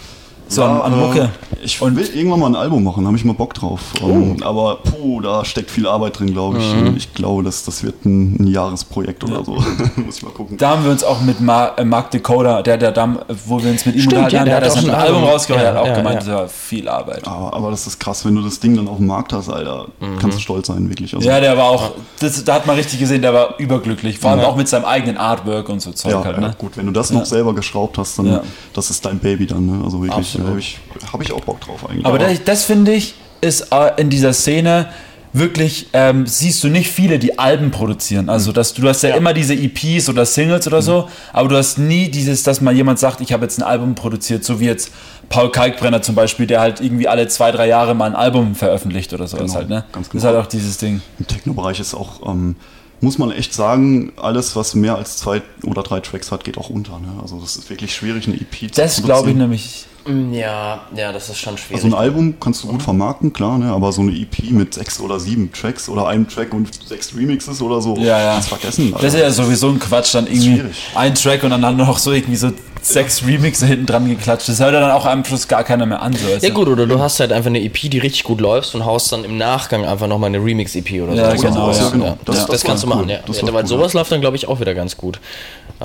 So 0.53 0.65
an, 0.65 0.81
an 0.81 0.99
Mucke. 0.99 1.21
Äh, 1.21 1.29
ich 1.65 1.81
will 1.81 1.99
irgendwann 2.15 2.41
mal 2.41 2.47
ein 2.49 2.57
Album 2.57 2.85
machen, 2.85 3.07
habe 3.07 3.17
ich 3.17 3.25
mal 3.25 3.35
Bock 3.35 3.55
drauf. 3.55 3.81
Um, 4.03 4.37
oh. 4.41 4.45
Aber 4.45 4.77
puh, 4.77 5.21
da 5.21 5.45
steckt 5.45 5.71
viel 5.71 5.87
Arbeit 5.87 6.19
drin, 6.19 6.33
glaube 6.33 6.59
ich. 6.59 6.75
Mhm. 6.75 6.97
Ich 6.97 7.15
glaube, 7.15 7.43
das, 7.43 7.65
das 7.65 7.83
wird 7.83 8.05
ein, 8.05 8.37
ein 8.41 8.47
Jahresprojekt 8.49 9.25
oder 9.25 9.45
so. 9.45 9.53
Muss 9.97 10.19
ich 10.19 10.23
mal 10.23 10.33
gucken. 10.33 10.57
Da 10.57 10.71
haben 10.71 10.85
wir 10.85 10.91
uns 10.91 11.05
auch 11.05 11.21
mit 11.23 11.41
Mar 11.41 11.79
äh, 11.79 11.85
Mark 11.85 12.11
Decoder, 12.11 12.63
der, 12.63 12.77
der, 12.77 12.93
der, 12.93 13.25
wo 13.47 13.63
wir 13.63 13.71
uns 13.71 13.87
mit 13.87 13.97
ihm 13.97 14.05
unterhalten 14.05 14.41
haben, 14.41 14.47
der, 14.47 14.61
der 14.61 14.71
hat 14.71 14.77
auch 14.77 14.83
ein 14.83 14.91
Album 14.91 15.25
rausgebracht, 15.25 15.65
ja, 15.65 15.71
hat 15.71 15.77
auch 15.79 15.87
ja, 15.87 15.97
gemeint, 15.97 16.27
ja. 16.27 16.29
das 16.29 16.41
war 16.41 16.49
viel 16.49 16.89
Arbeit. 16.89 17.27
Aber, 17.27 17.55
aber 17.55 17.71
das 17.71 17.87
ist 17.87 17.99
krass, 17.99 18.25
wenn 18.25 18.35
du 18.35 18.43
das 18.43 18.61
Ding 18.61 18.77
dann 18.77 18.89
auf 18.89 18.99
dem 18.99 19.07
Markt 19.07 19.33
hast, 19.33 19.49
Alter, 19.49 19.87
mhm. 20.01 20.19
kannst 20.19 20.39
du 20.39 20.43
stolz 20.43 20.67
sein, 20.67 20.89
wirklich. 20.89 21.15
Also, 21.15 21.27
ja, 21.27 21.41
der 21.41 21.57
war 21.57 21.71
auch, 21.71 21.93
das, 22.21 22.43
da 22.45 22.55
hat 22.55 22.67
man 22.67 22.77
richtig 22.77 22.99
gesehen, 22.99 23.23
der 23.23 23.33
war 23.33 23.55
überglücklich. 23.59 24.19
Vor 24.19 24.33
allem 24.33 24.41
auch 24.41 24.57
mit 24.57 24.69
seinem 24.69 24.85
eigenen 24.85 25.17
Artwork 25.17 25.69
und 25.69 25.81
so 25.81 25.93
Zeug 25.93 26.25
halt. 26.25 26.39
Ne? 26.39 26.53
gut, 26.59 26.77
wenn 26.77 26.87
du 26.87 26.93
das 26.93 27.11
noch 27.11 27.25
selber 27.25 27.55
geschraubt 27.55 27.99
hast, 27.99 28.19
dann 28.19 28.41
das 28.73 28.91
ist 28.91 29.05
dein 29.05 29.19
Baby 29.19 29.47
dann. 29.47 29.67
Ne? 29.67 29.85
Also 29.85 30.03
wirklich, 30.03 30.39
habe 30.49 30.59
ich, 30.59 30.79
hab 31.13 31.23
ich 31.23 31.33
auch 31.33 31.41
Bock 31.41 31.61
drauf 31.61 31.89
eigentlich. 31.89 32.07
Aber, 32.07 32.19
das, 32.19 32.45
das 32.45 32.65
finde 32.65 32.93
ich, 32.93 33.15
ist 33.41 33.73
äh, 33.73 34.01
in 34.01 34.11
dieser 34.11 34.33
Szene 34.33 34.89
wirklich, 35.33 35.89
ähm, 35.95 36.27
siehst 36.27 36.63
du 36.63 36.69
nicht 36.69 36.91
viele, 36.91 37.19
die 37.19 37.39
Alben 37.39 37.71
produzieren. 37.71 38.29
Also 38.29 38.53
dass 38.53 38.75
du, 38.75 38.83
du 38.83 38.89
hast 38.89 39.03
ja, 39.03 39.11
ja, 39.11 39.17
immer 39.17 39.33
diese 39.33 39.55
EPs 39.55 40.09
oder 40.09 40.27
Singles 40.27 40.67
oder 40.67 40.79
mhm. 40.79 40.83
so, 40.83 41.09
aber 41.33 41.49
du 41.49 41.57
hast 41.57 41.79
nie 41.79 42.11
dieses, 42.11 42.43
dass 42.43 42.61
mal 42.61 42.75
jemand 42.75 42.99
sagt, 42.99 43.21
ich 43.21 43.33
habe 43.33 43.45
jetzt 43.45 43.59
ein 43.59 43.63
Album 43.63 43.95
produziert, 43.95 44.45
so 44.45 44.61
wie 44.61 44.67
jetzt 44.67 44.93
Paul 45.29 45.51
Kalkbrenner 45.51 46.03
zum 46.03 46.15
Beispiel, 46.15 46.47
der 46.47 46.61
halt 46.61 46.81
irgendwie 46.81 47.09
alle 47.09 47.29
zwei, 47.29 47.51
drei 47.51 47.67
Jahre 47.67 47.95
mal 47.95 48.07
ein 48.07 48.17
Album 48.17 48.55
veröffentlicht 48.55 49.13
oder 49.15 49.27
sowas 49.27 49.47
genau, 49.47 49.55
halt, 49.55 49.69
ne? 49.69 49.85
Ganz 49.93 50.11
genau. 50.11 50.23
Das 50.23 50.23
ist 50.23 50.25
halt 50.25 50.37
auch 50.37 50.49
dieses 50.49 50.77
Ding. 50.77 51.01
Im 51.19 51.27
Techno-Bereich 51.27 51.81
ist 51.81 51.95
auch, 51.95 52.27
ähm, 52.29 52.57
muss 53.03 53.19
man 53.19 53.31
echt 53.31 53.53
sagen, 53.53 54.13
alles, 54.17 54.57
was 54.57 54.75
mehr 54.75 54.97
als 54.97 55.17
zwei 55.17 55.43
oder 55.65 55.83
drei 55.83 56.01
Tracks 56.01 56.33
hat, 56.33 56.45
geht 56.45 56.57
auch 56.57 56.71
unter. 56.71 56.99
Ne? 56.99 57.09
Also 57.21 57.39
das 57.41 57.57
ist 57.57 57.69
wirklich 57.69 57.95
schwierig, 57.95 58.27
eine 58.27 58.37
EP 58.37 58.73
zu 58.73 58.81
Das 58.81 59.03
glaube 59.03 59.31
ich 59.31 59.37
nämlich 59.37 59.87
Mm, 60.07 60.33
ja, 60.33 60.81
ja, 60.97 61.13
das 61.13 61.29
ist 61.29 61.39
schon 61.39 61.57
schwierig. 61.57 61.85
Also 61.85 61.97
ein 61.97 62.01
Album 62.01 62.35
kannst 62.41 62.65
du 62.65 62.69
gut 62.69 62.83
vermarkten, 62.83 63.33
klar, 63.33 63.59
ne? 63.59 63.71
aber 63.71 63.93
so 63.93 64.03
eine 64.03 64.13
EP 64.13 64.51
mit 64.51 64.75
sechs 64.75 65.01
oder 65.01 65.21
sieben 65.21 65.53
Tracks 65.53 65.89
oder 65.89 66.09
einem 66.09 66.29
Track 66.29 66.53
und 66.53 66.69
sechs 66.87 67.15
Remixes 67.17 67.63
oder 67.63 67.81
so, 67.81 67.97
ja, 67.97 68.19
ja. 68.19 68.33
kannst 68.35 68.49
vergessen. 68.49 68.95
Also. 68.95 69.07
Das 69.07 69.15
ist 69.15 69.21
ja 69.21 69.31
sowieso 69.31 69.69
ein 69.69 69.79
Quatsch, 69.79 70.15
dann 70.15 70.27
irgendwie 70.27 70.65
ein 70.95 71.15
Track 71.15 71.45
und 71.45 71.51
dann 71.51 71.77
noch 71.77 71.99
so 71.99 72.13
irgendwie 72.13 72.37
so 72.37 72.51
sechs 72.83 73.27
Remixe 73.27 73.67
hinten 73.67 73.87
dran 73.87 74.09
geklatscht. 74.09 74.49
Das 74.49 74.61
hört 74.61 74.75
dann 74.75 74.91
auch 74.91 75.07
am 75.07 75.25
Schluss 75.25 75.49
gar 75.49 75.65
keiner 75.65 75.87
mehr 75.87 76.03
an. 76.03 76.13
So, 76.13 76.27
ja 76.41 76.53
gut, 76.53 76.69
oder 76.69 76.87
du 76.87 76.99
hast 76.99 77.21
halt 77.21 77.33
einfach 77.33 77.49
eine 77.49 77.63
EP, 77.63 77.91
die 77.91 77.99
richtig 77.99 78.25
gut 78.25 78.41
läuft 78.41 78.75
und 78.75 78.85
haust 78.85 79.13
dann 79.13 79.25
im 79.25 79.39
Nachgang 79.39 79.85
einfach 79.85 80.07
nochmal 80.07 80.29
eine 80.29 80.39
Remix-EP 80.39 81.03
oder 81.03 81.15
ja, 81.15 81.37
so. 81.37 81.43
Genau, 81.43 81.71
ja, 81.71 81.89
genau. 81.89 82.19
Das, 82.25 82.37
das, 82.37 82.47
das 82.47 82.65
kannst 82.65 82.83
du 82.83 82.89
machen, 82.89 83.09
ja. 83.09 83.19
ja 83.27 83.53
weil 83.53 83.67
sowas 83.67 83.93
läuft 83.93 84.13
dann, 84.13 84.21
glaube 84.21 84.37
ich, 84.37 84.49
auch 84.49 84.61
wieder 84.61 84.75
ganz 84.75 84.97
gut. 84.97 85.19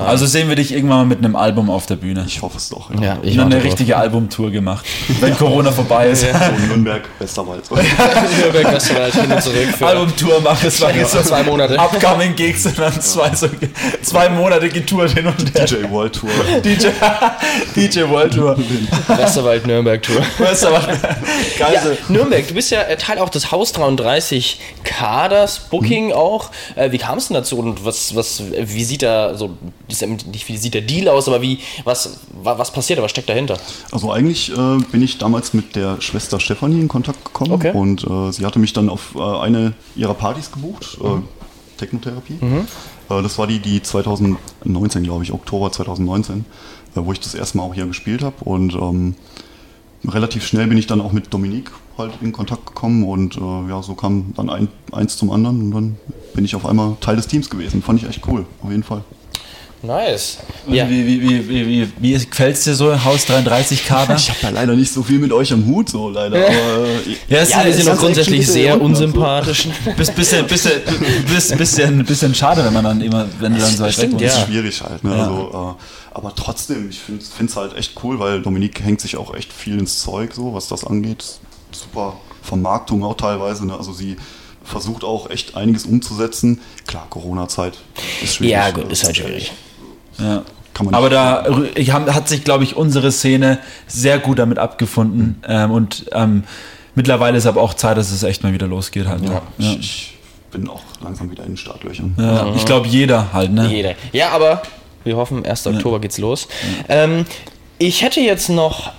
Also 0.05 0.25
sehen 0.27 0.47
wir 0.47 0.55
dich 0.55 0.71
irgendwann 0.73 0.99
mal 0.99 1.05
mit 1.05 1.19
einem 1.19 1.35
Album 1.35 1.69
auf 1.69 1.87
der 1.87 1.95
Bühne. 1.95 2.23
Ich 2.27 2.41
hoffe 2.41 2.57
es 2.57 2.69
doch. 2.69 2.91
Ja, 2.93 3.01
ja 3.01 3.17
ich 3.23 3.37
habe 3.37 3.51
eine 3.51 3.63
richtige 3.63 3.97
Albumtour 3.97 4.51
gemacht, 4.51 4.85
wenn 5.19 5.35
Corona 5.35 5.71
vorbei 5.71 6.09
ist. 6.09 6.23
Ja. 6.23 6.39
So 6.39 6.67
Nürnberg, 6.67 7.01
Westerwald. 7.19 7.63
Nürnberg, 7.71 8.73
Westerwald, 8.73 9.13
hin 9.13 9.31
und 9.31 9.41
zurück. 9.41 9.81
Albumtour 9.81 10.41
machen, 10.41 10.67
es 10.67 10.79
war 10.81 10.93
jetzt 10.93 11.11
so 11.11 11.21
zwei 11.21 11.43
Monate. 11.43 11.79
Upcoming 11.79 12.35
Gigs 12.35 12.65
und 12.65 12.77
dann 12.77 13.01
zwei, 13.01 13.33
so, 13.33 13.47
zwei 14.03 14.29
Monate 14.29 14.69
getourt 14.69 15.11
hin 15.11 15.25
und 15.27 15.55
her. 15.55 15.65
DJ 15.65 15.89
World 15.89 16.13
Tour. 16.13 16.29
DJ, 16.63 16.86
DJ 17.75 18.09
World 18.09 18.33
Tour. 18.33 18.57
Westerwald, 19.07 19.67
Nürnberg 19.67 20.01
Tour. 20.01 20.21
Westerwald. 20.37 20.99
Geil. 21.57 21.73
Ja, 21.73 21.81
Nürnberg, 22.09 22.47
du 22.47 22.53
bist 22.53 22.71
ja 22.71 22.83
Teil 22.95 23.19
auch 23.19 23.29
des 23.29 23.51
Haus 23.51 23.71
33 23.73 24.59
Kaders, 24.83 25.59
Booking 25.69 26.07
mhm. 26.07 26.13
auch. 26.13 26.51
Äh, 26.75 26.91
wie 26.91 26.97
kam 26.97 27.17
es 27.17 27.27
denn 27.27 27.35
dazu 27.35 27.57
und 27.57 27.85
was, 27.85 28.15
was, 28.15 28.43
wie 28.51 28.83
sieht 28.83 29.03
da 29.03 29.35
so 29.35 29.57
nicht 29.87 30.47
wie 30.47 30.57
sieht 30.57 30.73
der 30.73 30.81
Deal 30.81 31.07
aus, 31.07 31.27
aber 31.27 31.41
wie, 31.41 31.59
was, 31.83 32.19
was 32.43 32.71
passiert, 32.71 33.01
was 33.01 33.11
steckt 33.11 33.29
dahinter? 33.29 33.57
Also 33.91 34.11
eigentlich 34.11 34.51
äh, 34.51 34.77
bin 34.91 35.01
ich 35.01 35.17
damals 35.17 35.53
mit 35.53 35.75
der 35.75 36.01
Schwester 36.01 36.39
Stefanie 36.39 36.79
in 36.79 36.87
Kontakt 36.87 37.23
gekommen 37.25 37.51
okay. 37.51 37.71
und 37.71 38.03
äh, 38.03 38.31
sie 38.31 38.45
hatte 38.45 38.59
mich 38.59 38.73
dann 38.73 38.89
auf 38.89 39.15
äh, 39.15 39.19
eine 39.19 39.73
ihrer 39.95 40.13
Partys 40.13 40.51
gebucht, 40.51 40.97
äh, 41.01 41.07
mhm. 41.07 41.27
Technotherapie. 41.77 42.37
Mhm. 42.39 42.67
Äh, 43.09 43.21
das 43.21 43.37
war 43.37 43.47
die, 43.47 43.59
die 43.59 43.81
2019, 43.81 45.03
glaube 45.03 45.23
ich, 45.23 45.31
Oktober 45.31 45.71
2019, 45.71 46.39
äh, 46.39 46.43
wo 46.95 47.11
ich 47.11 47.19
das 47.19 47.35
erste 47.35 47.57
Mal 47.57 47.63
auch 47.63 47.73
hier 47.73 47.85
gespielt 47.85 48.23
habe 48.23 48.35
und 48.43 48.73
ähm, 48.73 49.15
relativ 50.05 50.45
schnell 50.45 50.67
bin 50.67 50.77
ich 50.77 50.87
dann 50.87 51.01
auch 51.01 51.11
mit 51.11 51.33
Dominique 51.33 51.71
halt 51.97 52.13
in 52.21 52.31
Kontakt 52.31 52.65
gekommen 52.65 53.03
und 53.03 53.37
äh, 53.37 53.69
ja, 53.69 53.81
so 53.81 53.95
kam 53.95 54.33
dann 54.35 54.49
ein, 54.49 54.67
eins 54.91 55.17
zum 55.17 55.31
anderen 55.31 55.63
und 55.63 55.71
dann 55.71 55.97
bin 56.33 56.45
ich 56.45 56.55
auf 56.55 56.65
einmal 56.65 56.95
Teil 57.01 57.15
des 57.15 57.27
Teams 57.27 57.49
gewesen. 57.49 57.81
Fand 57.81 58.01
ich 58.01 58.07
echt 58.07 58.27
cool, 58.27 58.45
auf 58.61 58.69
jeden 58.69 58.83
Fall. 58.83 59.03
Nice. 59.83 60.37
Ja. 60.67 60.89
Wie, 60.89 61.05
wie, 61.05 61.21
wie, 61.21 61.49
wie, 61.49 61.67
wie, 61.67 61.91
wie 61.99 62.25
gefällt 62.25 62.55
es 62.55 62.63
dir 62.63 62.73
so, 62.73 63.03
Haus 63.03 63.25
33 63.25 63.85
Kader? 63.85 64.15
Ich 64.17 64.29
habe 64.29 64.39
ja 64.41 64.49
leider 64.49 64.75
nicht 64.75 64.91
so 64.91 65.03
viel 65.03 65.19
mit 65.19 65.31
euch 65.31 65.53
am 65.53 65.65
Hut, 65.67 65.89
so 65.89 66.09
leider. 66.09 66.37
Aber, 66.37 66.49
äh, 66.49 67.17
ja, 67.27 67.43
ja 67.43 67.65
wir 67.65 67.73
sind 67.73 67.87
auch 67.89 67.97
grundsätzlich 67.97 68.47
sehr 68.47 68.81
unsympathisch. 68.81 69.67
Bist 69.97 70.15
bisschen, 70.15 70.47
bisschen, 70.47 70.81
bisschen, 71.27 71.57
bisschen, 71.57 72.05
bisschen 72.05 72.35
schade, 72.35 72.65
wenn 72.65 72.73
man 72.73 72.83
dann 72.83 73.01
immer, 73.01 73.27
wenn 73.39 73.53
du 73.53 73.59
dann 73.59 73.75
so 73.75 73.83
weit 73.83 73.97
weg 73.99 74.11
ja. 74.19 74.27
ist 74.27 74.45
schwierig 74.47 74.81
halt. 74.81 75.03
Ne? 75.03 75.15
Ja. 75.15 75.23
Also, 75.23 75.75
äh, 75.77 76.15
aber 76.17 76.33
trotzdem, 76.35 76.89
ich 76.89 76.99
finde 76.99 77.45
es 77.45 77.55
halt 77.55 77.75
echt 77.75 77.93
cool, 78.03 78.19
weil 78.19 78.41
Dominik 78.41 78.83
hängt 78.83 79.01
sich 79.01 79.17
auch 79.17 79.35
echt 79.35 79.53
viel 79.53 79.77
ins 79.77 80.01
Zeug, 80.01 80.33
so 80.33 80.53
was 80.55 80.67
das 80.67 80.83
angeht. 80.85 81.23
Super 81.71 82.17
Vermarktung 82.41 83.03
auch 83.03 83.15
teilweise. 83.15 83.67
Ne? 83.67 83.77
Also 83.77 83.93
sie 83.93 84.17
versucht 84.63 85.03
auch 85.03 85.29
echt 85.29 85.55
einiges 85.55 85.85
umzusetzen. 85.85 86.61
Klar, 86.87 87.05
Corona-Zeit 87.09 87.77
ist 88.23 88.35
schwierig. 88.35 88.51
Ja, 88.51 88.71
gut, 88.71 88.91
ist 88.91 89.03
halt 89.03 89.17
schwierig. 89.17 89.51
Ja. 90.19 90.43
Aber 90.91 91.09
da 91.09 91.45
hat 92.13 92.27
sich, 92.27 92.43
glaube 92.43 92.63
ich, 92.63 92.75
unsere 92.75 93.11
Szene 93.11 93.59
sehr 93.87 94.19
gut 94.19 94.39
damit 94.39 94.59
abgefunden. 94.59 95.41
Mhm. 95.41 95.43
Ähm, 95.47 95.71
und 95.71 96.05
ähm, 96.11 96.43
mittlerweile 96.95 97.37
ist 97.37 97.47
aber 97.47 97.61
auch 97.61 97.73
Zeit, 97.73 97.97
dass 97.97 98.11
es 98.11 98.23
echt 98.23 98.43
mal 98.43 98.53
wieder 98.53 98.67
losgeht. 98.67 99.07
Halt. 99.07 99.23
Ja, 99.23 99.41
ja. 99.57 99.71
Ich, 99.71 99.79
ich, 99.79 100.13
bin 100.51 100.69
auch 100.69 100.81
langsam 101.01 101.29
wieder 101.29 101.43
in 101.43 101.51
den 101.51 101.57
Startlöchern. 101.57 102.15
Ja, 102.17 102.53
ich 102.55 102.65
glaube, 102.65 102.87
jeder 102.87 103.33
halt. 103.33 103.51
Ne? 103.51 103.67
Jeder. 103.67 103.95
Ja, 104.13 104.29
aber 104.29 104.61
wir 105.03 105.17
hoffen, 105.17 105.45
1. 105.45 105.67
Oktober 105.67 105.99
geht's 105.99 106.17
los. 106.19 106.47
Ähm, 106.87 107.25
ich 107.79 108.01
hätte 108.01 108.21
jetzt 108.21 108.49
noch 108.49 108.91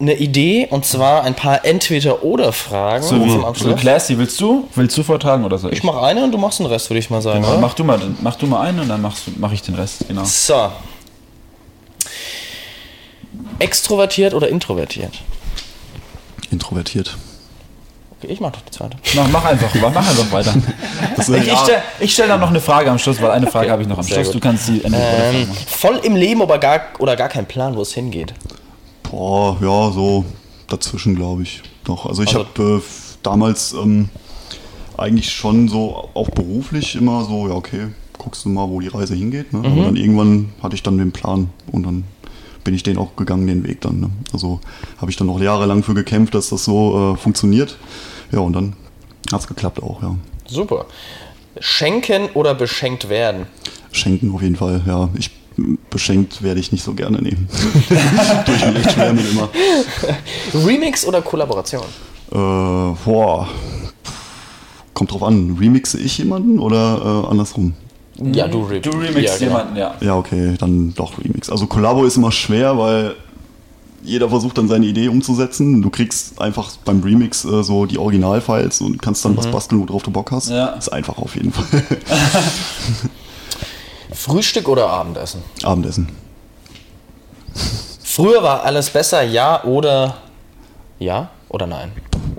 eine 0.00 0.14
Idee 0.14 0.66
und 0.70 0.84
zwar 0.84 1.24
ein 1.24 1.34
paar 1.34 1.64
Entweder-Oder-Fragen. 1.64 3.02
So, 3.02 3.24
wie, 3.24 3.30
so 3.30 3.74
classy. 3.74 4.18
Willst 4.18 4.40
du? 4.40 4.68
Willst 4.74 4.96
du 4.96 5.02
vortragen 5.02 5.44
oder 5.44 5.58
so? 5.58 5.68
Ich, 5.68 5.78
ich 5.78 5.84
mache 5.84 6.02
eine 6.02 6.24
und 6.24 6.32
du 6.32 6.38
machst 6.38 6.58
den 6.58 6.66
Rest, 6.66 6.90
würde 6.90 6.98
ich 6.98 7.10
mal 7.10 7.22
sagen. 7.22 7.42
Genau. 7.42 7.58
Mach, 7.58 7.74
du 7.74 7.84
mal, 7.84 8.00
mach 8.20 8.36
du 8.36 8.46
mal 8.46 8.62
einen 8.66 8.80
und 8.80 8.88
dann 8.88 9.02
machst 9.02 9.24
mache 9.38 9.54
ich 9.54 9.62
den 9.62 9.74
Rest. 9.74 10.06
Genau. 10.08 10.24
So. 10.24 10.70
Extrovertiert 13.58 14.34
oder 14.34 14.48
introvertiert? 14.48 15.12
Introvertiert. 16.50 17.16
Okay, 18.20 18.32
ich 18.32 18.40
mach 18.40 18.50
doch 18.50 18.62
die 18.62 18.72
zweite. 18.72 18.96
Mach, 19.14 19.28
mach 19.28 19.44
einfach, 19.44 19.72
mach 19.74 19.96
einfach 19.96 20.32
weiter. 20.32 20.54
ich 21.18 21.28
ich 21.28 21.58
stelle 21.58 21.82
stell 22.08 22.28
dann 22.28 22.40
noch 22.40 22.48
eine 22.48 22.60
Frage 22.60 22.90
am 22.90 22.98
Schluss, 22.98 23.20
weil 23.20 23.30
eine 23.30 23.46
Frage 23.46 23.66
okay. 23.66 23.72
habe 23.72 23.82
ich 23.82 23.88
noch 23.88 23.98
am 23.98 24.06
Schluss. 24.06 24.26
Gut. 24.26 24.34
Du 24.34 24.40
kannst 24.40 24.68
die 24.68 24.82
ähm, 24.82 25.48
Voll 25.66 26.00
im 26.02 26.16
Leben 26.16 26.42
aber 26.42 26.58
gar, 26.58 26.80
oder 26.98 27.14
gar 27.14 27.28
kein 27.28 27.46
Plan, 27.46 27.76
wo 27.76 27.82
es 27.82 27.92
hingeht. 27.94 28.34
Boah, 29.10 29.56
ja, 29.60 29.90
so 29.90 30.24
dazwischen, 30.66 31.14
glaube 31.14 31.42
ich. 31.42 31.62
Doch, 31.84 32.06
also 32.06 32.22
ich 32.22 32.36
also, 32.36 32.46
habe 32.46 32.76
äh, 32.78 32.82
damals 33.22 33.72
ähm, 33.72 34.08
eigentlich 34.96 35.32
schon 35.32 35.68
so, 35.68 36.08
auch 36.14 36.30
beruflich 36.30 36.96
immer 36.96 37.24
so, 37.24 37.48
ja, 37.48 37.54
okay, 37.54 37.88
guckst 38.18 38.44
du 38.44 38.48
mal, 38.48 38.68
wo 38.68 38.80
die 38.80 38.88
Reise 38.88 39.14
hingeht. 39.14 39.52
Ne? 39.52 39.60
Mhm. 39.60 39.66
Aber 39.66 39.82
dann 39.84 39.96
irgendwann 39.96 40.52
hatte 40.62 40.74
ich 40.74 40.82
dann 40.82 40.98
den 40.98 41.12
Plan 41.12 41.50
und 41.72 41.84
dann 41.84 42.04
bin 42.64 42.74
ich 42.74 42.82
den 42.82 42.98
auch 42.98 43.16
gegangen, 43.16 43.46
den 43.46 43.64
Weg 43.64 43.80
dann. 43.80 44.00
Ne? 44.00 44.10
Also 44.32 44.60
habe 44.98 45.10
ich 45.10 45.16
dann 45.16 45.28
noch 45.28 45.40
jahrelang 45.40 45.82
für 45.82 45.94
gekämpft, 45.94 46.34
dass 46.34 46.50
das 46.50 46.64
so 46.64 47.14
äh, 47.14 47.16
funktioniert. 47.16 47.78
Ja, 48.30 48.40
und 48.40 48.52
dann 48.52 48.74
hat 49.32 49.40
es 49.40 49.46
geklappt 49.46 49.82
auch, 49.82 50.02
ja. 50.02 50.16
Super. 50.46 50.86
Schenken 51.60 52.28
oder 52.34 52.54
beschenkt 52.54 53.08
werden? 53.08 53.46
Schenken 53.92 54.34
auf 54.34 54.42
jeden 54.42 54.56
Fall, 54.56 54.82
ja. 54.86 55.08
Ich 55.18 55.30
beschenkt 55.90 56.42
werde 56.42 56.60
ich 56.60 56.72
nicht 56.72 56.84
so 56.84 56.94
gerne 56.94 57.20
nehmen. 57.20 57.48
Durch 58.46 58.66
mich 58.66 58.76
echt 58.76 58.92
schwer 58.92 59.12
mit 59.12 59.30
immer. 59.30 59.48
Remix 60.54 61.06
oder 61.06 61.22
Kollaboration? 61.22 61.84
Äh, 62.30 62.34
boah. 62.34 63.48
Kommt 64.94 65.12
drauf 65.12 65.22
an. 65.22 65.56
Remixe 65.58 65.98
ich 65.98 66.18
jemanden 66.18 66.58
oder 66.58 67.24
äh, 67.24 67.30
andersrum? 67.30 67.74
Ja, 68.20 68.48
du, 68.48 68.62
re 68.62 68.80
du 68.80 68.90
remixst 68.90 69.40
ja, 69.40 69.46
genau. 69.46 69.58
jemanden, 69.58 69.76
ja. 69.76 69.94
Ja, 70.00 70.16
okay, 70.16 70.54
dann 70.58 70.92
doch 70.94 71.18
Remix. 71.18 71.50
Also 71.50 71.66
Kollabo 71.66 72.04
ist 72.04 72.16
immer 72.16 72.32
schwer, 72.32 72.76
weil 72.76 73.14
jeder 74.02 74.28
versucht 74.28 74.58
dann 74.58 74.66
seine 74.66 74.86
Idee 74.86 75.08
umzusetzen. 75.08 75.82
Du 75.82 75.90
kriegst 75.90 76.40
einfach 76.40 76.70
beim 76.84 77.00
Remix 77.02 77.44
äh, 77.44 77.62
so 77.62 77.86
die 77.86 77.98
Originalfiles 77.98 78.80
und 78.80 79.00
kannst 79.00 79.24
dann 79.24 79.32
mhm. 79.32 79.38
was 79.38 79.46
basteln, 79.48 79.88
worauf 79.88 80.02
du 80.02 80.10
Bock 80.10 80.32
hast. 80.32 80.50
Ja. 80.50 80.68
Ist 80.70 80.92
einfach 80.92 81.18
auf 81.18 81.36
jeden 81.36 81.52
Fall. 81.52 81.64
Frühstück 84.18 84.68
oder 84.68 84.88
Abendessen? 84.88 85.42
Abendessen. 85.62 86.08
Früher 88.02 88.42
war 88.42 88.64
alles 88.64 88.90
besser, 88.90 89.22
ja 89.22 89.62
oder 89.62 90.16
ja 90.98 91.30
oder 91.48 91.68
nein? 91.68 91.92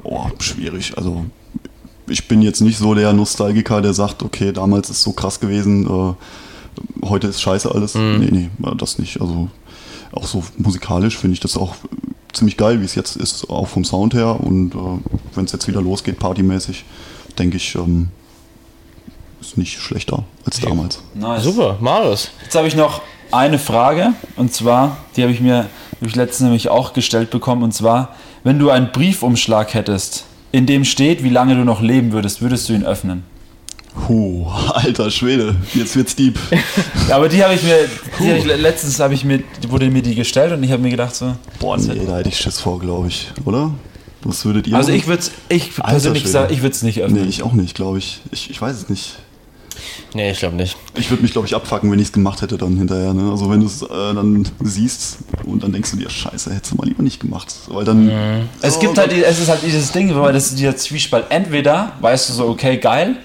Oh, 0.04 0.26
schwierig. 0.40 0.98
Also 0.98 1.24
ich 2.08 2.28
bin 2.28 2.42
jetzt 2.42 2.60
nicht 2.60 2.78
so 2.78 2.96
der 2.96 3.14
Nostalgiker, 3.14 3.82
der 3.82 3.94
sagt, 3.94 4.24
okay, 4.24 4.52
damals 4.52 4.90
ist 4.90 5.04
so 5.04 5.14
krass 5.14 5.40
gewesen, 5.40 5.88
äh, 5.88 7.06
heute 7.06 7.28
ist 7.28 7.42
scheiße 7.42 7.74
alles. 7.74 7.96
Mhm. 7.96 8.20
Nee, 8.20 8.50
nee, 8.60 8.72
das 8.78 9.00
nicht. 9.00 9.22
Also 9.22 9.48
auch 10.12 10.26
so 10.26 10.44
musikalisch 10.58 11.18
finde 11.18 11.36
ich 11.36 11.40
das 11.40 11.56
auch 11.56 11.76
ziemlich 12.34 12.58
geil, 12.58 12.82
wie 12.82 12.86
es 12.86 12.96
jetzt 12.96 13.16
ist, 13.16 13.50
auch 13.50 13.70
vom 13.70 13.86
Sound 13.86 14.14
her. 14.14 14.38
Und 14.42 14.76
äh, 14.76 14.78
wenn 15.34 15.46
es 15.46 15.54
jetzt 15.54 15.70
wieder 15.70 15.82
losgeht, 15.82 16.20
partymäßig, 16.20 16.84
denke 17.38 17.56
ich, 17.56 17.76
ähm, 17.76 18.10
ist 19.42 19.58
nicht 19.58 19.80
schlechter 19.80 20.24
als 20.46 20.60
damals. 20.60 21.02
Nice. 21.14 21.44
Super, 21.44 21.78
Marius. 21.80 22.32
Jetzt 22.44 22.56
habe 22.56 22.68
ich 22.68 22.76
noch 22.76 23.02
eine 23.32 23.60
Frage 23.60 24.14
und 24.36 24.54
zwar, 24.54 24.98
die 25.16 25.22
habe 25.22 25.32
ich 25.32 25.40
mir 25.40 25.68
durch 26.02 26.16
letztens 26.16 26.42
nämlich 26.42 26.70
auch 26.70 26.94
gestellt 26.94 27.30
bekommen 27.30 27.64
und 27.64 27.74
zwar, 27.74 28.16
wenn 28.44 28.60
du 28.60 28.70
einen 28.70 28.92
Briefumschlag 28.92 29.74
hättest, 29.74 30.26
in 30.52 30.66
dem 30.66 30.86
steht, 30.86 31.24
wie 31.24 31.30
lange 31.30 31.56
du 31.56 31.64
noch 31.64 31.82
leben 31.82 32.12
würdest, 32.12 32.42
würdest 32.42 32.70
du 32.70 32.74
ihn 32.74 32.84
öffnen? 32.84 33.24
Puh, 34.08 34.48
alter 34.74 35.12
Schwede, 35.12 35.56
jetzt 35.74 35.96
wird's 35.96 36.16
deep. 36.16 36.40
ja, 37.10 37.16
aber 37.16 37.28
die 37.28 37.44
habe 37.44 37.54
ich 37.54 37.64
mir, 37.64 37.76
die 38.20 38.30
hab 38.30 38.38
ich, 38.38 38.46
letztens 38.46 39.00
habe 39.00 39.14
ich 39.14 39.26
mir, 39.26 39.44
wurde 39.68 39.90
mir 39.90 40.02
die 40.02 40.16
gestellt 40.16 40.54
und 40.54 40.64
ich 40.64 40.72
habe 40.72 40.82
mir 40.82 40.92
gedacht 40.92 41.16
so. 41.16 41.36
Boah, 41.60 41.78
nee, 41.78 42.02
da 42.06 42.18
hätte 42.18 42.30
ich 42.30 42.38
Schiss 42.38 42.60
vor, 42.60 42.80
glaube 42.80 43.08
ich, 43.08 43.32
oder? 43.46 43.72
Was 44.24 44.44
würdet 44.46 44.68
ihr? 44.68 44.76
Also 44.76 44.92
ich 44.92 45.08
würde 45.08 45.24
ich 45.48 45.76
persönlich 45.76 46.28
sagen, 46.28 46.54
ich 46.54 46.62
würde 46.62 46.76
es 46.76 46.84
nicht 46.84 47.02
öffnen. 47.02 47.24
Nee, 47.24 47.30
ich 47.30 47.42
auch 47.44 47.54
nicht, 47.54 47.74
glaube 47.74 48.00
ich. 48.00 48.22
ich. 48.32 48.50
Ich 48.50 48.62
weiß 48.62 48.76
es 48.76 48.90
nicht. 48.90 49.16
Nee, 50.14 50.32
ich 50.32 50.40
glaube 50.40 50.56
nicht. 50.56 50.76
Ich 50.96 51.10
würde 51.10 51.22
mich, 51.22 51.32
glaube 51.32 51.48
ich, 51.48 51.56
abfacken, 51.56 51.92
wenn 51.92 52.00
ich 52.00 52.08
es 52.08 52.12
gemacht 52.12 52.42
hätte 52.42 52.58
dann 52.58 52.78
hinterher. 52.78 53.14
Ne? 53.14 53.30
Also 53.30 53.50
wenn 53.50 53.60
du 53.60 53.68
es 53.68 53.82
äh, 53.82 53.88
dann 53.88 54.48
siehst 54.62 55.20
und 55.46 55.64
dann 55.64 55.72
denkst 55.72 55.92
du 55.92 55.98
dir, 55.98 56.10
scheiße, 56.10 56.54
hättest 56.54 56.74
du 56.74 56.78
mal 56.78 56.88
lieber 56.88 57.04
nicht 57.04 57.20
gemacht. 57.20 57.54
Weil 57.68 57.86
dann. 57.86 58.06
Mhm. 58.06 58.50
Es 58.62 58.78
oh, 58.78 58.80
gibt 58.80 58.98
halt, 58.98 59.14
es 59.14 59.40
ist 59.40 59.50
halt 59.50 59.62
dieses 59.64 59.92
Ding, 59.92 60.16
weil 60.16 60.34
das 60.34 60.48
ist 60.48 60.60
dieser 60.60 60.76
Zwiespalt. 60.76 61.26
Entweder 61.30 61.94
weißt 62.02 62.30
du 62.30 62.34
so, 62.34 62.48
okay, 62.48 62.78
geil, 62.78 63.18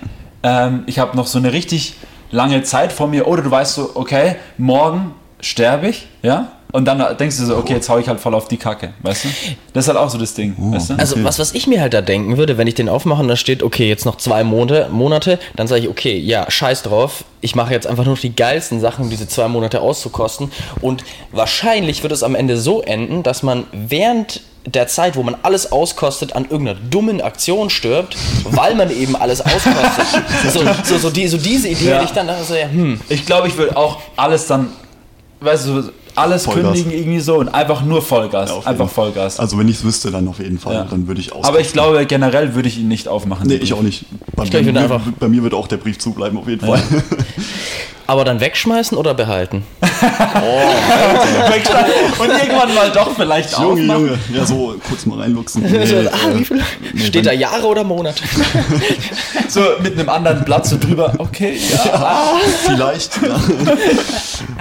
ähm, 0.43 0.82
ich 0.87 0.99
habe 0.99 1.16
noch 1.16 1.26
so 1.26 1.39
eine 1.39 1.53
richtig 1.53 1.97
lange 2.30 2.62
Zeit 2.62 2.93
vor 2.93 3.09
mir, 3.09 3.26
oder 3.26 3.43
du 3.43 3.51
weißt 3.51 3.74
so, 3.74 3.93
okay, 3.95 4.37
morgen 4.59 5.12
sterbe 5.41 5.89
ich, 5.89 6.09
ja, 6.22 6.53
und 6.75 6.87
dann 6.87 7.16
denkst 7.16 7.37
du 7.39 7.47
so, 7.47 7.57
okay, 7.57 7.75
jetzt 7.75 7.89
hau 7.89 7.99
ich 7.99 8.09
halt 8.09 8.18
voll 8.18 8.35
auf 8.35 8.49
die 8.49 8.57
Kacke, 8.57 8.95
weißt 9.03 9.27
du? 9.27 9.29
Das 9.72 9.85
ist 9.85 9.89
halt 9.89 9.97
auch 9.97 10.11
so 10.11 10.18
das 10.18 10.35
Ding, 10.35 10.57
oh, 10.59 10.72
weißt 10.72 10.91
du? 10.91 10.95
Also 10.99 11.22
was, 11.22 11.39
was 11.39 11.55
ich 11.55 11.68
mir 11.68 11.81
halt 11.81 11.95
da 11.95 12.03
denken 12.03 12.37
würde, 12.37 12.59
wenn 12.59 12.66
ich 12.66 12.75
den 12.75 12.89
aufmache 12.89 13.22
und 13.22 13.29
da 13.29 13.37
steht, 13.37 13.62
okay, 13.62 13.89
jetzt 13.89 14.05
noch 14.05 14.16
zwei 14.16 14.43
Monate, 14.43 14.89
Monate 14.91 15.39
dann 15.55 15.68
sage 15.68 15.83
ich, 15.83 15.89
okay, 15.89 16.18
ja, 16.18 16.51
scheiß 16.51 16.83
drauf, 16.83 17.22
ich 17.43 17.55
mache 17.55 17.72
jetzt 17.72 17.87
einfach 17.87 18.05
nur 18.05 18.16
die 18.16 18.35
geilsten 18.35 18.81
Sachen, 18.81 19.05
um 19.05 19.11
diese 19.11 19.29
zwei 19.29 19.47
Monate 19.47 19.83
auszukosten. 19.83 20.51
Und 20.81 21.05
wahrscheinlich 21.31 22.03
wird 22.03 22.12
es 22.12 22.25
am 22.25 22.35
Ende 22.35 22.57
so 22.57 22.83
enden, 22.83 23.22
dass 23.22 23.45
man 23.45 23.68
während 23.70 24.41
der 24.66 24.89
Zeit, 24.89 25.14
wo 25.14 25.22
man 25.22 25.37
alles 25.45 25.70
auskostet, 25.70 26.35
an 26.35 26.47
irgendeiner 26.51 26.81
dummen 26.91 27.20
Aktion 27.20 27.70
stirbt, 27.70 28.16
weil 28.51 28.75
man 28.75 28.91
eben 28.91 29.14
alles 29.14 29.41
auskostet. 29.43 30.07
so, 30.53 30.64
so, 30.83 30.99
so, 30.99 31.11
die, 31.11 31.29
so 31.29 31.37
diese 31.37 31.68
Idee 31.68 31.91
ja. 31.91 32.03
ich 32.03 32.11
dann, 32.11 32.29
also, 32.29 32.57
ja, 32.57 32.66
hm. 32.66 33.01
Ich 33.09 33.25
glaube, 33.27 33.47
ich 33.47 33.57
würde 33.57 33.77
auch 33.77 34.01
alles 34.16 34.49
dann, 34.49 34.72
weißt 35.41 35.68
du, 35.68 35.93
alles 36.17 36.45
Vollgas. 36.45 36.75
kündigen 36.75 36.93
irgendwie 36.93 37.21
so 37.21 37.37
und 37.37 37.49
einfach 37.49 37.83
nur 37.85 38.03
Vollgas. 38.03 38.51
Ja, 38.51 38.61
einfach 38.65 38.89
Vollgas. 38.89 39.41
Also 39.41 39.59
wenn 39.59 39.69
ich 39.69 39.77
es 39.77 39.85
wüsste, 39.85 40.11
dann 40.11 40.29
auf 40.29 40.39
jeden 40.39 40.59
Fall. 40.59 40.75
Ja. 40.75 40.85
Dann 40.85 41.07
würde 41.07 41.21
ich 41.21 41.33
auch. 41.33 41.45
Aber 41.45 41.61
ich 41.61 41.73
glaube, 41.73 42.05
generell 42.07 42.55
würde 42.55 42.69
ich 42.69 42.79
ihn 42.79 42.89
nicht 42.89 43.09
aufmachen. 43.09 43.47
Nee, 43.47 43.57
ich 43.57 43.73
auch 43.73 43.83
nicht. 43.83 44.07
Bei, 44.35 44.45
ich 44.45 44.51
glaub, 44.51 44.62
ich 44.62 44.77
einfach 44.77 45.01
bei 45.19 45.29
mir 45.29 45.43
wird 45.43 45.55
auch 45.55 45.67
der 45.67 45.77
Brief 45.79 45.99
zubleiben, 45.99 46.39
auf 46.39 46.49
jeden 46.49 46.67
Fall. 46.67 46.83
Aber 48.07 48.25
dann 48.25 48.41
wegschmeißen 48.41 48.99
oder 48.99 49.15
behalten? 49.15 49.65
oh, 49.81 49.87
Und 52.23 52.29
irgendwann 52.29 52.75
mal 52.75 52.91
doch 52.91 53.15
vielleicht 53.17 53.53
Junge, 53.53 53.83
aufmachen. 53.83 54.07
Junge, 54.07 54.19
ja 54.33 54.45
so 54.45 54.75
kurz 54.89 55.07
mal 55.07 55.21
reinluchsen. 55.21 55.63
Nee, 55.75 56.09
ah, 56.09 56.35
wie 56.35 56.45
viel? 56.45 56.63
Nee, 56.93 57.07
Steht 57.07 57.27
da 57.27 57.33
Jahre 57.33 57.67
oder 57.67 57.83
Monate? 57.85 58.23
so 59.49 59.61
mit 59.81 59.99
einem 59.99 60.09
anderen 60.09 60.45
Blatt 60.45 60.67
so 60.67 60.79
drüber. 60.79 61.13
Okay, 61.19 61.59
ja. 61.71 61.85
ja 61.85 62.41
vielleicht. 62.67 63.21
Ja. 63.23 63.41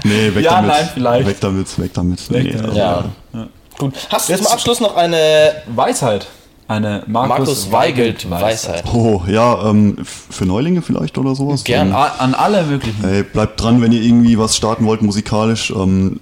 Nee, 0.05 0.35
weg 0.35 0.43
ja, 0.43 0.55
damit. 0.55 0.71
nein, 0.71 0.89
vielleicht. 0.93 1.27
Weg 1.27 1.39
damit, 1.39 1.79
weg 1.79 1.93
damit. 1.93 2.29
Weg 2.29 2.43
nee, 2.43 2.61
also, 2.61 2.77
ja. 2.77 3.05
ja. 3.33 3.47
Gut. 3.77 3.93
Hast 4.09 4.27
du 4.29 4.35
zum 4.35 4.47
Abschluss 4.47 4.81
noch 4.81 4.97
eine 4.97 5.55
Weisheit? 5.67 6.27
Eine 6.73 7.03
Markus, 7.05 7.29
Markus 7.29 7.71
Weigelt 7.71 8.29
Weisheit. 8.31 8.83
Oh, 8.91 9.21
ja, 9.27 9.69
ähm, 9.69 9.97
für 10.03 10.45
Neulinge 10.45 10.81
vielleicht 10.81 11.19
oder 11.19 11.35
sowas? 11.35 11.63
Gern, 11.63 11.89
ähm, 11.89 11.95
an 11.95 12.33
alle 12.33 12.63
möglichen. 12.63 13.03
Ey, 13.03 13.21
bleibt 13.21 13.61
dran, 13.61 13.79
wenn 13.81 13.91
ihr 13.91 14.01
irgendwie 14.01 14.39
was 14.39 14.57
starten 14.57 14.85
wollt 14.85 15.03
musikalisch. 15.03 15.71
Ähm, 15.71 16.19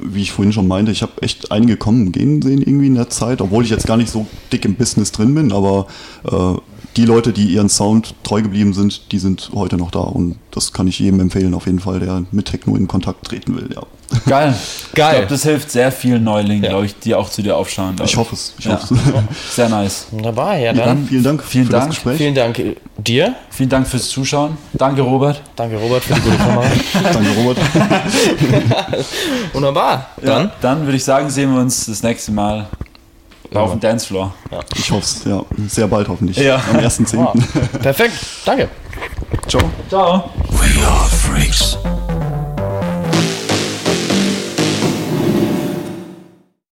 wie 0.00 0.22
ich 0.22 0.30
vorhin 0.30 0.52
schon 0.52 0.68
meinte, 0.68 0.92
ich 0.92 1.02
habe 1.02 1.12
echt 1.22 1.50
einige 1.50 1.76
kommen 1.76 2.12
gehen 2.12 2.40
sehen 2.40 2.62
irgendwie 2.62 2.86
in 2.86 2.94
der 2.94 3.08
Zeit, 3.08 3.40
obwohl 3.40 3.64
ich 3.64 3.70
jetzt 3.70 3.86
gar 3.86 3.96
nicht 3.96 4.10
so 4.10 4.26
dick 4.52 4.64
im 4.64 4.74
Business 4.76 5.10
drin 5.10 5.34
bin, 5.34 5.52
aber 5.52 5.86
äh, 6.24 6.54
die 6.96 7.04
Leute, 7.04 7.32
die 7.32 7.46
ihren 7.46 7.68
Sound 7.68 8.14
treu 8.22 8.42
geblieben 8.42 8.72
sind, 8.72 9.12
die 9.12 9.18
sind 9.18 9.50
heute 9.54 9.76
noch 9.76 9.90
da 9.90 10.00
und 10.00 10.36
das 10.50 10.72
kann 10.72 10.88
ich 10.88 10.98
jedem 10.98 11.20
empfehlen, 11.20 11.54
auf 11.54 11.66
jeden 11.66 11.80
Fall, 11.80 12.00
der 12.00 12.24
mit 12.32 12.46
Techno 12.46 12.74
in 12.76 12.88
Kontakt 12.88 13.26
treten 13.26 13.56
will, 13.56 13.70
ja. 13.74 13.82
Geil. 14.26 14.54
Geil. 14.54 14.54
Ich 14.54 14.94
glaube, 14.94 15.26
das 15.28 15.42
hilft 15.42 15.70
sehr 15.70 15.92
vielen 15.92 16.24
Neulingen, 16.24 16.64
ja. 16.64 16.70
glaube 16.70 16.86
ich, 16.86 16.98
die 16.98 17.14
auch 17.14 17.28
zu 17.28 17.42
dir 17.42 17.56
aufschauen. 17.56 17.94
Ich, 17.98 18.12
ich 18.12 18.16
hoffe 18.16 18.34
es. 18.34 18.54
Ich 18.58 18.64
ja. 18.64 18.80
Sehr 19.50 19.68
nice. 19.68 20.06
Wunderbar, 20.10 20.56
ja 20.56 20.72
dann. 20.72 20.86
dann 20.86 21.06
vielen 21.06 21.22
Dank 21.22 21.42
vielen 21.44 21.66
für 21.66 21.72
Dank. 21.72 21.84
das 21.84 21.94
Gespräch. 21.94 22.16
Vielen 22.16 22.34
Dank 22.34 22.60
dir. 22.96 23.34
Vielen 23.50 23.68
Dank 23.68 23.86
fürs 23.86 24.08
Zuschauen. 24.08 24.56
Danke, 24.72 25.02
Robert. 25.02 25.42
Danke, 25.56 25.76
Robert, 25.76 26.02
für 26.04 26.14
die 26.14 26.20
gute 26.22 26.36
Kamera. 26.36 26.70
Danke, 27.12 27.30
Robert. 27.36 27.58
Wunderbar. 29.52 30.06
Dann? 30.22 30.46
Ja, 30.46 30.52
dann 30.62 30.84
würde 30.84 30.96
ich 30.96 31.04
sagen, 31.04 31.28
sehen 31.28 31.52
wir 31.52 31.60
uns 31.60 31.86
das 31.86 32.02
nächste 32.02 32.32
Mal 32.32 32.66
auf 33.54 33.70
dem 33.70 33.80
Dancefloor. 33.80 34.32
Ja. 34.50 34.60
Ich 34.76 34.90
hoffe 34.90 35.02
es, 35.02 35.24
ja. 35.24 35.44
Sehr 35.68 35.86
bald 35.86 36.08
hoffentlich. 36.08 36.36
Ja. 36.36 36.56
Am 36.56 36.76
1.10. 36.76 37.78
Perfekt. 37.78 38.14
Danke. 38.44 38.68
Ciao. 39.46 39.62
Ciao. 39.88 40.30
We 40.50 40.86
are 40.86 41.08
freaks. 41.08 41.78